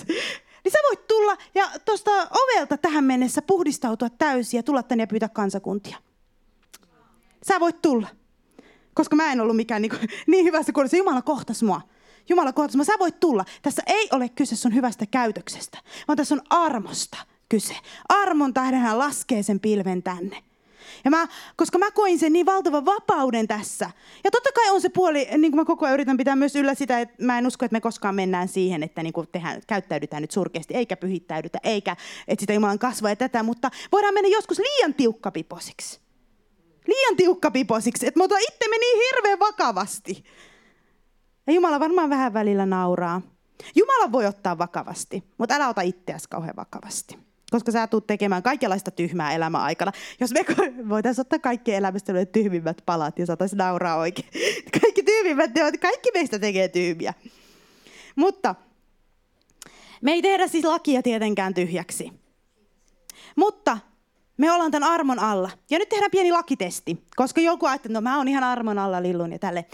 Niin 0.64 0.72
sä 0.72 0.80
voit 0.90 1.08
tulla 1.08 1.38
ja 1.56 1.70
tuosta 1.86 2.12
ovelta 2.32 2.78
tähän 2.78 3.04
mennessä 3.04 3.42
puhdistautua 3.42 4.10
täysin 4.10 4.58
ja 4.58 4.64
tulla 4.64 4.84
tänne 4.84 5.02
ja 5.02 5.08
pyytää 5.08 5.30
kansakuntia. 5.30 5.98
Sä 7.48 7.60
voit 7.60 7.82
tulla. 7.82 8.08
koska 8.94 9.16
mä 9.16 9.32
en 9.32 9.42
ollut 9.42 9.56
mikään 9.56 9.82
niin, 9.82 9.90
kuin, 9.90 10.02
niin 10.28 10.46
hyvässä 10.46 10.72
kunnossa. 10.72 10.98
Jumala 10.98 11.22
kohtas 11.22 11.64
mua. 11.64 11.82
Jumala 12.30 12.54
kohtas 12.54 12.76
mua. 12.76 12.86
Sä 12.86 12.94
voit 13.00 13.20
tulla. 13.20 13.46
Tässä 13.62 13.82
ei 13.88 14.10
ole 14.12 14.30
kyse 14.30 14.56
sun 14.56 14.76
hyvästä 14.76 15.06
käytöksestä, 15.06 15.78
vaan 16.08 16.18
tässä 16.18 16.36
on 16.36 16.42
armosta 16.50 17.18
kyse. 17.50 17.76
Armon 18.10 18.54
tähden 18.54 18.80
hän 18.80 19.00
laskee 19.00 19.44
sen 19.44 19.60
pilven 19.60 20.04
tänne. 20.04 20.44
Ja 21.06 21.12
mä, 21.12 21.28
koska 21.56 21.78
mä 21.78 21.92
koin 21.92 22.20
sen 22.20 22.34
niin 22.34 22.46
valtavan 22.46 22.86
vapauden 22.86 23.48
tässä. 23.48 23.90
Ja 24.24 24.32
totta 24.32 24.50
kai 24.52 24.70
on 24.70 24.82
se 24.82 24.90
puoli, 24.90 25.28
niin 25.38 25.52
kuin 25.52 25.56
mä 25.56 25.66
koko 25.66 25.86
ajan 25.86 25.94
yritän 25.94 26.18
pitää 26.18 26.36
myös 26.36 26.56
yllä 26.56 26.74
sitä, 26.74 27.00
että 27.00 27.24
mä 27.24 27.38
en 27.38 27.48
usko, 27.48 27.66
että 27.66 27.76
me 27.76 27.82
koskaan 27.82 28.16
mennään 28.16 28.48
siihen, 28.48 28.84
että 28.84 29.04
niin 29.04 29.14
kuin 29.14 29.28
tehdään, 29.32 29.62
käyttäydytään 29.68 30.22
nyt 30.22 30.32
surkeasti, 30.32 30.74
eikä 30.74 30.98
pyhittäydytä, 30.98 31.60
eikä 31.64 31.96
että 32.28 32.42
sitä 32.42 32.54
Jumalan 32.54 32.80
kasvaa 32.80 33.12
ja 33.12 33.16
tätä, 33.16 33.44
mutta 33.44 33.72
voidaan 33.92 34.14
mennä 34.14 34.30
joskus 34.30 34.60
liian 34.60 34.94
tiukkapiposiksi. 34.94 36.00
Liian 36.88 37.16
tiukkapiposiksi, 37.16 38.08
että 38.08 38.18
me 38.18 38.24
otetaan 38.24 38.42
itsemme 38.42 38.78
niin 38.78 39.00
hirveän 39.06 39.40
vakavasti. 39.40 40.24
Ja 41.48 41.54
Jumala 41.54 41.80
varmaan 41.80 42.10
vähän 42.10 42.34
välillä 42.34 42.66
nauraa. 42.66 43.22
Jumala 43.76 44.12
voi 44.12 44.26
ottaa 44.26 44.58
vakavasti, 44.58 45.24
mutta 45.38 45.56
älä 45.56 45.70
ota 45.70 45.82
itseäsi 45.82 46.30
kauhean 46.30 46.56
vakavasti 46.56 47.18
koska 47.54 47.72
sä 47.72 47.88
tulet 47.88 48.08
tekemään 48.08 48.44
kaikenlaista 48.44 48.92
tyhmää 48.92 49.34
elämän 49.34 49.62
aikana. 49.62 49.92
Jos 50.20 50.32
me 50.32 50.40
voitaisiin 50.90 51.22
ottaa 51.22 51.40
kaikki 51.40 51.74
elämästä 51.74 52.26
tyhmimmät 52.26 52.82
palat 52.86 53.20
ja 53.20 53.26
saataisiin 53.26 53.58
nauraa 53.58 53.98
oikein. 53.98 54.30
Kaikki 54.82 55.04
tyhmimmät 55.04 55.52
kaikki 55.82 56.10
meistä 56.14 56.40
tekee 56.40 56.68
tyhmiä. 56.68 57.14
Mutta 58.16 58.56
me 60.02 60.12
ei 60.12 60.22
tehdä 60.22 60.48
siis 60.48 60.66
lakia 60.66 61.02
tietenkään 61.02 61.54
tyhjäksi. 61.54 62.12
Mutta 63.36 63.78
me 64.38 64.52
ollaan 64.52 64.72
tämän 64.72 64.90
armon 64.90 65.20
alla. 65.20 65.50
Ja 65.70 65.80
nyt 65.80 65.90
tehdään 65.90 66.12
pieni 66.12 66.32
lakitesti, 66.32 67.04
koska 67.16 67.42
joku 67.42 67.66
ajattelee, 67.66 67.92
että 67.92 68.02
no 68.02 68.02
mä 68.02 68.18
oon 68.18 68.28
ihan 68.28 68.44
armon 68.44 68.80
alla 68.80 69.02
lillun 69.02 69.32
ja 69.32 69.40
tälle. 69.40 69.66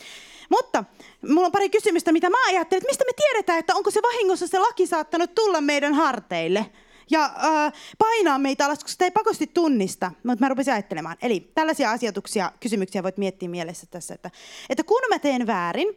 Mutta 0.50 0.84
mulla 1.28 1.46
on 1.46 1.52
pari 1.52 1.70
kysymystä, 1.70 2.12
mitä 2.12 2.30
mä 2.30 2.38
ajattelen, 2.48 2.78
että 2.78 2.90
mistä 2.90 3.04
me 3.08 3.14
tiedetään, 3.16 3.60
että 3.60 3.76
onko 3.76 3.92
se 3.92 4.02
vahingossa 4.02 4.48
se 4.48 4.60
laki 4.60 4.88
saattanut 4.88 5.36
tulla 5.36 5.62
meidän 5.62 5.94
harteille 5.94 6.66
ja 7.10 7.26
äh, 7.26 7.74
painaa 7.98 8.40
meitä 8.40 8.66
alas, 8.66 8.80
koska 8.80 8.92
sitä 8.92 9.06
ei 9.06 9.12
pakosti 9.12 9.48
tunnista. 9.48 10.12
Mutta 10.24 10.46
mä 10.46 10.50
rupesin 10.50 10.74
ajattelemaan. 10.74 11.18
Eli 11.22 11.52
tällaisia 11.56 11.92
asiatuksia, 11.92 12.52
kysymyksiä 12.60 13.04
voit 13.04 13.18
miettiä 13.18 13.50
mielessä 13.50 13.88
tässä, 13.92 14.14
että, 14.14 14.32
että 14.70 14.84
kun 14.84 15.02
mä 15.10 15.20
teen 15.20 15.48
väärin, 15.48 15.88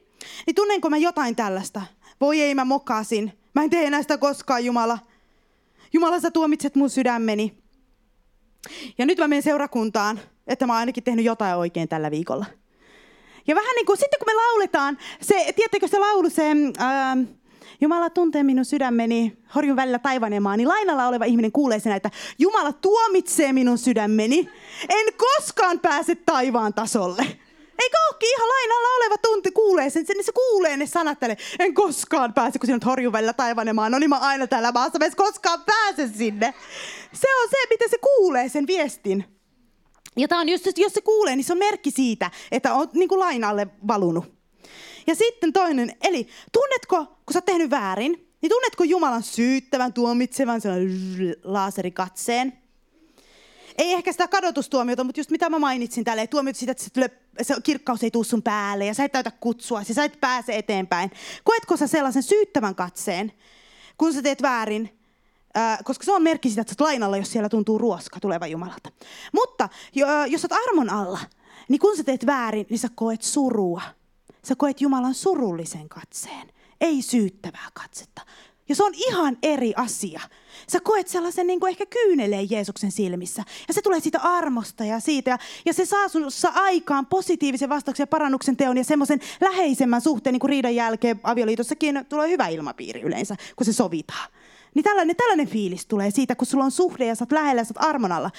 niin 0.46 0.54
tunnenko 0.54 0.90
mä 0.90 0.96
jotain 0.96 1.36
tällaista? 1.36 1.82
Voi 2.20 2.40
ei, 2.40 2.54
mä 2.54 2.64
mokasin. 2.64 3.32
Mä 3.54 3.62
en 3.62 3.70
tee 3.70 3.86
enää 3.86 4.02
sitä 4.02 4.18
koskaan, 4.18 4.64
Jumala. 4.64 4.98
Jumala, 5.92 6.20
sä 6.20 6.30
tuomitset 6.30 6.74
mun 6.74 6.90
sydämeni. 6.90 7.58
Ja 8.98 9.06
nyt 9.06 9.18
mä 9.18 9.28
menen 9.28 9.42
seurakuntaan, 9.42 10.20
että 10.46 10.66
mä 10.66 10.72
oon 10.72 10.80
ainakin 10.80 11.04
tehnyt 11.04 11.24
jotain 11.24 11.56
oikein 11.56 11.88
tällä 11.88 12.10
viikolla. 12.10 12.46
Ja 13.46 13.54
vähän 13.54 13.74
niin 13.74 13.86
kuin 13.86 13.98
sitten 13.98 14.18
kun 14.18 14.26
me 14.26 14.34
lauletaan, 14.34 14.98
se, 15.20 15.52
tiedättekö 15.56 15.88
se 15.88 15.98
laulu, 15.98 16.30
se... 16.30 16.42
Ää, 16.78 17.16
Jumala 17.82 18.10
tuntee 18.10 18.42
minun 18.42 18.64
sydämeni, 18.64 19.36
horjun 19.54 19.76
välillä 19.76 19.98
taivaan 19.98 20.32
niin 20.32 20.68
lainalla 20.68 21.08
oleva 21.08 21.24
ihminen 21.24 21.52
kuulee 21.52 21.80
sen, 21.80 21.92
että 21.92 22.10
Jumala 22.38 22.72
tuomitsee 22.72 23.52
minun 23.52 23.78
sydämeni. 23.78 24.48
En 24.88 25.06
koskaan 25.16 25.80
pääse 25.80 26.14
taivaan 26.14 26.74
tasolle. 26.74 27.22
Eikö 27.82 27.96
olekin 28.10 28.28
ihan 28.36 28.48
lainalla 28.48 28.88
oleva 28.96 29.18
tunti 29.18 29.50
kuulee 29.50 29.90
sen, 29.90 30.04
niin 30.08 30.24
se 30.24 30.32
kuulee 30.32 30.76
ne 30.76 30.86
sanat 30.86 31.20
tälle. 31.20 31.36
En 31.58 31.74
koskaan 31.74 32.34
pääse, 32.34 32.58
kun 32.58 32.66
sinut 32.66 32.84
horjun 32.84 33.12
välillä 33.12 33.32
taivaan 33.32 33.66
ja 33.66 33.74
maan. 33.74 33.92
No 33.92 33.98
niin 33.98 34.10
mä 34.10 34.18
aina 34.18 34.46
täällä 34.46 34.72
maassa, 34.72 34.98
mä 34.98 35.04
en 35.04 35.16
koskaan 35.16 35.60
pääse 35.66 36.08
sinne. 36.08 36.54
Se 37.12 37.28
on 37.42 37.48
se, 37.50 37.56
miten 37.70 37.90
se 37.90 37.98
kuulee 37.98 38.48
sen 38.48 38.66
viestin. 38.66 39.24
Ja 40.16 40.28
tää 40.28 40.38
on 40.38 40.48
just, 40.48 40.78
jos 40.78 40.92
se 40.92 41.00
kuulee, 41.00 41.36
niin 41.36 41.44
se 41.44 41.52
on 41.52 41.58
merkki 41.58 41.90
siitä, 41.90 42.30
että 42.52 42.74
on 42.74 42.88
niin 42.92 43.08
kuin 43.08 43.18
lainalle 43.18 43.68
valunut. 43.88 44.41
Ja 45.06 45.14
sitten 45.14 45.52
toinen, 45.52 45.96
eli 46.00 46.28
tunnetko, 46.52 46.96
kun 46.96 47.32
sä 47.32 47.38
oot 47.38 47.44
tehnyt 47.44 47.70
väärin, 47.70 48.28
niin 48.42 48.50
tunnetko 48.50 48.84
Jumalan 48.84 49.22
syyttävän, 49.22 49.92
tuomitsevan, 49.92 50.60
laaserikatseen? 51.44 52.52
Ei 53.78 53.92
ehkä 53.92 54.12
sitä 54.12 54.28
kadotustuomiota, 54.28 55.04
mutta 55.04 55.20
just 55.20 55.30
mitä 55.30 55.50
mä 55.50 55.58
mainitsin 55.58 56.04
täällä, 56.04 56.26
tuomiot 56.26 56.56
siitä, 56.56 56.72
että 56.72 56.84
se, 56.84 56.90
tulee, 56.90 57.10
se 57.42 57.54
kirkkaus 57.62 58.02
ei 58.02 58.10
tuu 58.10 58.24
sun 58.24 58.42
päälle 58.42 58.86
ja 58.86 58.94
sä 58.94 59.04
et 59.04 59.12
täytä 59.12 59.30
kutsua, 59.30 59.82
ja 59.88 59.94
sä 59.94 60.04
et 60.04 60.20
pääse 60.20 60.56
eteenpäin. 60.56 61.10
Koetko 61.44 61.76
sä 61.76 61.86
sellaisen 61.86 62.22
syyttävän 62.22 62.74
katseen, 62.74 63.32
kun 63.98 64.14
sä 64.14 64.22
teet 64.22 64.42
väärin, 64.42 65.02
Äh, 65.56 65.78
koska 65.84 66.04
se 66.04 66.12
on 66.12 66.22
merkki 66.22 66.48
sitä, 66.48 66.60
että 66.60 66.74
sä 66.78 66.84
lainalla, 66.84 67.16
jos 67.16 67.32
siellä 67.32 67.48
tuntuu 67.48 67.78
ruoska 67.78 68.20
tuleva 68.20 68.46
Jumalalta. 68.46 68.90
Mutta 69.32 69.68
jos 70.26 70.42
sä 70.42 70.48
oot 70.50 70.60
armon 70.68 70.90
alla, 70.90 71.18
niin 71.68 71.78
kun 71.78 71.96
sä 71.96 72.04
teet 72.04 72.26
väärin, 72.26 72.66
niin 72.70 72.78
sä 72.78 72.88
koet 72.94 73.22
surua 73.22 73.82
sä 74.44 74.54
koet 74.56 74.80
Jumalan 74.80 75.14
surullisen 75.14 75.88
katseen, 75.88 76.52
ei 76.80 77.02
syyttävää 77.02 77.68
katsetta. 77.74 78.22
Ja 78.68 78.74
se 78.74 78.84
on 78.84 78.92
ihan 78.94 79.38
eri 79.42 79.72
asia. 79.76 80.20
Sä 80.68 80.80
koet 80.80 81.08
sellaisen 81.08 81.46
niin 81.46 81.60
kuin 81.60 81.70
ehkä 81.70 81.86
kyyneleen 81.86 82.50
Jeesuksen 82.50 82.92
silmissä. 82.92 83.42
Ja 83.68 83.74
se 83.74 83.82
tulee 83.82 84.00
siitä 84.00 84.18
armosta 84.20 84.84
ja 84.84 85.00
siitä. 85.00 85.30
Ja, 85.30 85.38
ja 85.64 85.72
se 85.72 85.84
saa 85.84 86.08
sinussa 86.08 86.52
aikaan 86.54 87.06
positiivisen 87.06 87.68
vastauksen 87.68 88.02
ja 88.02 88.06
parannuksen 88.06 88.56
teon 88.56 88.76
ja 88.76 88.84
semmoisen 88.84 89.20
läheisemmän 89.40 90.00
suhteen, 90.00 90.32
niin 90.32 90.40
kuin 90.40 90.48
riidan 90.48 90.74
jälkeen 90.74 91.20
avioliitossakin 91.22 92.06
tulee 92.08 92.28
hyvä 92.28 92.48
ilmapiiri 92.48 93.00
yleensä, 93.00 93.36
kun 93.56 93.64
se 93.64 93.72
sovitaan. 93.72 94.30
Niin 94.74 94.84
tällainen, 94.84 95.16
tällainen 95.16 95.48
fiilis 95.48 95.86
tulee 95.86 96.10
siitä, 96.10 96.34
kun 96.34 96.46
sulla 96.46 96.64
on 96.64 96.70
suhde 96.70 97.06
ja 97.06 97.14
sä 97.14 97.24
oot 97.24 97.32
lähellä 97.32 97.60
ja 97.60 97.64
sä 97.64 97.74
oot 97.76 97.88
armon 97.88 98.12
alla. 98.12 98.30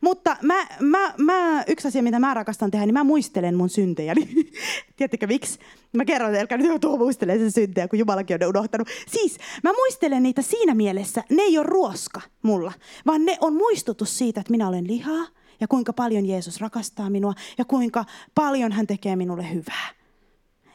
Mutta 0.00 0.36
mä, 0.42 0.66
mä, 0.80 1.14
mä, 1.16 1.64
yksi 1.66 1.88
asia, 1.88 2.02
mitä 2.02 2.18
mä 2.18 2.34
rakastan 2.34 2.70
tehdä, 2.70 2.86
niin 2.86 2.94
mä 2.94 3.04
muistelen 3.04 3.54
mun 3.54 3.68
syntejä. 3.68 4.14
Tiedättekö 4.96 5.26
miksi? 5.26 5.58
Mä 5.92 6.04
kerron, 6.04 6.34
että 6.34 6.56
nyt 6.56 6.66
joutuu 6.66 6.98
muistelemaan 6.98 7.40
sen 7.40 7.52
syntejä, 7.52 7.88
kun 7.88 7.98
Jumalakin 7.98 8.44
on 8.44 8.48
unohtanut. 8.48 8.88
Siis 9.08 9.38
mä 9.64 9.72
muistelen 9.72 10.22
niitä 10.22 10.42
siinä 10.42 10.74
mielessä, 10.74 11.24
ne 11.30 11.42
ei 11.42 11.58
ole 11.58 11.66
ruoska 11.66 12.20
mulla, 12.42 12.72
vaan 13.06 13.24
ne 13.24 13.38
on 13.40 13.54
muistutus 13.54 14.18
siitä, 14.18 14.40
että 14.40 14.50
minä 14.50 14.68
olen 14.68 14.86
lihaa 14.86 15.26
ja 15.60 15.68
kuinka 15.68 15.92
paljon 15.92 16.26
Jeesus 16.26 16.60
rakastaa 16.60 17.10
minua 17.10 17.34
ja 17.58 17.64
kuinka 17.64 18.04
paljon 18.34 18.72
hän 18.72 18.86
tekee 18.86 19.16
minulle 19.16 19.52
hyvää. 19.52 19.88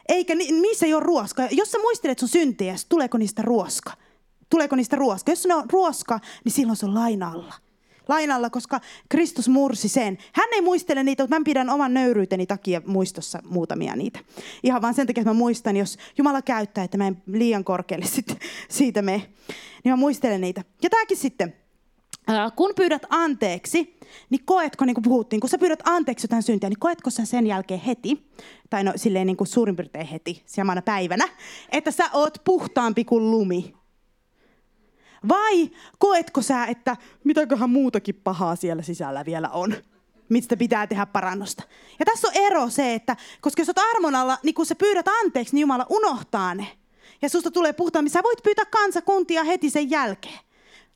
Eikä 0.08 0.34
niissä 0.34 0.86
ei 0.86 0.94
ole 0.94 1.02
ruoska. 1.02 1.48
Jos 1.50 1.70
sä 1.72 1.78
muistelet 1.78 2.18
sun 2.18 2.28
syntejä, 2.28 2.74
tuleeko 2.88 3.18
niistä 3.18 3.42
ruoska? 3.42 3.92
Tuleeko 4.50 4.76
niistä 4.76 4.96
ruoska? 4.96 5.32
Jos 5.32 5.46
ne 5.46 5.54
on 5.54 5.70
ruoska, 5.70 6.20
niin 6.44 6.52
silloin 6.52 6.76
se 6.76 6.86
on 6.86 6.94
lainalla. 6.94 7.54
Lainalla, 8.08 8.50
koska 8.50 8.80
Kristus 9.08 9.48
mursi 9.48 9.88
sen. 9.88 10.18
Hän 10.32 10.48
ei 10.52 10.60
muistele 10.60 11.02
niitä, 11.02 11.22
mutta 11.22 11.38
mä 11.38 11.44
pidän 11.44 11.70
oman 11.70 11.94
nöyryyteni 11.94 12.46
takia 12.46 12.82
muistossa 12.86 13.38
muutamia 13.48 13.96
niitä. 13.96 14.18
Ihan 14.62 14.82
vaan 14.82 14.94
sen 14.94 15.06
takia, 15.06 15.20
että 15.20 15.30
mä 15.30 15.38
muistan, 15.38 15.76
jos 15.76 15.98
Jumala 16.18 16.42
käyttää, 16.42 16.84
että 16.84 16.98
mä 16.98 17.06
en 17.06 17.22
liian 17.26 17.64
korkealle 17.64 18.06
sit, 18.06 18.38
siitä 18.68 19.02
me, 19.02 19.16
niin 19.84 19.92
mä 19.92 19.96
muistelen 19.96 20.40
niitä. 20.40 20.64
Ja 20.82 20.90
tämäkin 20.90 21.16
sitten, 21.16 21.54
kun 22.56 22.72
pyydät 22.76 23.02
anteeksi, 23.10 23.98
niin 24.30 24.44
koetko, 24.44 24.84
niin 24.84 24.94
kuin 24.94 25.04
puhuttiin, 25.04 25.40
kun 25.40 25.50
sä 25.50 25.58
pyydät 25.58 25.82
anteeksi 25.84 26.24
jotain 26.24 26.42
syntiä, 26.42 26.68
niin 26.68 26.80
koetko 26.80 27.10
sä 27.10 27.24
sen 27.24 27.46
jälkeen 27.46 27.80
heti, 27.80 28.30
tai 28.70 28.84
no 28.84 28.92
silleen 28.96 29.26
niin 29.26 29.36
kuin 29.36 29.48
suurin 29.48 29.76
piirtein 29.76 30.06
heti, 30.06 30.42
samana 30.46 30.82
päivänä, 30.82 31.28
että 31.72 31.90
sä 31.90 32.04
oot 32.12 32.38
puhtaampi 32.44 33.04
kuin 33.04 33.30
lumi. 33.30 33.75
Vai 35.28 35.70
koetko 35.98 36.42
sä, 36.42 36.64
että 36.64 36.96
mitäköhän 37.24 37.70
muutakin 37.70 38.14
pahaa 38.14 38.56
siellä 38.56 38.82
sisällä 38.82 39.24
vielä 39.24 39.48
on? 39.48 39.74
mistä 40.28 40.56
pitää 40.56 40.86
tehdä 40.86 41.06
parannusta. 41.06 41.62
Ja 41.98 42.04
tässä 42.04 42.28
on 42.28 42.34
ero 42.34 42.70
se, 42.70 42.94
että 42.94 43.16
koska 43.40 43.60
jos 43.60 43.68
olet 43.68 43.90
armon 43.94 44.14
alla, 44.14 44.38
niin 44.42 44.54
kun 44.54 44.66
sä 44.66 44.74
pyydät 44.74 45.08
anteeksi, 45.08 45.54
niin 45.54 45.60
Jumala 45.60 45.86
unohtaa 45.88 46.54
ne. 46.54 46.66
Ja 47.22 47.28
susta 47.28 47.50
tulee 47.50 47.72
puhtaammin. 47.72 48.10
Sä 48.10 48.22
voit 48.22 48.42
pyytää 48.42 48.64
kansakuntia 48.64 49.44
heti 49.44 49.70
sen 49.70 49.90
jälkeen. 49.90 50.38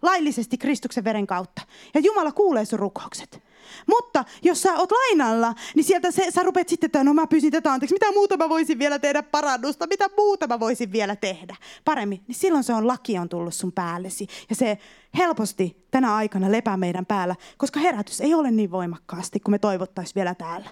Laillisesti 0.02 0.58
Kristuksen 0.58 1.04
veren 1.04 1.26
kautta. 1.26 1.62
Ja 1.94 2.00
Jumala 2.00 2.32
kuulee 2.32 2.64
sun 2.64 2.78
rukoukset. 2.78 3.42
Mutta 3.86 4.24
jos 4.42 4.62
sä 4.62 4.74
oot 4.74 4.92
lainalla, 4.92 5.54
niin 5.76 5.84
sieltä 5.84 6.10
se, 6.10 6.30
sä 6.30 6.42
rupeat 6.42 6.68
sitten, 6.68 6.88
että 6.88 7.04
no 7.04 7.14
mä 7.14 7.26
pyysin 7.26 7.52
tätä 7.52 7.72
anteeksi, 7.72 7.94
mitä 7.94 8.12
muuta 8.12 8.36
mä 8.36 8.48
voisin 8.48 8.78
vielä 8.78 8.98
tehdä 8.98 9.22
parannusta, 9.22 9.86
mitä 9.86 10.08
muuta 10.16 10.46
mä 10.46 10.60
voisin 10.60 10.92
vielä 10.92 11.16
tehdä 11.16 11.56
paremmin. 11.84 12.20
Niin 12.26 12.34
silloin 12.34 12.64
se 12.64 12.74
on 12.74 12.86
laki 12.86 13.18
on 13.18 13.28
tullut 13.28 13.54
sun 13.54 13.72
päällesi. 13.72 14.26
Ja 14.50 14.56
se 14.56 14.78
helposti 15.18 15.86
tänä 15.90 16.14
aikana 16.14 16.52
lepää 16.52 16.76
meidän 16.76 17.06
päällä, 17.06 17.36
koska 17.58 17.80
herätys 17.80 18.20
ei 18.20 18.34
ole 18.34 18.50
niin 18.50 18.70
voimakkaasti 18.70 19.40
kuin 19.40 19.50
me 19.50 19.58
toivottaisiin 19.58 20.14
vielä 20.14 20.34
täällä. 20.34 20.70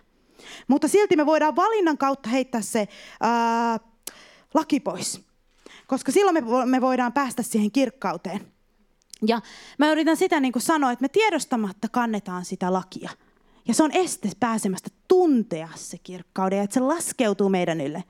Mutta 0.69 0.89
silti 0.89 1.17
me 1.17 1.27
voidaan 1.27 1.57
valinnan 1.57 1.99
kautta 1.99 2.29
heittää 2.29 2.61
se 2.61 2.89
ää, 3.21 3.81
laki 4.55 4.81
pois. 4.81 5.21
Koska 5.87 6.13
silloin 6.13 6.35
me, 6.35 6.67
me 6.67 6.81
voidaan 6.81 7.13
päästä 7.13 7.43
siihen 7.43 7.73
kirkkauteen. 7.73 8.58
Ja 9.27 9.41
mä 9.79 9.93
yritän 9.93 10.17
sitä 10.17 10.41
niin 10.41 10.53
kuin 10.53 10.63
sanoa, 10.63 10.93
että 10.93 11.03
me 11.03 11.09
tiedostamatta 11.09 11.89
kannetaan 11.89 12.45
sitä 12.45 12.73
lakia. 12.73 13.11
Ja 13.69 13.75
se 13.75 13.83
on 13.83 13.91
este 13.93 14.31
pääsemästä 14.41 14.91
tuntea 15.09 15.69
se 15.75 15.99
kirkkauden 15.99 16.59
että 16.59 16.75
se 16.75 16.81
laskeutuu 16.81 17.49
meidän 17.49 17.81
ylle. 17.81 18.05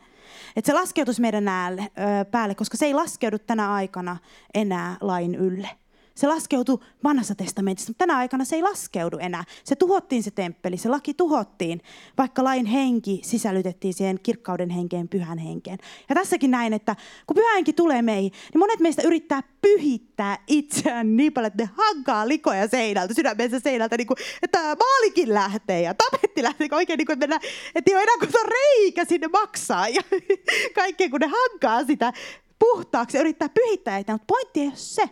Että 0.56 0.66
se 0.66 0.72
laskeutuisi 0.72 1.20
meidän 1.20 1.44
näälle, 1.44 1.82
ö, 1.82 2.24
päälle, 2.24 2.54
koska 2.54 2.76
se 2.76 2.86
ei 2.86 2.94
laskeudu 2.94 3.38
tänä 3.38 3.72
aikana 3.72 4.16
enää 4.54 4.96
lain 5.00 5.34
ylle. 5.34 5.70
Se 6.18 6.26
laskeutui 6.26 6.78
vanhassa 7.04 7.34
testamentissa, 7.34 7.90
mutta 7.90 8.06
tänä 8.06 8.16
aikana 8.16 8.44
se 8.44 8.56
ei 8.56 8.62
laskeudu 8.62 9.18
enää. 9.18 9.44
Se 9.64 9.76
tuhottiin 9.76 10.22
se 10.22 10.30
temppeli, 10.30 10.76
se 10.76 10.88
laki 10.88 11.14
tuhottiin, 11.14 11.82
vaikka 12.18 12.44
lain 12.44 12.66
henki 12.66 13.20
sisällytettiin 13.24 13.94
siihen 13.94 14.20
kirkkauden 14.22 14.70
henkeen, 14.70 15.08
pyhän 15.08 15.38
henkeen. 15.38 15.78
Ja 16.08 16.14
tässäkin 16.14 16.50
näin, 16.50 16.72
että 16.72 16.96
kun 17.26 17.34
pyhä 17.34 17.54
henki 17.54 17.72
tulee 17.72 18.02
meihin, 18.02 18.32
niin 18.32 18.58
monet 18.58 18.80
meistä 18.80 19.02
yrittää 19.02 19.42
pyhittää 19.62 20.38
itseään 20.46 21.16
niin 21.16 21.32
paljon, 21.32 21.46
että 21.46 21.62
ne 21.62 21.70
hankaa 21.76 22.28
likoja 22.28 22.68
seinältä, 22.68 23.14
sydämensä 23.14 23.60
seinältä, 23.60 23.96
niin 23.96 24.06
kuin, 24.06 24.18
että 24.42 24.58
maalikin 24.58 25.34
lähtee 25.34 25.82
ja 25.82 25.94
tapetti 25.94 26.42
lähtee 26.42 26.68
oikein, 26.72 26.98
niin 26.98 27.06
kuin, 27.06 27.14
että, 27.14 27.26
mennään, 27.26 27.52
että 27.74 27.90
ei 27.90 27.94
ole 27.94 28.02
enää 28.02 28.18
kuin 28.18 28.32
se 28.32 28.38
reikä 28.48 29.04
sinne 29.04 29.28
maksaa 29.28 29.88
ja 29.88 30.02
kaikkea, 30.74 31.10
kun 31.10 31.20
ne 31.20 31.26
hankaa 31.26 31.84
sitä 31.84 32.12
puhtaaksi 32.58 33.16
ja 33.16 33.20
yrittää 33.20 33.48
pyhittää 33.48 33.98
itseään. 33.98 34.14
Mutta 34.14 34.32
pointti 34.32 34.60
ei 34.60 34.66
ole 34.66 34.76
se, 34.76 35.08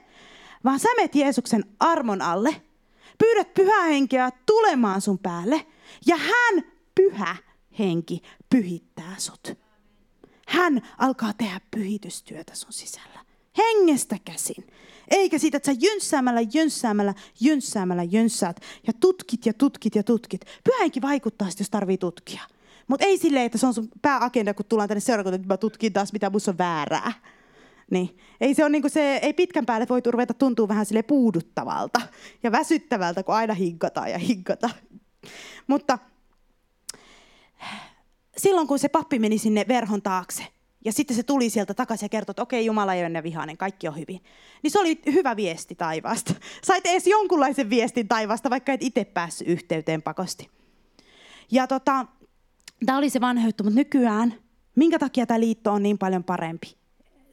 vaan 0.66 0.80
sä 0.80 0.88
menet 0.96 1.14
Jeesuksen 1.14 1.64
armon 1.80 2.22
alle, 2.22 2.62
pyydät 3.18 3.54
pyhää 3.54 3.84
henkeä 3.84 4.30
tulemaan 4.46 5.00
sun 5.00 5.18
päälle 5.18 5.66
ja 6.06 6.16
hän, 6.16 6.64
pyhä 6.94 7.36
henki, 7.78 8.22
pyhittää 8.50 9.14
sut. 9.18 9.58
Hän 10.48 10.82
alkaa 10.98 11.32
tehdä 11.32 11.60
pyhitystyötä 11.70 12.54
sun 12.54 12.72
sisällä. 12.72 13.20
Hengestä 13.58 14.16
käsin. 14.24 14.66
Eikä 15.10 15.38
siitä, 15.38 15.56
että 15.56 15.72
sä 15.72 15.78
jynssäämällä, 15.80 16.40
jynssäämällä, 16.54 17.14
jynssäämällä 17.40 18.02
jynssäät 18.02 18.60
ja 18.86 18.92
tutkit 18.92 19.46
ja 19.46 19.52
tutkit 19.54 19.94
ja 19.94 20.02
tutkit. 20.02 20.40
Pyhä 20.64 20.78
henki 20.80 21.02
vaikuttaa 21.02 21.50
sit, 21.50 21.58
jos 21.58 21.70
tarvii 21.70 21.98
tutkia. 21.98 22.42
Mutta 22.88 23.06
ei 23.06 23.18
silleen, 23.18 23.46
että 23.46 23.58
se 23.58 23.66
on 23.66 23.74
sun 23.74 23.88
pääagenda, 24.02 24.54
kun 24.54 24.66
tullaan 24.66 24.88
tänne 24.88 25.00
seurakuntaan, 25.00 25.40
että 25.40 25.54
mä 25.54 25.56
tutkin 25.56 25.92
taas, 25.92 26.12
mitä 26.12 26.30
musta 26.30 26.50
on 26.50 26.58
väärää. 26.58 27.12
Niin. 27.90 28.18
Ei, 28.40 28.54
se 28.54 28.64
on 28.64 28.72
niinku 28.72 28.88
se, 28.88 29.16
ei 29.16 29.32
pitkän 29.32 29.66
päälle 29.66 29.86
voi 29.88 30.00
ruveta 30.06 30.34
tuntua 30.34 30.68
vähän 30.68 30.86
sille 30.86 31.02
puuduttavalta 31.02 32.00
ja 32.42 32.52
väsyttävältä, 32.52 33.22
kun 33.22 33.34
aina 33.34 33.54
hinkataan 33.54 34.10
ja 34.10 34.18
hinkataan. 34.18 34.74
Mutta 35.66 35.98
silloin, 38.36 38.66
kun 38.66 38.78
se 38.78 38.88
pappi 38.88 39.18
meni 39.18 39.38
sinne 39.38 39.64
verhon 39.68 40.02
taakse, 40.02 40.46
ja 40.84 40.92
sitten 40.92 41.16
se 41.16 41.22
tuli 41.22 41.50
sieltä 41.50 41.74
takaisin 41.74 42.04
ja 42.04 42.08
kertoi, 42.08 42.32
että 42.32 42.42
okei, 42.42 42.66
Jumala 42.66 42.94
ei 42.94 43.00
ole 43.00 43.06
enää 43.06 43.22
vihainen, 43.22 43.56
kaikki 43.56 43.88
on 43.88 43.96
hyvin. 43.96 44.20
Niin 44.62 44.70
se 44.70 44.78
oli 44.78 45.00
hyvä 45.12 45.36
viesti 45.36 45.74
taivaasta. 45.74 46.34
Sait 46.64 46.86
edes 46.86 47.06
jonkunlaisen 47.06 47.70
viestin 47.70 48.08
taivaasta, 48.08 48.50
vaikka 48.50 48.72
et 48.72 48.82
itse 48.82 49.04
päässyt 49.04 49.48
yhteyteen 49.48 50.02
pakosti. 50.02 50.50
Ja 51.50 51.66
tota, 51.66 52.06
tämä 52.86 52.98
oli 52.98 53.10
se 53.10 53.20
vanha 53.20 53.48
juttu, 53.48 53.64
mutta 53.64 53.78
nykyään, 53.78 54.34
minkä 54.76 54.98
takia 54.98 55.26
tämä 55.26 55.40
liitto 55.40 55.72
on 55.72 55.82
niin 55.82 55.98
paljon 55.98 56.24
parempi? 56.24 56.75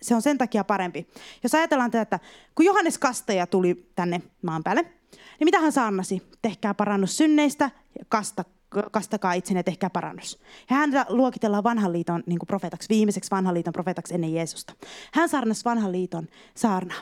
Se 0.03 0.15
on 0.15 0.21
sen 0.21 0.37
takia 0.37 0.63
parempi. 0.63 1.07
Jos 1.43 1.55
ajatellaan 1.55 1.91
tätä, 1.91 2.01
että 2.01 2.19
kun 2.55 2.65
Johannes 2.65 2.97
Kastaja 2.97 3.47
tuli 3.47 3.91
tänne 3.95 4.21
maan 4.41 4.63
päälle, 4.63 4.81
niin 5.13 5.45
mitä 5.45 5.59
hän 5.59 5.71
saarnasi? 5.71 6.21
Tehkää 6.41 6.73
parannus 6.73 7.17
synneistä, 7.17 7.71
kasta, 8.09 8.45
kastakaa 8.91 9.33
itsenne 9.33 9.59
ja 9.59 9.63
tehkää 9.63 9.89
parannus. 9.89 10.39
Ja 10.69 10.75
häntä 10.75 11.05
luokitellaan 11.09 11.63
vanhan 11.63 11.93
liiton 11.93 12.23
niin 12.25 12.39
profeetaksi, 12.47 12.89
viimeiseksi 12.89 13.31
vanhan 13.31 13.53
liiton 13.53 13.73
profeetaksi 13.73 14.13
ennen 14.13 14.33
Jeesusta. 14.33 14.73
Hän 15.13 15.29
saarnasi 15.29 15.65
vanhan 15.65 15.91
liiton 15.91 16.27
saarnaa. 16.55 17.01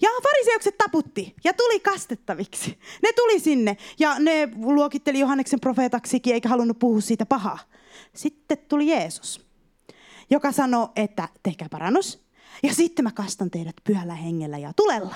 Ja 0.00 0.08
fariseukset 0.22 0.78
taputti 0.78 1.34
ja 1.44 1.52
tuli 1.52 1.80
kastettaviksi. 1.80 2.78
Ne 3.02 3.12
tuli 3.12 3.40
sinne 3.40 3.76
ja 3.98 4.18
ne 4.18 4.48
luokitteli 4.56 5.18
Johanneksen 5.18 5.60
profeetaksikin 5.60 6.34
eikä 6.34 6.48
halunnut 6.48 6.78
puhua 6.78 7.00
siitä 7.00 7.26
pahaa. 7.26 7.58
Sitten 8.14 8.58
tuli 8.58 8.86
Jeesus, 8.86 9.46
joka 10.30 10.52
sanoi, 10.52 10.88
että 10.96 11.28
tehkää 11.42 11.68
parannus, 11.70 12.25
ja 12.62 12.74
sitten 12.74 13.04
mä 13.04 13.12
kastan 13.12 13.50
teidät 13.50 13.76
pyhällä 13.84 14.14
hengellä 14.14 14.58
ja 14.58 14.72
tulella. 14.76 15.14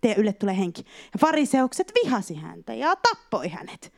Teidän 0.00 0.20
ylle 0.20 0.32
tulee 0.32 0.58
henki. 0.58 0.84
Ja 1.12 1.18
fariseukset 1.20 1.92
vihasi 2.04 2.34
häntä 2.34 2.74
ja 2.74 2.96
tappoi 2.96 3.48
hänet. 3.48 3.92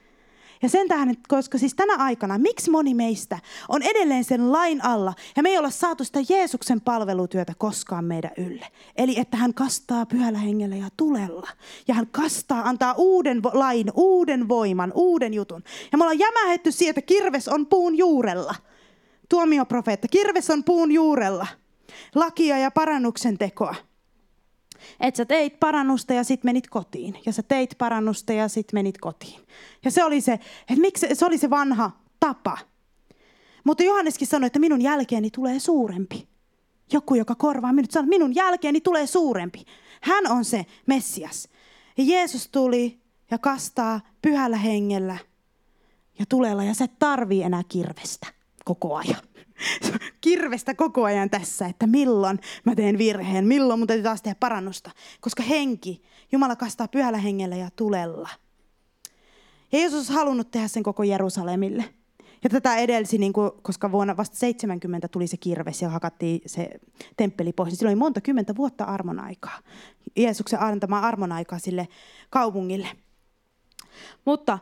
Ja 0.62 0.68
sen 0.68 0.89
tähän, 0.89 1.14
koska 1.29 1.59
siis 1.59 1.74
tänä 1.74 1.97
aikana, 1.97 2.39
miksi 2.39 2.70
moni 2.70 2.95
meistä 2.95 3.39
on 3.68 3.83
edelleen 3.83 4.24
sen 4.24 4.53
lain 4.53 4.85
alla 4.85 5.14
ja 5.37 5.43
me 5.43 5.49
ei 5.49 5.59
olla 5.59 5.70
saatu 5.70 6.05
sitä 6.05 6.20
Jeesuksen 6.29 6.81
palvelutyötä 6.81 7.53
koskaan 7.59 8.05
meidän 8.05 8.31
ylle. 8.37 8.66
Eli 8.97 9.20
että 9.20 9.37
hän 9.37 9.55
kastaa 9.55 10.07
pyhällä 10.07 10.39
hengellä 10.39 10.76
ja 10.76 10.89
tulella. 10.97 11.49
Ja 11.89 11.95
hän 11.95 12.07
kastaa, 12.07 12.68
antaa 12.68 12.95
uuden 12.97 13.41
lain, 13.53 13.91
uuden 13.95 14.49
voiman, 14.49 14.93
uuden 14.95 15.35
jutun. 15.35 15.62
Ja 15.93 15.99
me 15.99 16.05
ollaan 16.05 16.18
jämähetty 16.18 16.72
siihen, 16.72 16.91
että 16.91 17.03
kirves 17.03 17.49
on 17.49 17.66
puun 17.66 17.99
juurella. 17.99 18.55
Tuomioprofeetta, 19.29 20.09
kirves 20.09 20.51
on 20.51 20.64
puun 20.64 20.93
juurella 20.93 21.47
lakia 22.14 22.59
ja 22.59 22.70
parannuksen 22.70 23.39
tekoa. 23.39 23.74
Että 25.01 25.18
sä 25.18 25.24
teit 25.24 25.61
parannusta 25.61 26.12
ja 26.12 26.24
sitten 26.24 26.49
menit 26.49 26.68
kotiin. 26.68 27.18
Ja 27.26 27.32
sä 27.32 27.43
teit 27.43 27.74
parannusta 27.78 28.32
ja 28.32 28.49
sitten 28.49 28.78
menit 28.78 28.99
kotiin. 28.99 29.41
Ja 29.84 29.91
se 29.91 30.05
oli 30.05 30.20
se, 30.20 30.32
että 30.32 30.80
miksi 30.80 31.07
se 31.12 31.26
oli 31.26 31.39
se 31.39 31.51
vanha 31.51 31.91
tapa. 32.20 32.59
Mutta 33.64 33.82
Johanneskin 33.82 34.28
sanoi, 34.28 34.47
että 34.47 34.59
minun 34.59 34.82
jälkeeni 34.82 35.30
tulee 35.30 35.59
suurempi. 35.59 36.28
Joku, 36.93 37.14
joka 37.14 37.34
korvaa 37.34 37.72
minut, 37.72 37.91
sanoi, 37.91 38.05
että 38.05 38.18
minun 38.18 38.34
jälkeeni 38.34 38.80
tulee 38.80 39.07
suurempi. 39.07 39.64
Hän 40.01 40.30
on 40.30 40.45
se 40.45 40.66
Messias. 40.86 41.49
Ja 41.97 42.05
Jeesus 42.05 42.49
tuli 42.49 43.01
ja 43.30 43.39
kastaa 43.39 44.01
pyhällä 44.22 44.57
hengellä 44.57 45.18
ja 46.18 46.24
tulella. 46.28 46.64
Ja 46.64 46.74
se 46.74 46.86
tarvii 46.99 47.43
enää 47.43 47.62
kirvestä 47.68 48.26
koko 48.64 48.97
ajan. 48.97 49.28
kirvestä 50.20 50.74
koko 50.74 51.04
ajan 51.04 51.30
tässä, 51.30 51.66
että 51.66 51.86
milloin 51.86 52.40
mä 52.64 52.74
teen 52.74 52.98
virheen, 52.98 53.46
milloin 53.46 53.80
mun 53.80 53.86
täytyy 53.86 54.04
taas 54.04 54.22
tehdä 54.22 54.36
parannusta. 54.40 54.90
Koska 55.20 55.42
henki, 55.42 56.02
Jumala 56.32 56.56
kastaa 56.56 56.88
pyhällä 56.88 57.18
hengellä 57.18 57.56
ja 57.56 57.70
tulella. 57.76 58.28
Ja 59.72 59.78
Jeesus 59.78 60.11
on 60.11 60.16
halunnut 60.16 60.50
tehdä 60.50 60.68
sen 60.68 60.82
koko 60.82 61.02
Jerusalemille. 61.02 61.84
Ja 62.44 62.50
tätä 62.50 62.76
edelsi, 62.76 63.18
niin 63.18 63.32
kuin, 63.32 63.50
koska 63.62 63.92
vuonna 63.92 64.16
vasta 64.16 64.36
70 64.36 65.09
tuli 65.09 65.26
se 65.26 65.36
kirves 65.36 65.82
ja 65.82 65.88
hakattiin 65.88 66.40
se 66.46 66.70
temppeli 67.16 67.52
pois. 67.52 67.68
Niin 67.68 67.76
silloin 67.76 67.94
oli 67.94 67.98
monta 67.98 68.20
kymmentä 68.20 68.56
vuotta 68.56 68.84
armon 68.84 69.20
aikaa. 69.20 69.59
Jeesuksen 70.16 70.62
antamaa 70.62 71.00
armon 71.00 71.32
aikaa 71.32 71.59
sille 71.59 71.88
kaupungille. 72.30 72.88
Mutta 74.24 74.59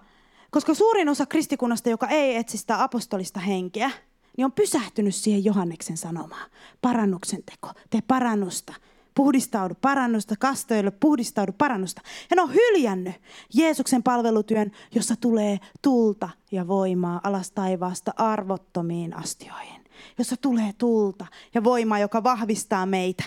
koska 0.50 0.74
suurin 0.74 1.08
osa 1.08 1.26
kristikunnasta, 1.26 1.90
joka 1.90 2.08
ei 2.08 2.36
etsi 2.36 2.58
sitä 2.58 2.82
apostolista 2.82 3.40
henkeä, 3.40 3.90
niin 4.36 4.44
on 4.44 4.52
pysähtynyt 4.52 5.14
siihen 5.14 5.44
Johanneksen 5.44 5.96
sanomaan. 5.96 6.50
Parannuksen 6.82 7.42
teko, 7.42 7.72
tee 7.90 8.00
parannusta, 8.00 8.74
puhdistaudu 9.14 9.74
parannusta, 9.80 10.34
kastoille 10.38 10.90
puhdistaudu 10.90 11.52
parannusta. 11.52 12.02
Ne 12.36 12.42
on 12.42 12.54
hyljännyt 12.54 13.14
Jeesuksen 13.54 14.02
palvelutyön, 14.02 14.72
jossa 14.94 15.14
tulee 15.16 15.58
tulta 15.82 16.28
ja 16.52 16.68
voimaa 16.68 17.20
alas 17.24 17.50
taivaasta 17.50 18.12
arvottomiin 18.16 19.16
astioihin. 19.16 19.84
Jossa 20.18 20.36
tulee 20.36 20.72
tulta 20.78 21.26
ja 21.54 21.64
voimaa, 21.64 21.98
joka 21.98 22.22
vahvistaa 22.22 22.86
meitä. 22.86 23.24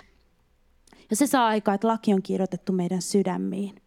Ja 1.09 1.15
se 1.15 1.27
saa 1.27 1.47
aikaa, 1.47 1.73
että 1.73 1.87
laki 1.87 2.13
on 2.13 2.21
kirjoitettu 2.21 2.71
meidän 2.73 3.01
sydämiin. 3.01 3.81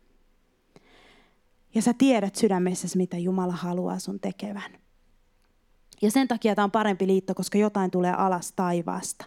Ja 1.75 1.83
sä 1.83 1.95
tiedät 1.95 2.37
sydämessäsi, 2.37 2.97
mitä 2.97 3.19
Jumala 3.19 3.53
haluaa 3.53 3.99
sun 3.99 4.21
tekevän. 4.21 4.82
Ja 6.03 6.11
sen 6.11 6.29
takia 6.29 6.55
tämä 6.55 6.65
on 6.65 6.71
parempi 6.71 7.07
liitto, 7.07 7.35
koska 7.35 7.59
jotain 7.59 7.91
tulee 7.91 8.13
alas 8.13 8.53
taivaasta. 8.57 9.25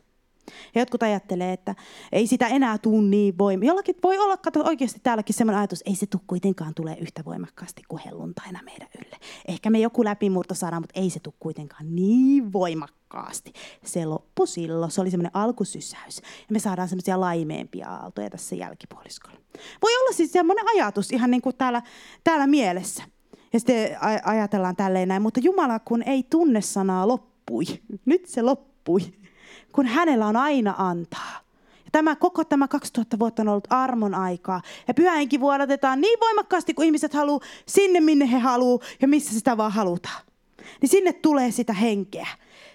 Ja 0.75 0.81
jotkut 0.81 1.03
ajattelee, 1.03 1.53
että 1.53 1.75
ei 2.11 2.27
sitä 2.27 2.47
enää 2.47 2.77
tuu 2.77 3.01
niin 3.01 3.37
voimaa. 3.37 3.67
Jollakin 3.67 3.95
voi 4.03 4.17
olla, 4.17 4.37
kato 4.37 4.63
oikeasti 4.63 4.99
täälläkin 5.03 5.35
sellainen 5.35 5.59
ajatus, 5.59 5.83
ei 5.85 5.95
se 5.95 6.05
tule 6.05 6.21
kuitenkaan 6.27 6.73
tule 6.75 6.97
yhtä 7.01 7.25
voimakkaasti 7.25 7.81
kuin 7.87 8.01
helluntaina 8.05 8.59
meidän 8.63 8.87
ylle. 9.05 9.17
Ehkä 9.47 9.69
me 9.69 9.79
joku 9.79 10.03
läpimurto 10.03 10.55
saadaan, 10.55 10.81
mutta 10.81 10.99
ei 10.99 11.09
se 11.09 11.19
tule 11.19 11.33
kuitenkaan 11.39 11.95
niin 11.95 12.53
voimakkaasti. 12.53 13.53
Se 13.85 14.05
loppu 14.05 14.45
silloin, 14.45 14.91
se 14.91 15.01
oli 15.01 15.11
semmoinen 15.11 15.35
alkusysäys. 15.35 16.17
Ja 16.17 16.51
me 16.51 16.59
saadaan 16.59 16.89
semmoisia 16.89 17.19
laimeempia 17.19 17.89
aaltoja 17.89 18.29
tässä 18.29 18.55
jälkipuoliskolla. 18.55 19.37
Voi 19.81 19.95
olla 19.95 20.13
siis 20.13 20.31
semmoinen 20.31 20.65
ajatus 20.75 21.11
ihan 21.11 21.31
niin 21.31 21.41
kuin 21.41 21.55
täällä, 21.55 21.81
täällä 22.23 22.47
mielessä. 22.47 23.03
Ja 23.55 23.59
sitten 23.59 23.97
ajatellaan 24.23 24.75
tälleen 24.75 25.07
näin, 25.07 25.21
mutta 25.21 25.39
Jumala 25.43 25.79
kun 25.79 26.03
ei 26.03 26.23
tunne 26.23 26.61
sanaa 26.61 27.07
loppui, 27.07 27.63
nyt 28.05 28.25
se 28.25 28.41
loppui, 28.41 28.99
kun 29.71 29.85
hänellä 29.85 30.27
on 30.27 30.35
aina 30.35 30.75
antaa. 30.77 31.39
Ja 31.85 31.91
tämä 31.91 32.15
koko 32.15 32.43
tämä 32.43 32.67
2000 32.67 33.19
vuotta 33.19 33.41
on 33.41 33.47
ollut 33.47 33.67
armon 33.69 34.15
aikaa. 34.15 34.61
Ja 34.87 34.93
pyhähenki 34.93 35.39
vuodatetaan 35.39 36.01
niin 36.01 36.19
voimakkaasti, 36.19 36.73
kun 36.73 36.85
ihmiset 36.85 37.13
haluaa 37.13 37.39
sinne, 37.65 37.99
minne 37.99 38.31
he 38.31 38.39
haluaa 38.39 38.79
ja 39.01 39.07
missä 39.07 39.33
sitä 39.33 39.57
vaan 39.57 39.71
halutaan. 39.71 40.21
Niin 40.81 40.89
sinne 40.89 41.13
tulee 41.13 41.51
sitä 41.51 41.73
henkeä. 41.73 42.27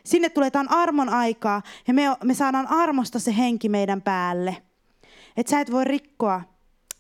Sinne 0.05 0.29
tulee 0.29 0.51
tämän 0.51 0.71
armon 0.71 1.09
aikaa 1.09 1.63
ja 1.89 1.95
me, 1.95 2.03
me 2.25 2.35
saadaan 2.35 2.67
armosta 2.67 3.19
se 3.19 3.37
henki 3.37 3.69
meidän 3.69 4.03
päälle. 4.03 4.57
Että 5.37 5.51
sä 5.51 5.61
et 5.61 5.73
voi 5.73 5.85
rikkoa, 5.85 6.43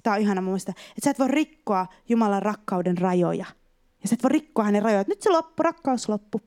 tämä 0.02 0.16
on 0.16 0.22
ihana 0.22 0.40
muista, 0.40 0.70
että 0.70 1.04
sä 1.04 1.10
et 1.10 1.18
voi 1.18 1.28
rikkoa 1.28 1.86
Jumalan 2.08 2.42
rakkauden 2.42 2.98
rajoja– 2.98 3.46
ja 4.02 4.08
sä 4.08 4.14
et 4.14 4.22
voi 4.22 4.30
rikkoa 4.30 4.64
hänen 4.64 4.82
rajoja. 4.82 5.04
Nyt 5.08 5.22
se 5.22 5.30
loppu, 5.30 5.62
rakkaus 5.62 6.08
loppu. 6.08 6.40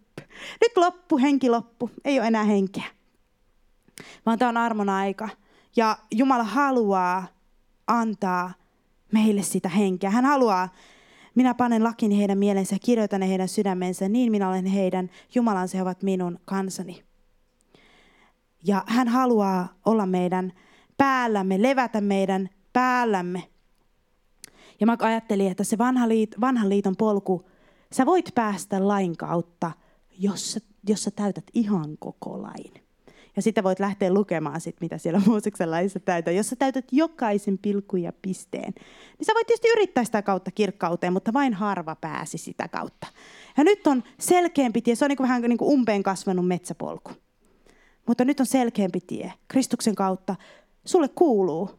Nyt 0.61 0.77
loppu, 0.77 1.17
henki 1.17 1.49
loppu. 1.49 1.89
Ei 2.05 2.19
ole 2.19 2.27
enää 2.27 2.43
henkeä. 2.43 2.83
Vaan 4.25 4.39
tämä 4.39 4.49
on 4.49 4.57
armon 4.57 4.89
aika. 4.89 5.29
Ja 5.75 5.97
Jumala 6.11 6.43
haluaa 6.43 7.27
antaa 7.87 8.53
meille 9.11 9.41
sitä 9.41 9.69
henkeä. 9.69 10.09
Hän 10.09 10.25
haluaa, 10.25 10.69
minä 11.35 11.53
panen 11.53 11.83
lakini 11.83 12.19
heidän 12.19 12.37
mielensä 12.37 12.75
ja 12.75 12.79
kirjoitan 12.79 13.19
ne 13.19 13.29
heidän 13.29 13.47
sydämensä, 13.47 14.09
niin 14.09 14.31
minä 14.31 14.49
olen 14.49 14.65
heidän, 14.65 15.09
Jumalansa 15.35 15.77
he 15.77 15.81
ovat 15.81 16.03
minun 16.03 16.39
kansani. 16.45 17.03
Ja 18.63 18.83
hän 18.87 19.07
haluaa 19.07 19.67
olla 19.85 20.05
meidän 20.05 20.53
päällämme, 20.97 21.61
levätä 21.61 22.01
meidän 22.01 22.49
päällämme. 22.73 23.52
Ja 24.83 24.87
mä 24.87 24.97
ajattelin, 24.99 25.51
että 25.51 25.63
se 25.63 25.77
vanha 25.77 26.09
liit, 26.09 26.35
vanhan 26.41 26.69
liiton 26.69 26.95
polku, 26.95 27.45
sä 27.93 28.05
voit 28.05 28.29
päästä 28.35 28.87
lain 28.87 29.17
kautta, 29.17 29.71
jos 30.19 30.51
sä, 30.51 30.59
jos 30.89 31.03
sä 31.03 31.11
täytät 31.11 31.43
ihan 31.53 31.97
koko 31.99 32.41
lain. 32.41 32.73
Ja 33.35 33.41
sitten 33.41 33.63
voit 33.63 33.79
lähteä 33.79 34.13
lukemaan, 34.13 34.61
sit, 34.61 34.75
mitä 34.81 34.97
siellä 34.97 35.21
Mooseksen 35.27 35.71
laissa 35.71 35.99
täytä. 35.99 36.31
Jos 36.31 36.49
sä 36.49 36.55
täytät 36.55 36.85
jokaisen 36.91 37.57
pilkun 37.57 38.01
ja 38.01 38.13
pisteen, 38.21 38.73
niin 39.17 39.25
sä 39.25 39.33
voit 39.33 39.47
tietysti 39.47 39.67
yrittää 39.67 40.03
sitä 40.03 40.21
kautta 40.21 40.51
kirkkauteen, 40.51 41.13
mutta 41.13 41.33
vain 41.33 41.53
harva 41.53 41.95
pääsi 41.95 42.37
sitä 42.37 42.67
kautta. 42.67 43.07
Ja 43.57 43.63
nyt 43.63 43.87
on 43.87 44.03
selkeämpi 44.19 44.81
tie, 44.81 44.95
se 44.95 45.05
on 45.05 45.09
niin 45.09 45.17
kuin 45.17 45.27
vähän 45.27 45.41
niin 45.41 45.57
kuin 45.57 45.73
umpeen 45.73 46.03
kasvanut 46.03 46.47
metsäpolku. 46.47 47.11
Mutta 48.07 48.25
nyt 48.25 48.39
on 48.39 48.45
selkeämpi 48.45 48.99
tie. 49.01 49.33
Kristuksen 49.47 49.95
kautta 49.95 50.35
sulle 50.85 51.07
kuuluu 51.07 51.71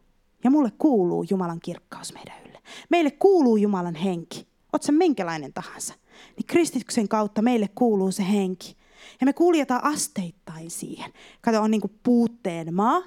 ja 0.43 0.51
mulle 0.51 0.71
kuuluu 0.77 1.25
Jumalan 1.29 1.59
kirkkaus 1.59 2.13
meidän 2.13 2.35
ylle. 2.45 2.54
Meille 2.89 3.11
kuuluu 3.11 3.57
Jumalan 3.57 3.95
henki. 3.95 4.47
Oot 4.73 4.83
se 4.83 4.91
minkälainen 4.91 5.53
tahansa. 5.53 5.93
Niin 6.37 6.45
Kristuksen 6.47 7.07
kautta 7.07 7.41
meille 7.41 7.69
kuuluu 7.75 8.11
se 8.11 8.27
henki. 8.31 8.77
Ja 9.21 9.25
me 9.25 9.33
kuljetaan 9.33 9.83
asteittain 9.83 10.71
siihen. 10.71 11.13
Kato, 11.41 11.61
on 11.61 11.71
niinku 11.71 11.91
puutteen 12.03 12.73
maa, 12.73 13.01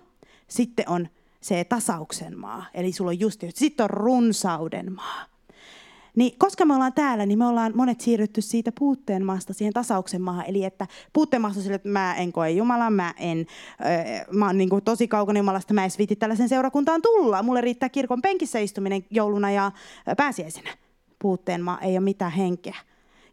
sitten 0.49 0.89
on 0.89 1.09
se 1.41 1.65
tasauksen 1.65 2.39
maa, 2.39 2.67
eli 2.75 2.93
sulla 2.93 3.11
on 3.11 3.21
just, 3.21 3.45
sitten 3.55 3.85
on 3.85 3.91
runsauden 3.91 4.93
maa. 4.93 5.25
Niin 6.19 6.39
koska 6.39 6.65
me 6.65 6.75
ollaan 6.75 6.93
täällä, 6.93 7.27
niin 7.27 7.39
me 7.39 7.47
ollaan 7.47 7.73
monet 7.75 8.01
siirrytty 8.01 8.41
siitä 8.43 8.73
puutteen 8.79 9.25
maasta 9.25 9.53
siihen 9.53 9.73
tasauksen 9.73 10.23
maahan. 10.23 10.45
Eli 10.47 10.65
että 10.65 10.87
puutteen 11.13 11.41
maasta 11.43 11.63
sille, 11.63 11.75
että 11.75 11.89
mä 11.89 12.15
en 12.15 12.33
koe 12.33 12.51
Jumalaa, 12.51 12.91
mä 12.91 13.15
en, 13.17 13.47
öö, 13.81 14.25
mä 14.33 14.47
oon 14.47 14.59
niin 14.59 14.69
kuin 14.69 14.85
tosi 14.85 15.09
kaukana 15.09 15.39
Jumalasta, 15.39 15.75
mä 15.75 15.85
en 15.85 15.91
viitti 15.99 16.17
tällaisen 16.17 16.49
seurakuntaan 16.49 17.03
tulla. 17.03 17.43
Mulle 17.43 17.61
riittää 17.61 17.89
kirkon 17.89 18.23
penkissä 18.23 18.59
istuminen 18.59 19.05
jouluna 19.11 19.51
ja 19.51 19.73
pääsiäisenä. 20.17 20.71
Puutteen 21.19 21.63
maa 21.63 21.81
ei 21.81 21.93
ole 21.93 22.01
mitään 22.01 22.33
henkeä. 22.33 22.77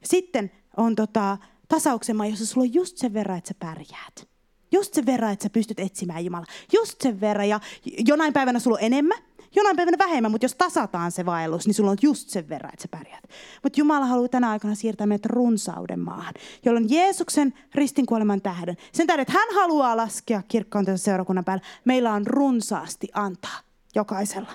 Sitten 0.04 0.52
on 0.78 0.96
tota, 0.96 1.38
tasauksen 1.68 2.16
maa, 2.16 2.28
jossa 2.28 2.46
sulla 2.46 2.66
on 2.66 2.74
just 2.74 2.98
sen 2.98 3.14
verran, 3.14 3.38
että 3.38 3.48
sä 3.48 3.56
pärjäät. 3.60 4.28
Just 4.72 4.94
sen 4.94 5.06
verran, 5.06 5.34
että 5.34 5.44
sä 5.44 5.50
pystyt 5.50 5.80
etsimään 5.80 6.26
Jumalaa. 6.26 6.48
Just 6.74 7.02
sen 7.02 7.22
verran. 7.22 7.50
Ja 7.50 7.60
jonain 8.08 8.34
päivänä 8.34 8.60
sulla 8.60 8.78
on 8.78 8.84
enemmän, 8.84 9.18
jonain 9.56 9.76
päivänä 9.76 9.97
vähemmän, 9.97 10.32
mutta 10.32 10.45
jos 10.45 10.56
tasataan 10.56 11.12
se 11.12 11.26
vaellus, 11.26 11.68
niin 11.68 11.74
sulla 11.74 11.91
on 11.91 11.97
just 12.01 12.30
sen 12.30 12.49
verran, 12.49 12.74
että 12.74 12.82
sä 12.82 12.88
pärjäät. 12.91 13.24
Mutta 13.64 13.80
Jumala 13.80 14.06
haluaa 14.06 14.28
tänä 14.28 14.49
aikana 14.49 14.76
siirtää 14.76 15.08
meidät 15.08 15.26
runsauden 15.26 15.99
maahan, 15.99 16.34
jolloin 16.66 16.89
Jeesuksen 16.89 17.53
ristinkuoleman 17.76 18.41
tähden, 18.41 18.78
sen 18.91 19.08
tähden, 19.08 19.22
että 19.22 19.34
hän 19.34 19.56
haluaa 19.56 19.97
laskea 19.97 20.41
kirkkaantensa 20.47 21.03
seurakunnan 21.03 21.45
päälle, 21.45 21.64
meillä 21.86 22.14
on 22.14 22.28
runsaasti 22.28 23.08
antaa 23.14 23.60
jokaisella. 23.95 24.51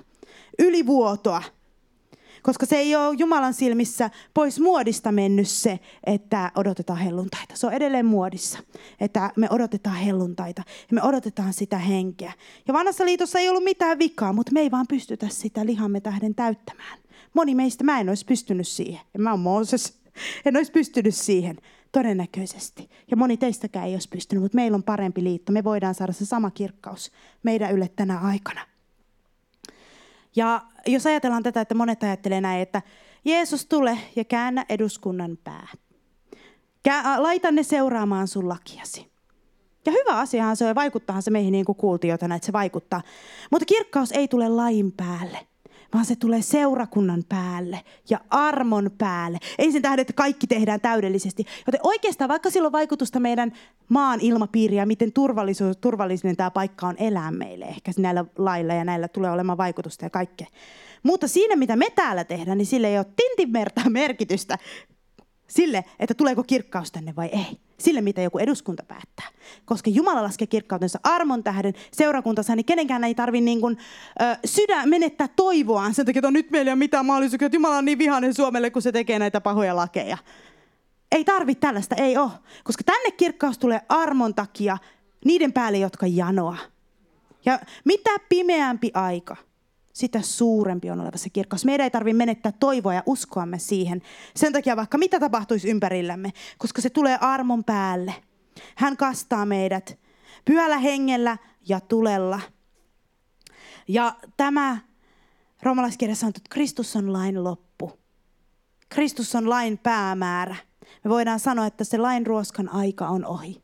Ylivuotoa, 0.59 1.43
koska 2.43 2.67
se 2.67 2.77
ei 2.77 2.97
ole 2.97 3.17
Jumalan 3.19 3.55
silmissä 3.55 4.11
pois 4.35 4.61
muodista 4.61 5.13
mennyt 5.13 5.49
se, 5.49 5.81
että 6.05 6.53
odotetaan 6.55 6.99
helluntaita. 6.99 7.57
Se 7.57 7.67
on 7.67 7.73
edelleen 7.73 8.07
muodissa, 8.07 8.59
että 9.01 9.31
me 9.37 9.47
odotetaan 9.51 9.97
helluntaita 9.97 10.63
ja 10.67 10.95
me 10.95 11.03
odotetaan 11.03 11.53
sitä 11.53 11.79
henkeä. 11.79 12.33
Ja 12.69 12.75
vanhassa 12.75 13.05
liitossa 13.05 13.39
ei 13.39 13.49
ollut 13.49 13.65
mitään 13.65 13.99
vikaa, 13.99 14.33
mutta 14.33 14.53
me 14.53 14.61
ei 14.61 14.71
vaan 14.71 14.87
pystytä 14.87 15.29
sitä 15.29 15.67
lihamme 15.67 16.01
tähden 16.01 16.35
täyttämään. 16.35 16.99
Moni 17.35 17.55
meistä, 17.55 17.85
mä 17.85 18.01
en 18.01 18.09
olisi 18.09 18.25
pystynyt 18.25 18.69
siihen. 18.69 19.01
Ja 19.15 19.21
mä 19.21 19.31
oon 19.31 19.41
Mooses. 19.41 20.01
En 20.45 20.57
olisi 20.57 20.73
pystynyt 20.73 21.15
siihen 21.15 21.57
todennäköisesti. 21.93 22.91
Ja 23.11 23.17
moni 23.17 23.37
teistäkään 23.37 23.87
ei 23.87 23.95
olisi 23.95 24.09
pystynyt, 24.09 24.43
mutta 24.43 24.57
meillä 24.57 24.75
on 24.75 24.83
parempi 24.83 25.25
liitto. 25.25 25.53
Me 25.53 25.65
voidaan 25.65 25.95
saada 25.95 26.13
se 26.13 26.27
sama 26.27 26.51
kirkkaus 26.51 27.13
meidän 27.43 27.73
ylle 27.73 27.91
tänä 27.97 28.19
aikana. 28.19 28.70
Ja 30.37 30.63
jos 30.87 31.07
ajatellaan 31.07 31.43
tätä, 31.43 31.61
että 31.61 31.75
monet 31.75 32.03
ajattelee 32.03 32.41
näin, 32.41 32.63
että 32.63 32.83
Jeesus 33.25 33.67
tule 33.67 33.99
ja 34.17 34.25
käännä 34.25 34.65
eduskunnan 34.69 35.39
pää. 35.45 35.69
Laita 37.19 37.51
ne 37.51 37.63
seuraamaan 37.63 38.29
sun 38.29 38.49
lakiasi. 38.49 39.11
Ja 39.87 39.93
hyvä 39.93 40.19
asiahan 40.19 40.57
se 40.57 40.67
on, 40.67 40.75
vaikuttaahan 40.75 41.23
se 41.23 41.31
meihin 41.31 41.53
niin 41.53 41.65
kuin 41.65 41.77
kuultiin 41.77 42.09
jo 42.09 42.15
että 42.15 42.47
se 42.47 42.53
vaikuttaa. 42.53 43.03
Mutta 43.51 43.65
kirkkaus 43.65 44.13
ei 44.13 44.29
tule 44.29 44.49
lain 44.49 44.93
päälle 44.93 45.47
vaan 45.95 46.05
se 46.05 46.17
tulee 46.17 46.43
seurakunnan 46.43 47.25
päälle 47.29 47.81
ja 48.11 48.21
armon 48.31 48.91
päälle. 48.99 49.39
Ei 49.59 49.73
sen 49.73 49.83
tähden, 49.83 50.01
että 50.01 50.13
kaikki 50.13 50.47
tehdään 50.47 50.81
täydellisesti. 50.81 51.45
Joten 51.67 51.81
oikeastaan 51.83 52.29
vaikka 52.29 52.51
sillä 52.51 52.67
on 52.67 52.73
vaikutusta 52.73 53.21
meidän 53.21 53.53
maan 53.89 54.21
ilmapiiriä, 54.21 54.87
miten 54.87 55.13
turvallinen 55.81 56.37
tämä 56.37 56.51
paikka 56.51 56.87
on 56.87 56.95
elää 56.99 57.31
meille. 57.31 57.65
Ehkä 57.65 57.93
näillä 57.99 58.25
lailla 58.39 58.75
ja 58.75 58.85
näillä 58.85 59.09
tulee 59.09 59.31
olemaan 59.31 59.59
vaikutusta 59.59 60.05
ja 60.05 60.11
kaikkea. 60.11 60.47
Mutta 61.03 61.29
siinä, 61.29 61.57
mitä 61.57 61.77
me 61.77 61.91
täällä 61.91 62.25
tehdään, 62.25 62.59
niin 62.59 62.67
sille 62.67 62.89
ei 62.89 62.99
ole 62.99 63.07
tintin 63.17 63.53
merkitystä 63.89 64.59
sille, 65.51 65.85
että 65.99 66.15
tuleeko 66.15 66.43
kirkkaus 66.43 66.93
tänne 66.93 67.17
vai 67.17 67.27
ei. 67.27 67.59
Sille, 67.79 68.01
mitä 68.01 68.23
joku 68.23 68.39
eduskunta 68.39 68.83
päättää. 68.89 69.29
Koska 69.65 69.91
Jumala 69.91 70.23
laskee 70.23 70.47
kirkkautensa 70.47 71.01
armon 71.03 71.43
tähden 71.45 71.75
seurakuntansa, 71.93 72.57
niin 72.57 72.65
kenenkään 72.65 73.05
ei 73.05 73.15
tarvitse 73.15 73.45
niin 73.45 73.61
kuin, 73.61 73.79
ö, 74.23 74.37
sydän 74.45 74.89
menettää 74.89 75.29
toivoaan 75.37 75.95
sen 75.95 76.07
takia, 76.07 76.21
että 76.21 76.31
nyt 76.31 76.51
meillä 76.51 76.69
ei 76.69 76.73
ole 76.73 76.79
mitään 76.79 77.07
mahdollisuuksia, 77.07 77.47
että 77.47 77.57
Jumala 77.57 77.77
on 77.77 77.85
niin 77.85 77.99
vihainen 77.99 78.35
Suomelle, 78.35 78.71
kun 78.71 78.83
se 78.83 78.93
tekee 78.93 79.19
näitä 79.19 79.41
pahoja 79.41 79.77
lakeja. 79.77 80.19
Ei 81.13 81.25
tarvitse 81.25 81.61
tällaista, 81.61 81.95
ei 81.95 82.17
ole. 82.17 82.31
Koska 82.65 82.85
tänne 82.85 83.11
kirkkaus 83.11 83.59
tulee 83.59 83.81
armon 83.89 84.35
takia 84.35 84.79
niiden 85.25 85.53
päälle, 85.53 85.79
jotka 85.79 86.07
janoa. 86.07 86.57
Ja 87.45 87.59
mitä 87.85 88.11
pimeämpi 88.29 88.91
aika, 88.95 89.37
sitä 90.01 90.23
suurempi 90.23 90.91
on 90.91 91.01
oleva 91.01 91.17
se 91.17 91.31
kirkkaus. 91.31 91.65
Meidän 91.65 91.85
ei 91.85 91.91
tarvitse 91.91 92.17
menettää 92.17 92.53
toivoa 92.53 92.95
ja 92.95 93.03
uskoamme 93.07 93.59
siihen. 93.59 94.03
Sen 94.37 94.53
takia 94.53 94.77
vaikka 94.77 94.99
mitä 94.99 95.21
tapahtuisi 95.21 95.71
ympärillämme, 95.71 96.33
koska 96.59 96.83
se 96.83 96.91
tulee 96.91 97.19
armon 97.21 97.65
päälle. 97.65 98.15
Hän 98.77 98.97
kastaa 98.97 99.47
meidät 99.47 99.99
pyhällä 100.45 100.79
hengellä 100.79 101.37
ja 101.69 101.81
tulella. 101.81 102.41
Ja 103.89 104.17
tämä 104.37 104.79
romalaiskirjassa 105.63 106.27
on, 106.27 106.33
että 106.37 106.41
Kristus 106.51 106.97
on 106.97 107.13
lain 107.13 107.45
loppu. 107.45 107.93
Kristus 108.89 109.35
on 109.35 109.51
lain 109.51 109.79
päämäärä. 109.79 110.57
Me 111.05 111.11
voidaan 111.11 111.41
sanoa, 111.41 111.67
että 111.67 111.85
se 111.85 111.99
lain 111.99 112.27
ruoskan 112.27 112.69
aika 112.69 113.09
on 113.09 113.27
ohi. 113.27 113.63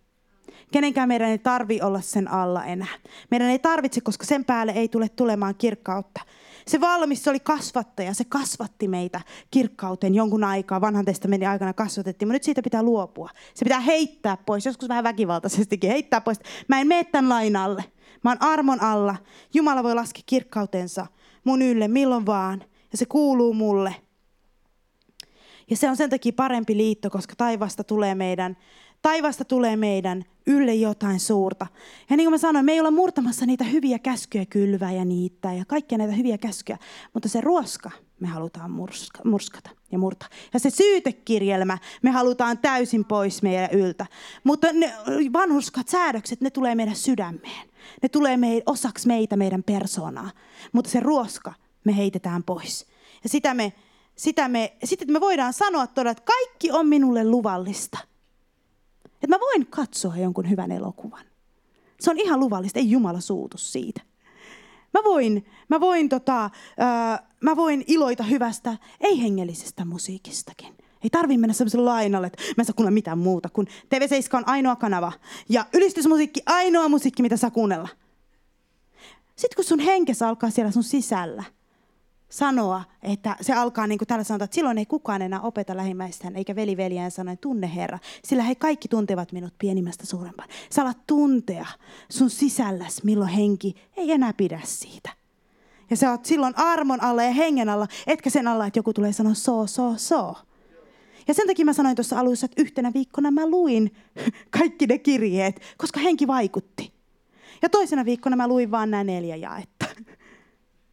Kenenkään 0.72 1.08
meidän 1.08 1.30
ei 1.30 1.38
tarvi 1.38 1.80
olla 1.82 2.00
sen 2.00 2.30
alla 2.30 2.64
enää. 2.64 2.94
Meidän 3.30 3.50
ei 3.50 3.58
tarvitse, 3.58 4.00
koska 4.00 4.26
sen 4.26 4.44
päälle 4.44 4.72
ei 4.72 4.88
tule 4.88 5.08
tulemaan 5.08 5.54
kirkkautta. 5.54 6.20
Se 6.66 6.80
valmis, 6.80 7.28
oli 7.28 7.40
kasvattaja, 7.40 8.14
se 8.14 8.24
kasvatti 8.24 8.88
meitä 8.88 9.20
kirkkauteen 9.50 10.14
jonkun 10.14 10.44
aikaa. 10.44 10.80
Vanhan 10.80 11.04
testamentin 11.04 11.48
aikana 11.48 11.72
kasvatettiin, 11.72 12.28
mutta 12.28 12.34
nyt 12.34 12.42
siitä 12.42 12.62
pitää 12.62 12.82
luopua. 12.82 13.30
Se 13.54 13.64
pitää 13.64 13.80
heittää 13.80 14.36
pois, 14.36 14.66
joskus 14.66 14.88
vähän 14.88 15.04
väkivaltaisestikin 15.04 15.90
heittää 15.90 16.20
pois. 16.20 16.40
Mä 16.68 16.80
en 16.80 16.86
mene 16.86 17.04
tämän 17.04 17.28
lain 17.28 17.56
alle. 17.56 17.84
Mä 18.24 18.30
oon 18.30 18.42
armon 18.42 18.82
alla. 18.82 19.16
Jumala 19.54 19.82
voi 19.82 19.94
laskea 19.94 20.22
kirkkautensa 20.26 21.06
mun 21.44 21.62
ylle 21.62 21.88
milloin 21.88 22.26
vaan. 22.26 22.64
Ja 22.92 22.98
se 22.98 23.06
kuuluu 23.06 23.54
mulle. 23.54 23.94
Ja 25.70 25.76
se 25.76 25.90
on 25.90 25.96
sen 25.96 26.10
takia 26.10 26.32
parempi 26.36 26.76
liitto, 26.76 27.10
koska 27.10 27.34
taivasta 27.36 27.84
tulee 27.84 28.14
meidän 28.14 28.56
Taivasta 29.06 29.44
tulee 29.44 29.76
meidän 29.76 30.24
ylle 30.46 30.74
jotain 30.74 31.20
suurta. 31.20 31.66
Ja 32.10 32.16
niin 32.16 32.24
kuin 32.24 32.32
mä 32.32 32.38
sanoin, 32.38 32.64
me 32.64 32.72
ei 32.72 32.80
olla 32.80 32.90
murtamassa 32.90 33.46
niitä 33.46 33.64
hyviä 33.64 33.98
käskyjä 33.98 34.46
kylvää 34.46 34.92
ja 34.92 35.04
niittää 35.04 35.54
ja 35.54 35.64
kaikkia 35.64 35.98
näitä 35.98 36.12
hyviä 36.12 36.38
käskyjä, 36.38 36.78
mutta 37.14 37.28
se 37.28 37.40
ruoska 37.40 37.90
me 38.20 38.28
halutaan 38.28 38.70
murska, 38.70 39.20
murskata 39.24 39.70
ja 39.92 39.98
murtaa. 39.98 40.28
Ja 40.54 40.60
se 40.60 40.70
syytekirjelmä 40.70 41.78
me 42.02 42.10
halutaan 42.10 42.58
täysin 42.58 43.04
pois 43.04 43.42
meidän 43.42 43.68
yltä. 43.72 44.06
Mutta 44.44 44.72
ne 44.72 44.92
vanhuskat 45.32 45.88
säädökset, 45.88 46.40
ne 46.40 46.50
tulee 46.50 46.74
meidän 46.74 46.96
sydämeen. 46.96 47.68
Ne 48.02 48.08
tulee 48.08 48.36
meidän, 48.36 48.62
osaksi 48.66 49.06
meitä, 49.06 49.36
meidän 49.36 49.62
persoonaa. 49.62 50.30
Mutta 50.72 50.90
se 50.90 51.00
ruoska 51.00 51.52
me 51.84 51.96
heitetään 51.96 52.42
pois. 52.42 52.86
Ja 53.22 53.28
sitä 53.28 53.54
me, 53.54 53.72
sitä 54.16 54.48
me, 54.48 54.76
sitten 54.84 55.12
me 55.12 55.20
voidaan 55.20 55.52
sanoa 55.52 55.86
todella, 55.86 56.10
että 56.10 56.32
kaikki 56.32 56.70
on 56.70 56.86
minulle 56.88 57.24
luvallista– 57.24 57.98
että 59.22 59.28
mä 59.28 59.40
voin 59.40 59.66
katsoa 59.66 60.16
jonkun 60.16 60.50
hyvän 60.50 60.72
elokuvan. 60.72 61.24
Se 62.00 62.10
on 62.10 62.18
ihan 62.18 62.40
luvallista, 62.40 62.78
ei 62.78 62.90
Jumala 62.90 63.20
suutu 63.20 63.58
siitä. 63.58 64.00
Mä 64.94 65.04
voin, 65.04 65.46
mä 65.68 65.80
voin, 65.80 66.08
tota, 66.08 66.44
äh, 66.44 67.22
mä 67.40 67.56
voin 67.56 67.84
iloita 67.86 68.22
hyvästä, 68.22 68.76
ei-hengellisestä 69.00 69.84
musiikistakin. 69.84 70.74
Ei 71.02 71.10
tarvi 71.10 71.38
mennä 71.38 71.54
sellaiselle 71.54 71.84
lainalle, 71.84 72.26
että 72.26 72.42
mä 72.42 72.60
en 72.62 72.64
saa 72.64 72.74
kuunnella 72.74 72.94
mitään 72.94 73.18
muuta, 73.18 73.48
kun 73.48 73.66
TV7 73.66 74.36
on 74.36 74.48
ainoa 74.48 74.76
kanava. 74.76 75.12
Ja 75.48 75.66
ylistysmusiikki 75.74 76.42
ainoa 76.46 76.88
musiikki, 76.88 77.22
mitä 77.22 77.36
saa 77.36 77.50
kuunnella. 77.50 77.88
Sitten 79.36 79.56
kun 79.56 79.64
sun 79.64 79.78
henkes 79.78 80.22
alkaa 80.22 80.50
siellä 80.50 80.72
sun 80.72 80.82
sisällä 80.82 81.44
sanoa, 82.28 82.84
että 83.02 83.36
se 83.40 83.52
alkaa 83.52 83.86
niin 83.86 83.98
kuin 83.98 84.08
täällä 84.08 84.24
sanotaan, 84.24 84.44
että 84.44 84.54
silloin 84.54 84.78
ei 84.78 84.86
kukaan 84.86 85.22
enää 85.22 85.40
opeta 85.40 85.76
lähimmäistään 85.76 86.36
eikä 86.36 86.56
veli 86.56 86.76
veljään 86.76 87.10
sanoen 87.10 87.38
tunne 87.38 87.74
Herra. 87.74 87.98
Sillä 88.24 88.42
he 88.42 88.54
kaikki 88.54 88.88
tuntevat 88.88 89.32
minut 89.32 89.54
pienimmästä 89.58 90.06
suurempaan. 90.06 90.48
Sä 90.70 90.82
alat 90.82 91.06
tuntea 91.06 91.66
sun 92.08 92.30
sisälläs, 92.30 93.04
milloin 93.04 93.30
henki 93.30 93.74
ei 93.96 94.12
enää 94.12 94.32
pidä 94.32 94.60
siitä. 94.64 95.10
Ja 95.90 95.96
sä 95.96 96.10
oot 96.10 96.24
silloin 96.24 96.58
armon 96.58 97.02
alla 97.02 97.22
ja 97.22 97.32
hengen 97.32 97.68
alla, 97.68 97.86
etkä 98.06 98.30
sen 98.30 98.48
alla, 98.48 98.66
että 98.66 98.78
joku 98.78 98.92
tulee 98.92 99.12
sanoa 99.12 99.34
so, 99.34 99.66
so, 99.66 99.94
so. 99.96 100.34
Ja 101.28 101.34
sen 101.34 101.46
takia 101.46 101.64
mä 101.64 101.72
sanoin 101.72 101.96
tuossa 101.96 102.18
alussa, 102.18 102.44
että 102.44 102.62
yhtenä 102.62 102.92
viikkona 102.94 103.30
mä 103.30 103.50
luin 103.50 103.94
kaikki 104.58 104.86
ne 104.86 104.98
kirjeet, 104.98 105.60
koska 105.78 106.00
henki 106.00 106.26
vaikutti. 106.26 106.92
Ja 107.62 107.68
toisena 107.68 108.04
viikkona 108.04 108.36
mä 108.36 108.48
luin 108.48 108.70
vaan 108.70 108.90
nämä 108.90 109.04
neljä 109.04 109.36
jaetta. 109.36 109.75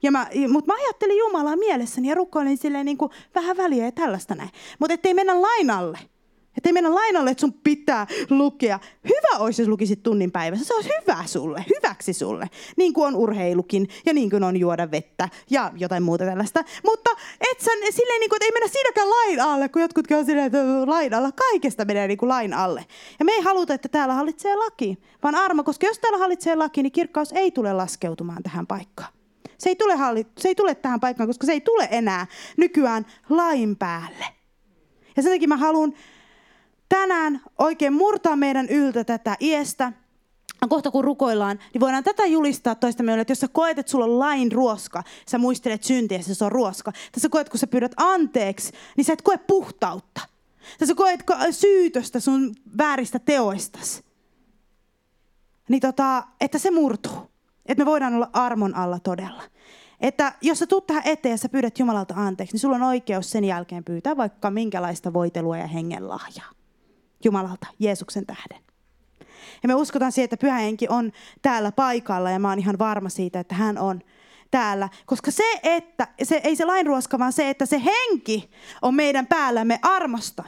Ja 0.03 0.11
mä, 0.11 0.27
mutta 0.47 0.73
mä 0.73 0.79
ajattelin 0.83 1.17
Jumalaa 1.17 1.55
mielessäni 1.55 2.09
ja 2.09 2.15
rukoilin 2.15 2.57
silleen 2.57 2.85
niin 2.85 2.97
kuin 2.97 3.11
vähän 3.35 3.57
väliä 3.57 3.85
ja 3.85 3.91
tällaista 3.91 4.35
näin. 4.35 4.49
Mutta 4.79 4.93
ettei 4.93 5.13
mennä 5.13 5.41
lainalle. 5.41 5.99
Että 6.57 6.69
ei 6.69 6.73
mennä 6.73 6.95
lainalle, 6.95 7.31
että 7.31 7.41
sun 7.41 7.53
pitää 7.53 8.07
lukea. 8.29 8.79
Hyvä 9.03 9.43
olisi, 9.43 9.61
jos 9.61 9.69
lukisit 9.69 10.03
tunnin 10.03 10.31
päivässä. 10.31 10.65
Se 10.65 10.75
olisi 10.75 10.89
hyvä 11.01 11.23
sulle, 11.25 11.65
hyväksi 11.75 12.13
sulle. 12.13 12.49
Niin 12.77 12.93
kuin 12.93 13.07
on 13.07 13.15
urheilukin 13.15 13.87
ja 14.05 14.13
niin 14.13 14.29
kuin 14.29 14.43
on 14.43 14.57
juoda 14.57 14.91
vettä 14.91 15.29
ja 15.49 15.71
jotain 15.77 16.03
muuta 16.03 16.25
tällaista. 16.25 16.63
Mutta 16.85 17.09
et 17.51 17.59
sä, 17.59 17.71
silleen, 17.89 18.19
niin 18.19 18.29
kuin, 18.29 18.37
että 18.37 18.45
ei 18.45 18.51
mennä 18.51 18.67
siinäkään 18.67 19.09
lain 19.09 19.41
alle, 19.41 19.69
kun 19.69 19.81
jotkut 19.81 20.11
on 20.11 20.25
silleen, 20.25 20.45
että 20.45 20.59
lain 20.85 21.13
alla. 21.13 21.31
Kaikesta 21.31 21.85
menee 21.85 22.07
niin 22.07 22.17
kuin 22.17 22.29
lain 22.29 22.53
alle. 22.53 22.85
Ja 23.19 23.25
me 23.25 23.31
ei 23.31 23.41
haluta, 23.41 23.73
että 23.73 23.89
täällä 23.89 24.13
hallitsee 24.13 24.55
laki, 24.55 24.97
vaan 25.23 25.35
armo, 25.35 25.63
koska 25.63 25.87
jos 25.87 25.99
täällä 25.99 26.17
hallitsee 26.17 26.55
laki, 26.55 26.83
niin 26.83 26.91
kirkkaus 26.91 27.31
ei 27.31 27.51
tule 27.51 27.73
laskeutumaan 27.73 28.43
tähän 28.43 28.67
paikkaan. 28.67 29.13
Se 29.57 29.69
ei, 29.69 29.75
tule 29.75 29.95
halli, 29.95 30.27
se 30.37 30.47
ei 30.47 30.55
tule 30.55 30.75
tähän 30.75 30.99
paikkaan, 30.99 31.27
koska 31.27 31.45
se 31.45 31.51
ei 31.51 31.61
tule 31.61 31.87
enää 31.91 32.27
nykyään 32.57 33.05
lain 33.29 33.75
päälle. 33.75 34.25
Ja 35.17 35.23
sen 35.23 35.31
takia 35.31 35.47
mä 35.47 35.57
haluan 35.57 35.93
tänään 36.89 37.41
oikein 37.59 37.93
murtaa 37.93 38.35
meidän 38.35 38.69
yltä 38.69 39.03
tätä 39.03 39.37
iestä. 39.41 39.93
Kohta 40.69 40.91
kun 40.91 41.03
rukoillaan, 41.03 41.59
niin 41.73 41.79
voidaan 41.79 42.03
tätä 42.03 42.25
julistaa 42.25 42.75
toista 42.75 43.03
meille, 43.03 43.21
että 43.21 43.31
jos 43.31 43.39
sä 43.39 43.47
koet, 43.47 43.79
että 43.79 43.91
sulla 43.91 44.05
on 44.05 44.19
lain 44.19 44.51
ruoska, 44.51 45.03
sä 45.27 45.37
muistelet 45.37 45.83
syntiä, 45.83 46.21
se 46.21 46.45
on 46.45 46.51
ruoska. 46.51 46.91
Tässä 47.11 47.29
koet, 47.29 47.49
kun 47.49 47.59
sä 47.59 47.67
pyydät 47.67 47.91
anteeksi, 47.97 48.73
niin 48.97 49.05
sä 49.05 49.13
et 49.13 49.21
koe 49.21 49.37
puhtautta. 49.37 50.21
Tässä 50.79 50.95
koet 50.95 51.23
syytöstä 51.51 52.19
sun 52.19 52.55
vääristä 52.77 53.19
teoistas. 53.19 54.03
Niin 55.69 55.81
tota, 55.81 56.23
että 56.41 56.59
se 56.59 56.71
murtuu. 56.71 57.32
Että 57.65 57.81
me 57.81 57.85
voidaan 57.85 58.13
olla 58.13 58.29
armon 58.33 58.75
alla 58.75 58.99
todella. 58.99 59.43
Että 60.01 60.33
jos 60.41 60.59
sä 60.59 60.67
tuut 60.67 60.87
tähän 60.87 61.03
eteen 61.05 61.33
ja 61.33 61.37
sä 61.37 61.49
pyydät 61.49 61.79
Jumalalta 61.79 62.13
anteeksi, 62.17 62.53
niin 62.53 62.59
sulla 62.59 62.75
on 62.75 62.83
oikeus 62.83 63.31
sen 63.31 63.43
jälkeen 63.43 63.83
pyytää 63.83 64.17
vaikka 64.17 64.51
minkälaista 64.51 65.13
voitelua 65.13 65.57
ja 65.57 65.67
hengen 65.67 66.09
lahjaa. 66.09 66.51
Jumalalta, 67.25 67.67
Jeesuksen 67.79 68.25
tähden. 68.25 68.63
Ja 69.63 69.67
me 69.67 69.75
uskotaan 69.75 70.11
siihen, 70.11 70.25
että 70.25 70.37
pyhä 70.37 70.57
henki 70.57 70.87
on 70.89 71.11
täällä 71.41 71.71
paikalla 71.71 72.31
ja 72.31 72.39
mä 72.39 72.49
oon 72.49 72.59
ihan 72.59 72.79
varma 72.79 73.09
siitä, 73.09 73.39
että 73.39 73.55
hän 73.55 73.77
on 73.77 74.01
täällä. 74.51 74.89
Koska 75.05 75.31
se, 75.31 75.59
että, 75.63 76.07
se, 76.23 76.41
ei 76.43 76.55
se 76.55 76.65
lainruoska, 76.65 77.19
vaan 77.19 77.33
se, 77.33 77.49
että 77.49 77.65
se 77.65 77.81
henki 77.85 78.49
on 78.81 78.95
meidän 78.95 79.27
päällämme 79.27 79.79
armosta, 79.81 80.43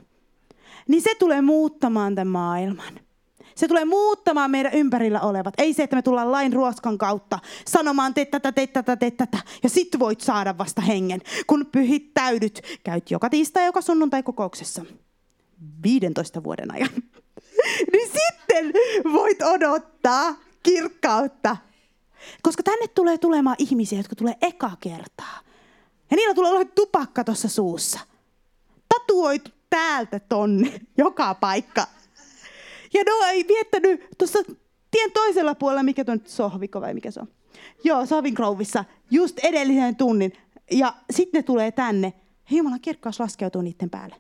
niin 0.88 1.02
se 1.02 1.16
tulee 1.16 1.42
muuttamaan 1.42 2.16
tämän 2.16 2.28
maailman. 2.28 3.05
Se 3.56 3.68
tulee 3.68 3.86
muuttamaan 3.86 4.52
meidän 4.52 4.74
ympärillä 4.74 5.22
olevat. 5.22 5.54
Ei 5.58 5.74
se, 5.74 5.84
että 5.84 5.96
me 5.96 6.02
tullaan 6.02 6.32
lain 6.32 6.54
ruoskan 6.54 6.98
kautta 6.98 7.40
sanomaan 7.68 8.14
te 8.14 8.26
tätä, 8.26 8.52
te 8.52 8.68
tätä, 8.68 8.96
te 8.96 9.12
tätä. 9.12 9.38
Ja 9.64 9.70
sit 9.70 10.00
voit 10.00 10.22
saada 10.22 10.58
vasta 10.58 10.82
hengen, 10.82 11.22
kun 11.48 11.66
pyhit 11.72 12.14
täydyt. 12.14 12.62
Käyt 12.84 13.12
joka 13.12 13.30
tiistai, 13.30 13.66
joka 13.66 13.82
sunnuntai 13.82 14.24
kokouksessa. 14.24 14.86
15 15.84 16.44
vuoden 16.44 16.74
ajan. 16.74 16.90
niin 17.94 18.10
sitten 18.12 18.74
voit 19.14 19.42
odottaa 19.42 20.36
kirkkautta. 20.64 21.58
Koska 22.42 22.64
tänne 22.64 22.88
tulee 22.88 23.18
tulemaan 23.18 23.56
ihmisiä, 23.60 24.00
jotka 24.00 24.16
tulee 24.16 24.36
eka 24.42 24.72
kertaa. 24.80 25.40
Ja 26.12 26.18
niillä 26.18 26.34
tulee 26.34 26.52
olla 26.52 26.66
tupakka 26.66 27.24
tuossa 27.24 27.48
suussa. 27.48 28.00
Tatuoitu 28.90 29.52
täältä 29.70 30.20
tonne, 30.20 30.82
joka 30.98 31.34
paikka. 31.34 31.88
Ja 32.96 33.04
no 33.04 33.28
ei 33.28 33.48
viettänyt 33.48 34.06
tuossa 34.18 34.40
tien 34.92 35.12
toisella 35.12 35.56
puolella, 35.56 35.84
mikä 35.84 36.06
tuon 36.06 36.22
sohviko 36.26 36.82
vai 36.82 36.94
mikä 36.94 37.12
se 37.12 37.20
on. 37.20 37.28
Joo, 37.84 38.06
Sovinkrouvissa, 38.06 38.86
just 39.12 39.40
edellisen 39.40 39.96
tunnin. 39.96 40.34
Ja 40.72 40.94
sitten 41.12 41.40
ne 41.40 41.44
tulee 41.44 41.72
tänne. 41.72 42.14
Jumalan 42.50 42.82
kirkkaus 42.82 43.20
laskeutuu 43.20 43.62
niiden 43.62 43.90
päälle. 43.90 44.16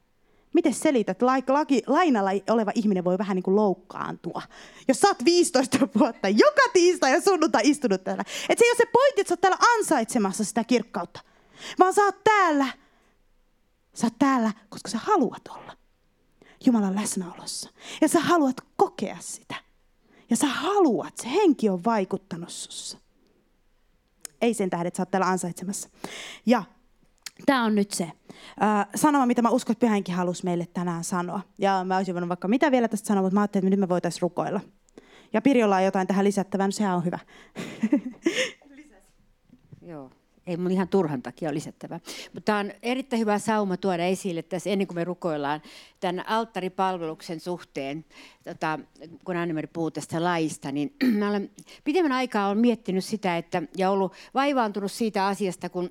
Miten 0.54 0.74
selität, 0.74 1.12
että 1.12 1.26
laki, 1.48 1.84
lainalla 1.88 2.30
oleva 2.50 2.72
ihminen 2.76 3.04
voi 3.04 3.18
vähän 3.18 3.36
niin 3.36 3.44
kuin 3.44 3.56
loukkaantua? 3.56 4.42
Jos 4.88 5.00
sä 5.00 5.08
oot 5.08 5.26
15 5.26 5.78
vuotta 6.00 6.30
joka 6.30 6.62
tiistai 6.74 7.12
ja 7.12 7.22
sunnuntai 7.22 7.62
istunut 7.66 8.04
täällä. 8.04 8.24
Että 8.50 8.60
se 8.60 8.66
ei 8.66 8.72
ole 8.72 8.78
se 8.78 8.86
pointti, 8.86 9.22
että 9.22 9.30
sä 9.30 9.34
oot 9.34 9.42
täällä 9.42 9.58
ansaitsemassa 9.78 10.44
sitä 10.44 10.64
kirkkautta. 10.64 11.20
Vaan 11.80 11.94
sä 11.94 12.06
oot 12.06 12.24
täällä. 12.24 12.68
Sä 13.94 14.06
oot 14.08 14.20
täällä, 14.20 14.52
koska 14.70 14.90
sä 14.90 14.98
haluat 14.98 15.48
olla. 15.50 15.85
Jumalan 16.66 16.96
läsnäolossa. 16.96 17.70
Ja 18.02 18.08
sä 18.08 18.20
haluat 18.20 18.56
kokea 18.76 19.18
sitä. 19.20 19.56
Ja 20.30 20.36
sä 20.36 20.48
haluat, 20.48 21.18
se 21.18 21.30
henki 21.30 21.70
on 21.70 21.84
vaikuttanut 21.84 22.50
sussa. 22.50 22.98
Ei 24.42 24.54
sen 24.54 24.70
tähden, 24.70 24.88
että 24.88 24.98
sä 24.98 25.02
oot 25.02 25.12
täällä 25.12 25.28
ansaitsemassa. 25.28 25.90
Ja 26.46 26.64
tämä 27.46 27.66
on 27.66 27.76
nyt 27.76 27.92
se 27.92 28.04
äh, 28.04 28.88
sanoma, 28.96 29.26
mitä 29.26 29.42
mä 29.42 29.50
uskon, 29.50 29.72
että 29.72 29.86
Pyhänkin 29.86 30.16
halusi 30.16 30.44
meille 30.44 30.68
tänään 30.74 31.04
sanoa. 31.04 31.42
Ja 31.58 31.84
mä 31.84 31.98
olisin 31.98 32.16
voinut 32.16 32.30
vaikka 32.30 32.48
mitä 32.48 32.72
vielä 32.72 32.88
tästä 32.88 33.08
sanoa, 33.08 33.22
mutta 33.22 33.34
mä 33.34 33.42
ajattelin, 33.42 33.68
että 33.68 33.76
nyt 33.76 33.80
me 33.80 33.90
voitaisiin 33.90 34.22
rukoilla. 34.22 34.62
Ja 35.34 35.42
Pirjolla 35.42 35.76
on 35.76 35.84
jotain 35.84 36.08
tähän 36.08 36.26
lisättävää, 36.26 36.68
no 36.68 36.72
sehän 36.72 36.96
on 36.96 37.06
hyvä. 37.06 37.20
Ei 40.48 40.58
mun 40.58 40.72
ihan 40.72 40.88
turhan 40.88 41.22
takia 41.22 41.50
ole 41.50 41.56
lisättävä. 41.56 42.00
Mutta 42.34 42.46
tämä 42.46 42.60
on 42.60 42.72
erittäin 42.84 43.20
hyvä 43.20 43.40
sauma 43.40 43.78
tuoda 43.78 44.06
esille 44.06 44.42
tässä 44.42 44.70
ennen 44.70 44.88
kuin 44.88 44.96
me 44.96 45.04
rukoillaan 45.04 45.62
tämän 46.00 46.28
alttaripalveluksen 46.28 47.40
suhteen. 47.40 48.06
Tota, 48.44 48.80
kun 49.24 49.38
Annemeri 49.38 49.68
puhuu 49.68 49.92
tästä 49.92 50.24
laista, 50.24 50.72
niin 50.72 50.96
mä 51.20 51.30
olen 51.30 51.50
pitemmän 51.84 52.12
aikaa 52.12 52.48
olen 52.48 52.58
miettinyt 52.58 53.06
sitä 53.06 53.38
että, 53.38 53.64
ja 53.78 53.90
ollut 53.92 54.14
vaivaantunut 54.34 54.92
siitä 54.92 55.28
asiasta, 55.28 55.70
kun 55.70 55.90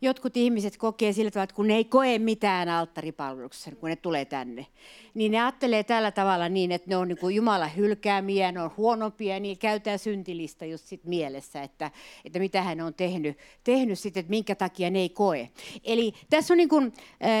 jotkut 0.00 0.36
ihmiset 0.36 0.76
kokee 0.76 1.12
sillä 1.12 1.30
tavalla, 1.30 1.44
että 1.44 1.56
kun 1.56 1.66
ne 1.66 1.74
ei 1.74 1.84
koe 1.84 2.18
mitään 2.18 2.68
alttaripalveluksessa, 2.68 3.70
kun 3.70 3.88
ne 3.88 3.96
tulee 3.96 4.24
tänne, 4.24 4.66
niin 5.14 5.32
ne 5.32 5.40
ajattelee 5.40 5.84
tällä 5.84 6.10
tavalla 6.10 6.48
niin, 6.48 6.72
että 6.72 6.90
ne 6.90 6.96
on 6.96 7.08
niin 7.08 7.18
kuin 7.18 7.36
Jumalan 7.36 7.76
hylkäämiä, 7.76 8.52
ne 8.52 8.62
on 8.62 8.70
huonompia, 8.76 9.40
niin 9.40 9.58
käytetään 9.58 9.98
syntilista 9.98 10.64
just 10.64 10.86
sit 10.86 11.04
mielessä, 11.04 11.62
että, 11.62 11.90
että 12.24 12.38
mitä 12.38 12.62
hän 12.62 12.80
on 12.80 12.94
tehnyt, 12.94 13.38
tehnyt 13.64 13.98
sitten, 13.98 14.20
että 14.20 14.30
minkä 14.30 14.54
takia 14.54 14.90
ne 14.90 14.98
ei 14.98 15.08
koe. 15.08 15.50
Eli 15.84 16.12
tässä 16.30 16.54
on 16.54 16.58
niin 16.58 16.68
kuin, 16.68 16.92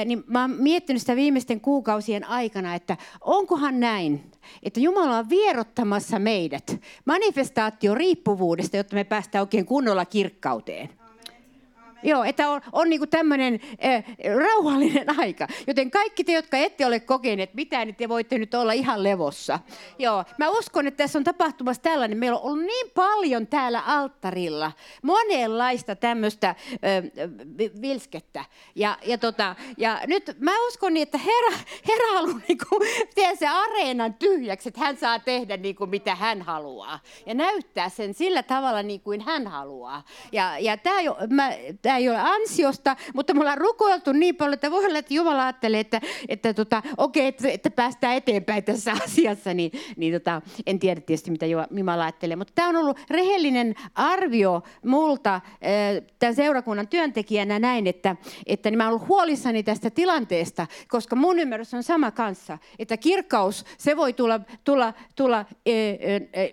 niin 0.04 0.24
mä 0.26 0.40
oon 0.40 0.50
miettinyt 0.50 1.02
sitä 1.02 1.16
viimeisten 1.16 1.60
kuukausien 1.60 2.28
aikana, 2.28 2.74
että 2.74 2.96
onkohan 3.20 3.80
näin, 3.80 4.30
että 4.62 4.80
Jumala 4.80 5.18
on 5.18 5.28
vierottamassa 5.28 6.18
meidät 6.18 6.80
manifestaatio 7.04 7.94
riippuvuudesta, 7.94 8.76
jotta 8.76 8.96
me 8.96 9.04
päästään 9.04 9.42
oikein 9.42 9.66
kunnolla 9.66 10.04
kirkkauteen. 10.04 11.05
Joo, 12.06 12.24
että 12.24 12.48
on, 12.48 12.60
on 12.72 12.90
niin 12.90 13.08
tämmöinen 13.08 13.60
rauhallinen 14.38 15.18
aika. 15.20 15.48
Joten 15.66 15.90
kaikki 15.90 16.24
te, 16.24 16.32
jotka 16.32 16.56
ette 16.56 16.86
ole 16.86 17.00
kokeneet 17.00 17.54
mitään, 17.54 17.86
niin 17.86 17.96
te 17.96 18.08
voitte 18.08 18.38
nyt 18.38 18.54
olla 18.54 18.72
ihan 18.72 19.02
levossa. 19.02 19.58
Joo, 19.98 20.24
mä 20.38 20.48
uskon, 20.48 20.86
että 20.86 21.04
tässä 21.04 21.18
on 21.18 21.24
tapahtumassa 21.24 21.82
tällainen. 21.82 22.18
Meillä 22.18 22.38
on 22.38 22.50
ollut 22.50 22.64
niin 22.64 22.90
paljon 22.94 23.46
täällä 23.46 23.82
alttarilla 23.86 24.72
monenlaista 25.02 25.96
tämmöistä 25.96 26.54
vilskettä. 27.82 28.44
Ja, 28.74 28.98
ja, 29.06 29.18
tota, 29.18 29.56
ja 29.78 30.00
nyt 30.06 30.36
mä 30.38 30.66
uskon 30.68 30.94
niin, 30.94 31.02
että 31.02 31.18
Herra, 31.18 31.58
Herra 31.88 32.06
haluaa 32.14 32.40
niin 32.48 32.58
kuin, 32.68 32.88
se 33.38 33.46
areenan 33.48 34.14
tyhjäksi, 34.14 34.68
että 34.68 34.80
hän 34.80 34.96
saa 34.96 35.18
tehdä 35.18 35.56
niin 35.56 35.76
kuin 35.76 35.90
mitä 35.90 36.14
hän 36.14 36.42
haluaa. 36.42 37.00
Ja 37.26 37.34
näyttää 37.34 37.88
sen 37.88 38.14
sillä 38.14 38.42
tavalla 38.42 38.82
niin 38.82 39.00
kuin 39.00 39.20
hän 39.20 39.46
haluaa. 39.46 40.04
Ja, 40.32 40.58
ja 40.58 40.76
mä, 41.30 41.52
tämä 41.82 41.95
ei 41.96 42.08
ole 42.08 42.20
ansiosta, 42.20 42.96
mutta 43.14 43.34
me 43.34 43.40
ollaan 43.40 43.58
rukoiltu 43.58 44.12
niin 44.12 44.36
paljon, 44.36 44.54
että 44.54 44.70
voi 44.70 44.86
olla, 44.86 44.98
että 44.98 45.14
Jumala 45.14 45.42
ajattelee, 45.42 45.80
että, 45.80 46.00
että 46.28 46.54
tota, 46.54 46.82
okei, 46.96 47.26
että, 47.26 47.48
että 47.48 47.70
päästään 47.70 48.16
eteenpäin 48.16 48.64
tässä 48.64 48.92
asiassa, 49.04 49.54
niin, 49.54 49.72
niin 49.96 50.12
tota, 50.12 50.42
en 50.66 50.78
tiedä 50.78 51.00
tietysti, 51.00 51.30
mitä 51.30 51.46
Jumala 51.46 52.02
ajattelee. 52.02 52.36
Mutta 52.36 52.52
tämä 52.54 52.68
on 52.68 52.76
ollut 52.76 53.00
rehellinen 53.10 53.74
arvio 53.94 54.62
multa 54.84 55.40
tämän 56.18 56.34
seurakunnan 56.34 56.88
työntekijänä 56.88 57.58
näin, 57.58 57.86
että, 57.86 58.16
että 58.46 58.70
niin 58.70 58.78
mä 58.78 58.84
olen 58.84 58.94
ollut 58.94 59.08
huolissani 59.08 59.62
tästä 59.62 59.90
tilanteesta, 59.90 60.66
koska 60.88 61.16
mun 61.16 61.38
ymmärrys 61.38 61.74
on 61.74 61.82
sama 61.82 62.10
kanssa, 62.10 62.58
että 62.78 62.96
kirkkaus, 62.96 63.64
se 63.78 63.96
voi 63.96 64.12
tulla, 64.12 64.40
tulla, 64.64 64.94
tulla 65.16 65.44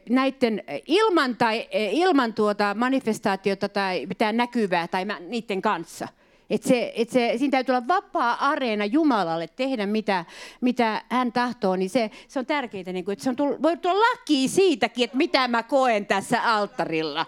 näiden 0.10 0.64
ilman, 0.88 1.38
tai, 1.38 1.68
ilman 1.92 2.34
tuota 2.34 2.76
manifestaatiota 2.80 3.70
tai 3.70 4.06
mitään 4.06 4.38
näkyvää 4.38 4.88
tai 4.88 5.06
niiden 5.30 5.62
kanssa. 5.62 6.08
Et 6.50 6.64
se, 6.64 6.94
et 6.96 7.10
se, 7.10 7.34
siinä 7.38 7.52
täytyy 7.52 7.74
olla 7.74 7.88
vapaa 7.88 8.50
areena 8.50 8.86
Jumalalle 8.86 9.48
tehdä 9.48 9.86
mitä, 9.86 10.26
mitä 10.62 11.02
hän 11.10 11.32
tahtoo, 11.32 11.76
niin 11.76 11.90
se, 11.90 12.12
se 12.28 12.40
on 12.40 12.46
tärkeää. 12.46 12.94
Niin 12.94 13.06
kuin, 13.06 13.14
että 13.14 13.24
se 13.24 13.30
on 13.30 13.36
tullut, 13.36 13.62
voi 13.62 13.78
tulla 13.78 14.00
laki 14.00 14.48
siitäkin, 14.48 15.04
että 15.04 15.18
mitä 15.18 15.48
mä 15.48 15.64
koen 15.64 16.06
tässä 16.06 16.54
alttarilla. 16.54 17.26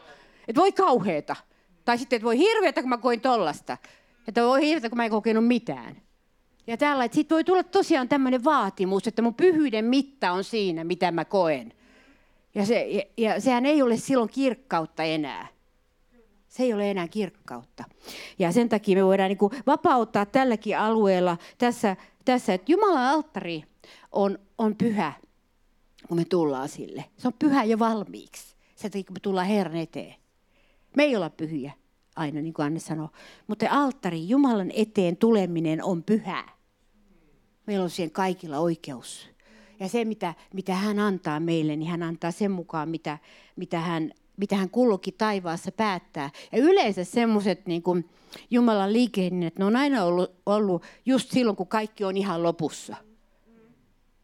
Että 0.47 0.61
voi 0.61 0.71
kauheeta. 0.71 1.35
Tai 1.85 1.97
sitten, 1.97 2.17
että 2.17 2.25
voi 2.25 2.37
hirveätä, 2.37 2.81
kun 2.81 2.89
mä 2.89 2.97
koin 2.97 3.21
tollasta. 3.21 3.77
Että 4.27 4.43
voi 4.43 4.61
hirveätä, 4.61 4.89
kun 4.89 4.97
mä 4.97 5.05
en 5.05 5.11
kokenut 5.11 5.47
mitään. 5.47 6.01
Ja 6.67 6.77
tällä, 6.77 7.03
että 7.03 7.15
siitä 7.15 7.35
voi 7.35 7.43
tulla 7.43 7.63
tosiaan 7.63 8.09
tämmöinen 8.09 8.43
vaatimus, 8.43 9.07
että 9.07 9.21
mun 9.21 9.35
pyhyyden 9.35 9.85
mitta 9.85 10.31
on 10.31 10.43
siinä, 10.43 10.83
mitä 10.83 11.11
mä 11.11 11.25
koen. 11.25 11.73
Ja, 12.55 12.65
se, 12.65 12.81
ja, 12.81 13.03
ja 13.17 13.41
sehän 13.41 13.65
ei 13.65 13.81
ole 13.81 13.97
silloin 13.97 14.29
kirkkautta 14.29 15.03
enää. 15.03 15.54
Se 16.55 16.63
ei 16.63 16.73
ole 16.73 16.91
enää 16.91 17.07
kirkkautta. 17.07 17.83
Ja 18.39 18.51
sen 18.51 18.69
takia 18.69 18.95
me 18.95 19.05
voidaan 19.05 19.29
niin 19.29 19.37
kuin 19.37 19.51
vapauttaa 19.67 20.25
tälläkin 20.25 20.77
alueella 20.77 21.37
tässä, 21.57 21.95
tässä 22.25 22.53
että 22.53 22.71
Jumalan 22.71 23.03
alttari 23.03 23.63
on, 24.11 24.39
on 24.57 24.75
pyhä, 24.75 25.13
kun 26.07 26.17
me 26.17 26.25
tullaan 26.25 26.69
sille. 26.69 27.05
Se 27.17 27.27
on 27.27 27.33
pyhä 27.39 27.63
jo 27.63 27.79
valmiiksi. 27.79 28.55
Sen 28.75 28.91
takia, 28.91 29.03
kun 29.03 29.13
me 29.15 29.19
tullaan 29.19 29.47
Herran 29.47 29.75
eteen. 29.75 30.15
Me 30.97 31.03
ei 31.03 31.15
olla 31.15 31.29
pyhiä 31.29 31.71
aina, 32.15 32.41
niin 32.41 32.53
kuin 32.53 32.65
Anne 32.65 32.79
sanoi. 32.79 33.09
Mutta 33.47 33.65
alttari, 33.69 34.29
Jumalan 34.29 34.71
eteen 34.73 35.17
tuleminen 35.17 35.83
on 35.83 36.03
pyhä. 36.03 36.43
Meillä 37.67 37.83
on 37.83 37.89
siihen 37.89 38.11
kaikilla 38.11 38.59
oikeus. 38.59 39.29
Ja 39.79 39.89
se, 39.89 40.05
mitä, 40.05 40.33
mitä 40.53 40.75
hän 40.75 40.99
antaa 40.99 41.39
meille, 41.39 41.75
niin 41.75 41.91
hän 41.91 42.03
antaa 42.03 42.31
sen 42.31 42.51
mukaan, 42.51 42.89
mitä, 42.89 43.17
mitä, 43.55 43.79
hän, 43.79 44.11
mitä 44.37 44.55
hän 44.55 44.69
kullokin 44.69 45.13
taivaassa 45.17 45.71
päättää. 45.71 46.29
Ja 46.51 46.57
yleensä 46.57 47.03
semmoiset 47.03 47.65
niin 47.65 47.83
Jumalan 48.51 48.93
liikehdinnät, 48.93 49.59
ne 49.59 49.65
on 49.65 49.75
aina 49.75 50.03
ollut, 50.03 50.31
ollut 50.45 50.83
just 51.05 51.31
silloin, 51.31 51.55
kun 51.55 51.67
kaikki 51.67 52.03
on 52.03 52.17
ihan 52.17 52.43
lopussa. 52.43 52.95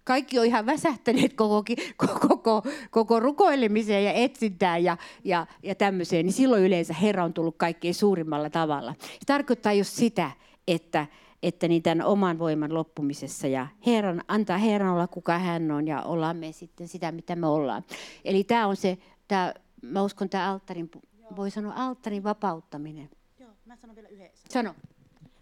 Kaikki 0.04 0.40
on 0.40 0.46
ihan 0.46 0.66
väsähtäneet 0.66 1.34
koko, 1.34 1.64
koko, 1.98 2.28
koko, 2.28 2.64
koko 2.92 3.20
rukoilemiseen 3.20 4.06
ja 4.06 4.14
etsintään 4.14 4.84
ja, 4.84 4.98
ja, 5.24 5.48
ja 5.64 5.76
tämmöiseen, 5.76 6.26
niin 6.26 6.34
silloin 6.34 6.64
yleensä 6.64 6.94
Herra 6.94 7.24
on 7.24 7.34
tullut 7.34 7.56
kaikkein 7.58 7.96
suurimmalla 7.96 8.50
tavalla. 8.50 8.96
Se 9.02 9.26
tarkoittaa 9.26 9.74
just 9.74 9.92
sitä, 9.92 10.32
että, 10.68 11.08
että 11.44 11.68
niin 11.68 11.84
tämän 11.84 12.06
oman 12.06 12.40
voiman 12.40 12.74
loppumisessa 12.74 13.48
ja 13.48 13.68
Herran, 13.86 14.24
antaa 14.28 14.58
Herran 14.58 14.94
olla 14.94 15.08
kuka 15.08 15.40
hän 15.40 15.72
on 15.72 15.88
ja 15.88 16.02
ollaan 16.02 16.38
me 16.38 16.52
sitten 16.52 16.88
sitä, 16.88 17.12
mitä 17.12 17.36
me 17.36 17.48
ollaan. 17.48 17.84
Eli 18.26 18.44
tämä 18.44 18.68
on 18.68 18.76
se, 18.76 18.98
tämä, 19.28 19.54
mä 19.82 20.02
uskon 20.02 20.30
tämä 20.30 20.52
alttarin, 20.52 20.92
voi 21.36 21.52
sanoa 21.52 21.74
alttarin 21.76 22.24
vapauttaminen. 22.24 23.10
Joo, 23.40 23.52
mä 23.66 23.76
sanon 23.76 23.96
vielä 23.96 24.10
yhden. 24.10 24.30
Sano. 24.50 24.76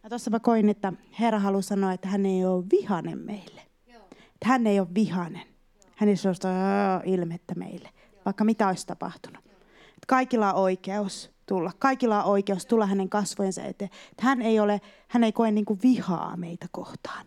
Ja 0.04 0.10
tuossa 0.10 0.32
mä 0.32 0.40
koin, 0.40 0.70
että 0.70 0.94
Herra 1.20 1.40
haluaa 1.40 1.62
sanoa, 1.62 1.94
että 1.94 2.08
hän 2.08 2.26
ei 2.26 2.46
ole 2.46 2.66
vihanen 2.72 3.20
meille. 3.20 3.62
Joo. 3.88 4.04
Että 4.12 4.48
hän 4.48 4.68
ei 4.68 4.80
ole 4.80 4.88
vihanen. 4.96 5.48
Hän 5.96 6.10
ei 6.10 6.16
ole 6.26 7.02
ilmettä 7.06 7.56
meille, 7.56 7.90
vaikka 8.26 8.44
mitä 8.44 8.68
olisi 8.68 8.88
tapahtunut. 8.88 9.44
Että 9.46 10.08
kaikilla 10.08 10.54
on 10.54 10.62
oikeus 10.62 11.32
tulla. 11.46 11.72
Kaikilla 11.80 12.24
on 12.24 12.32
oikeus 12.32 12.66
tulla 12.66 12.86
hänen 12.86 13.10
kasvojensa 13.10 13.64
eteen. 13.64 13.92
Että 14.12 14.24
hän 14.26 14.42
ei, 14.42 14.60
ole, 14.60 14.82
hän 15.08 15.24
ei 15.24 15.32
koe 15.32 15.52
niin 15.52 15.66
kuin 15.66 15.80
vihaa 15.84 16.38
meitä 16.38 16.66
kohtaan. 16.72 17.26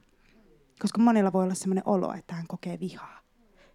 Koska 0.80 1.00
monilla 1.00 1.32
voi 1.32 1.44
olla 1.44 1.54
sellainen 1.54 1.86
olo, 1.86 2.12
että 2.12 2.34
hän 2.34 2.46
kokee 2.46 2.80
vihaa. 2.80 3.20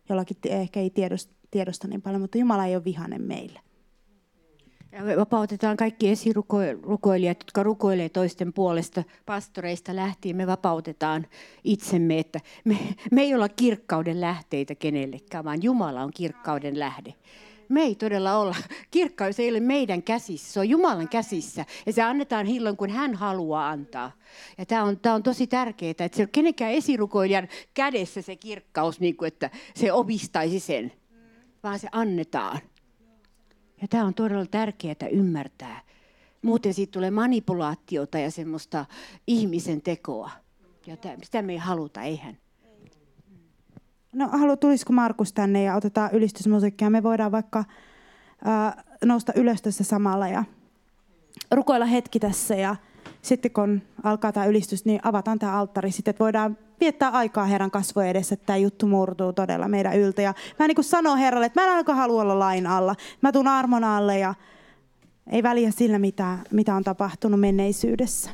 Jollakin 0.09 0.37
ehkä 0.43 0.79
ei 0.79 0.89
tiedosta, 0.89 1.33
tiedosta 1.51 1.87
niin 1.87 2.01
paljon, 2.01 2.21
mutta 2.21 2.37
Jumala 2.37 2.65
ei 2.65 2.75
ole 2.75 2.83
vihainen 2.83 3.21
meille. 3.21 3.59
Ja 4.91 5.03
me 5.03 5.17
vapautetaan 5.17 5.77
kaikki 5.77 6.09
esirukoilijat, 6.09 7.37
jotka 7.39 7.63
rukoilee 7.63 8.09
toisten 8.09 8.53
puolesta 8.53 9.03
pastoreista 9.25 9.95
lähtien. 9.95 10.35
Me 10.35 10.47
vapautetaan 10.47 11.27
itsemme, 11.63 12.19
että 12.19 12.39
me, 12.65 12.77
me 13.11 13.21
ei 13.21 13.35
olla 13.35 13.49
kirkkauden 13.49 14.21
lähteitä 14.21 14.75
kenellekään, 14.75 15.45
vaan 15.45 15.63
Jumala 15.63 16.03
on 16.03 16.11
kirkkauden 16.13 16.79
lähde 16.79 17.13
me 17.69 17.81
ei 17.81 17.95
todella 17.95 18.37
olla. 18.37 18.55
Kirkkaus 18.91 19.39
ei 19.39 19.49
ole 19.49 19.59
meidän 19.59 20.03
käsissä, 20.03 20.53
se 20.53 20.59
on 20.59 20.69
Jumalan 20.69 21.09
käsissä. 21.09 21.65
Ja 21.85 21.93
se 21.93 22.01
annetaan 22.01 22.45
hilloin, 22.45 22.77
kun 22.77 22.89
hän 22.89 23.13
haluaa 23.13 23.69
antaa. 23.69 24.11
Ja 24.57 24.65
tämä 24.65 24.83
on, 24.83 24.99
tämä 24.99 25.15
on 25.15 25.23
tosi 25.23 25.47
tärkeää, 25.47 25.91
että 25.91 26.09
se 26.13 26.21
on 26.21 26.29
kenenkään 26.31 26.71
esirukoilijan 26.71 27.47
kädessä 27.73 28.21
se 28.21 28.35
kirkkaus, 28.35 28.99
niin 28.99 29.17
kuin, 29.17 29.27
että 29.27 29.49
se 29.75 29.91
omistaisi 29.91 30.59
sen, 30.59 30.91
vaan 31.63 31.79
se 31.79 31.87
annetaan. 31.91 32.59
Ja 33.81 33.87
tämä 33.87 34.05
on 34.05 34.13
todella 34.13 34.45
tärkeää 34.45 35.07
ymmärtää. 35.11 35.81
Muuten 36.41 36.73
siitä 36.73 36.91
tulee 36.91 37.11
manipulaatiota 37.11 38.19
ja 38.19 38.31
semmoista 38.31 38.85
ihmisen 39.27 39.81
tekoa. 39.81 40.31
Ja 40.87 40.97
sitä 41.23 41.41
me 41.41 41.53
ei 41.53 41.57
haluta, 41.57 42.01
eihän. 42.01 42.37
No 44.13 44.27
halu, 44.27 44.57
tulisiko 44.57 44.93
Markus 44.93 45.33
tänne 45.33 45.63
ja 45.63 45.75
otetaan 45.75 46.09
ylistysmusiikkia. 46.13 46.89
Me 46.89 47.03
voidaan 47.03 47.31
vaikka 47.31 47.63
ää, 48.43 48.83
nousta 49.05 49.33
ylös 49.35 49.61
tässä 49.61 49.83
samalla 49.83 50.27
ja 50.27 50.43
rukoilla 51.51 51.85
hetki 51.85 52.19
tässä 52.19 52.55
ja 52.55 52.75
sitten 53.21 53.51
kun 53.51 53.81
alkaa 54.03 54.31
tämä 54.31 54.45
ylistys, 54.45 54.85
niin 54.85 54.99
avataan 55.03 55.39
tämä 55.39 55.59
alttari. 55.59 55.91
Sitten 55.91 56.11
että 56.11 56.23
voidaan 56.23 56.57
viettää 56.79 57.09
aikaa 57.09 57.45
Herran 57.45 57.71
kasvojen 57.71 58.09
edessä, 58.09 58.33
että 58.33 58.45
tämä 58.45 58.57
juttu 58.57 58.87
murtuu 58.87 59.33
todella 59.33 59.67
meidän 59.67 59.97
yltä. 59.97 60.21
Ja 60.21 60.33
mä 60.59 60.67
niin 60.67 60.75
kuin 60.75 60.85
sanoo 60.85 61.15
Herralle, 61.15 61.45
että 61.45 61.61
mä 61.61 61.65
en 61.65 61.71
ainakaan 61.71 61.97
halua 61.97 62.21
olla 62.21 62.39
lain 62.39 62.67
alla. 62.67 62.95
Mä 63.21 63.31
tuun 63.31 63.47
armon 63.47 63.83
alle 63.83 64.19
ja 64.19 64.33
ei 65.31 65.43
väliä 65.43 65.71
sillä, 65.71 65.99
mitä, 65.99 66.37
mitä 66.51 66.75
on 66.75 66.83
tapahtunut 66.83 67.39
menneisyydessä. 67.39 68.29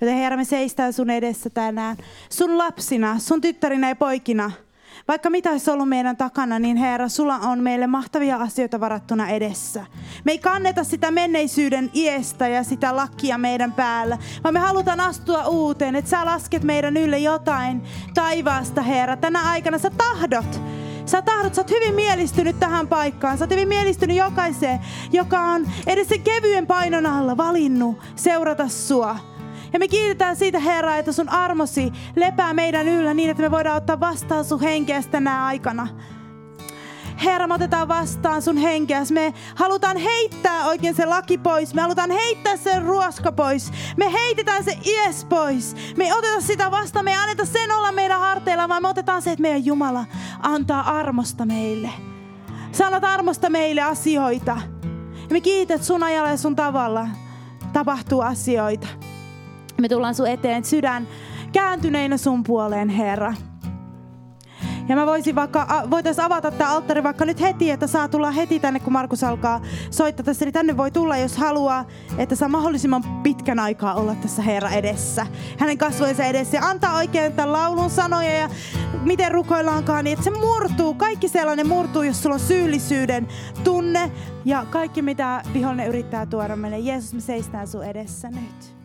Joten 0.00 0.16
Herra, 0.16 0.36
me 0.36 0.44
seistään 0.44 0.92
sun 0.92 1.10
edessä 1.10 1.50
tänään. 1.50 1.96
Sun 2.28 2.58
lapsina, 2.58 3.18
sun 3.18 3.40
tyttärinä 3.40 3.88
ja 3.88 3.96
poikina– 3.96 4.50
vaikka 5.08 5.30
mitä 5.30 5.50
olisi 5.50 5.70
ollut 5.70 5.88
meidän 5.88 6.16
takana, 6.16 6.58
niin 6.58 6.76
Herra, 6.76 7.08
sulla 7.08 7.36
on 7.36 7.62
meille 7.62 7.86
mahtavia 7.86 8.36
asioita 8.36 8.80
varattuna 8.80 9.28
edessä. 9.28 9.86
Me 10.24 10.32
ei 10.32 10.38
kanneta 10.38 10.84
sitä 10.84 11.10
menneisyyden 11.10 11.90
iestä 11.94 12.48
ja 12.48 12.62
sitä 12.62 12.96
lakia 12.96 13.38
meidän 13.38 13.72
päällä, 13.72 14.18
vaan 14.44 14.54
me 14.54 14.60
halutaan 14.60 15.00
astua 15.00 15.46
uuteen, 15.46 15.96
että 15.96 16.10
sä 16.10 16.24
lasket 16.24 16.62
meidän 16.62 16.96
ylle 16.96 17.18
jotain 17.18 17.82
taivaasta, 18.14 18.82
Herra. 18.82 19.16
Tänä 19.16 19.50
aikana 19.50 19.78
sä 19.78 19.90
tahdot 19.90 20.60
Sä 21.06 21.22
tahdot, 21.22 21.54
sä 21.54 21.60
oot 21.60 21.70
hyvin 21.70 21.94
mielistynyt 21.94 22.60
tähän 22.60 22.88
paikkaan. 22.88 23.38
Sä 23.38 23.44
oot 23.44 23.50
hyvin 23.50 23.68
mielistynyt 23.68 24.16
jokaiseen, 24.16 24.80
joka 25.12 25.40
on 25.40 25.68
edes 25.86 26.08
sen 26.08 26.22
kevyen 26.22 26.66
painon 26.66 27.06
alla 27.06 27.36
valinnut 27.36 27.98
seurata 28.16 28.68
sua. 28.68 29.31
Ja 29.72 29.78
me 29.78 29.88
kiitetään 29.88 30.36
siitä, 30.36 30.58
Herra, 30.58 30.96
että 30.96 31.12
sun 31.12 31.28
armosi 31.28 31.92
lepää 32.16 32.54
meidän 32.54 32.88
yllä 32.88 33.14
niin, 33.14 33.30
että 33.30 33.42
me 33.42 33.50
voidaan 33.50 33.76
ottaa 33.76 34.00
vastaan 34.00 34.44
sun 34.44 34.60
henkeä 34.60 35.02
tänä 35.10 35.46
aikana. 35.46 35.88
Herra, 37.24 37.46
me 37.46 37.54
otetaan 37.54 37.88
vastaan 37.88 38.42
sun 38.42 38.56
henkeä. 38.56 39.02
Me 39.12 39.34
halutaan 39.54 39.96
heittää 39.96 40.66
oikein 40.66 40.94
se 40.94 41.06
laki 41.06 41.38
pois. 41.38 41.74
Me 41.74 41.82
halutaan 41.82 42.10
heittää 42.10 42.56
sen 42.56 42.82
ruoska 42.82 43.32
pois. 43.32 43.72
Me 43.96 44.12
heitetään 44.12 44.64
se 44.64 44.78
ies 44.84 45.24
pois. 45.24 45.76
Me 45.96 46.04
ei 46.04 46.12
oteta 46.12 46.40
sitä 46.40 46.70
vastaan. 46.70 47.04
Me 47.04 47.10
ei 47.10 47.16
anneta 47.16 47.44
sen 47.44 47.72
olla 47.72 47.92
meidän 47.92 48.20
harteilla, 48.20 48.68
vaan 48.68 48.82
me 48.82 48.88
otetaan 48.88 49.22
se, 49.22 49.32
että 49.32 49.42
meidän 49.42 49.64
Jumala 49.64 50.04
antaa 50.42 50.98
armosta 50.98 51.44
meille. 51.44 51.90
Sä 52.72 52.86
annat 52.86 53.04
armosta 53.04 53.50
meille 53.50 53.80
asioita. 53.80 54.56
Ja 55.14 55.28
me 55.30 55.40
kiität 55.40 55.82
sun 55.82 56.02
ajalla 56.02 56.30
ja 56.30 56.36
sun 56.36 56.56
tavalla 56.56 57.08
tapahtuu 57.72 58.20
asioita. 58.20 58.86
Me 59.82 59.88
tullaan 59.88 60.14
sun 60.14 60.28
eteen 60.28 60.64
sydän 60.64 61.08
kääntyneinä 61.52 62.16
sun 62.16 62.42
puoleen, 62.42 62.88
Herra. 62.88 63.34
Ja 64.88 64.96
mä 64.96 65.06
voisin 65.06 65.34
vaikka, 65.34 65.66
voitaisiin 65.90 66.24
avata 66.24 66.50
tämä 66.50 66.70
alttari 66.70 67.02
vaikka 67.02 67.24
nyt 67.24 67.40
heti, 67.40 67.70
että 67.70 67.86
saa 67.86 68.08
tulla 68.08 68.30
heti 68.30 68.60
tänne, 68.60 68.80
kun 68.80 68.92
Markus 68.92 69.24
alkaa 69.24 69.60
soittaa 69.90 70.24
tässä. 70.24 70.44
Eli 70.44 70.52
tänne 70.52 70.76
voi 70.76 70.90
tulla, 70.90 71.16
jos 71.16 71.36
haluaa, 71.36 71.84
että 72.18 72.34
saa 72.34 72.48
mahdollisimman 72.48 73.02
pitkän 73.22 73.58
aikaa 73.58 73.94
olla 73.94 74.14
tässä 74.14 74.42
Herra 74.42 74.70
edessä. 74.70 75.26
Hänen 75.58 75.78
kasvojensa 75.78 76.24
edessä 76.24 76.56
ja 76.56 76.62
antaa 76.62 76.96
oikein 76.96 77.32
tämän 77.32 77.52
laulun 77.52 77.90
sanoja 77.90 78.32
ja 78.32 78.48
miten 79.02 79.32
rukoillaankaan, 79.32 80.04
niin 80.04 80.12
että 80.12 80.24
se 80.24 80.30
murtuu. 80.30 80.94
Kaikki 80.94 81.28
sellainen 81.28 81.68
murtuu, 81.68 82.02
jos 82.02 82.22
sulla 82.22 82.34
on 82.34 82.40
syyllisyyden 82.40 83.28
tunne 83.64 84.12
ja 84.44 84.66
kaikki, 84.70 85.02
mitä 85.02 85.42
vihollinen 85.54 85.88
yrittää 85.88 86.26
tuoda 86.26 86.56
meille. 86.56 86.78
Jeesus, 86.78 87.14
me 87.14 87.20
seistään 87.20 87.68
sun 87.68 87.84
edessä 87.84 88.30
nyt. 88.30 88.81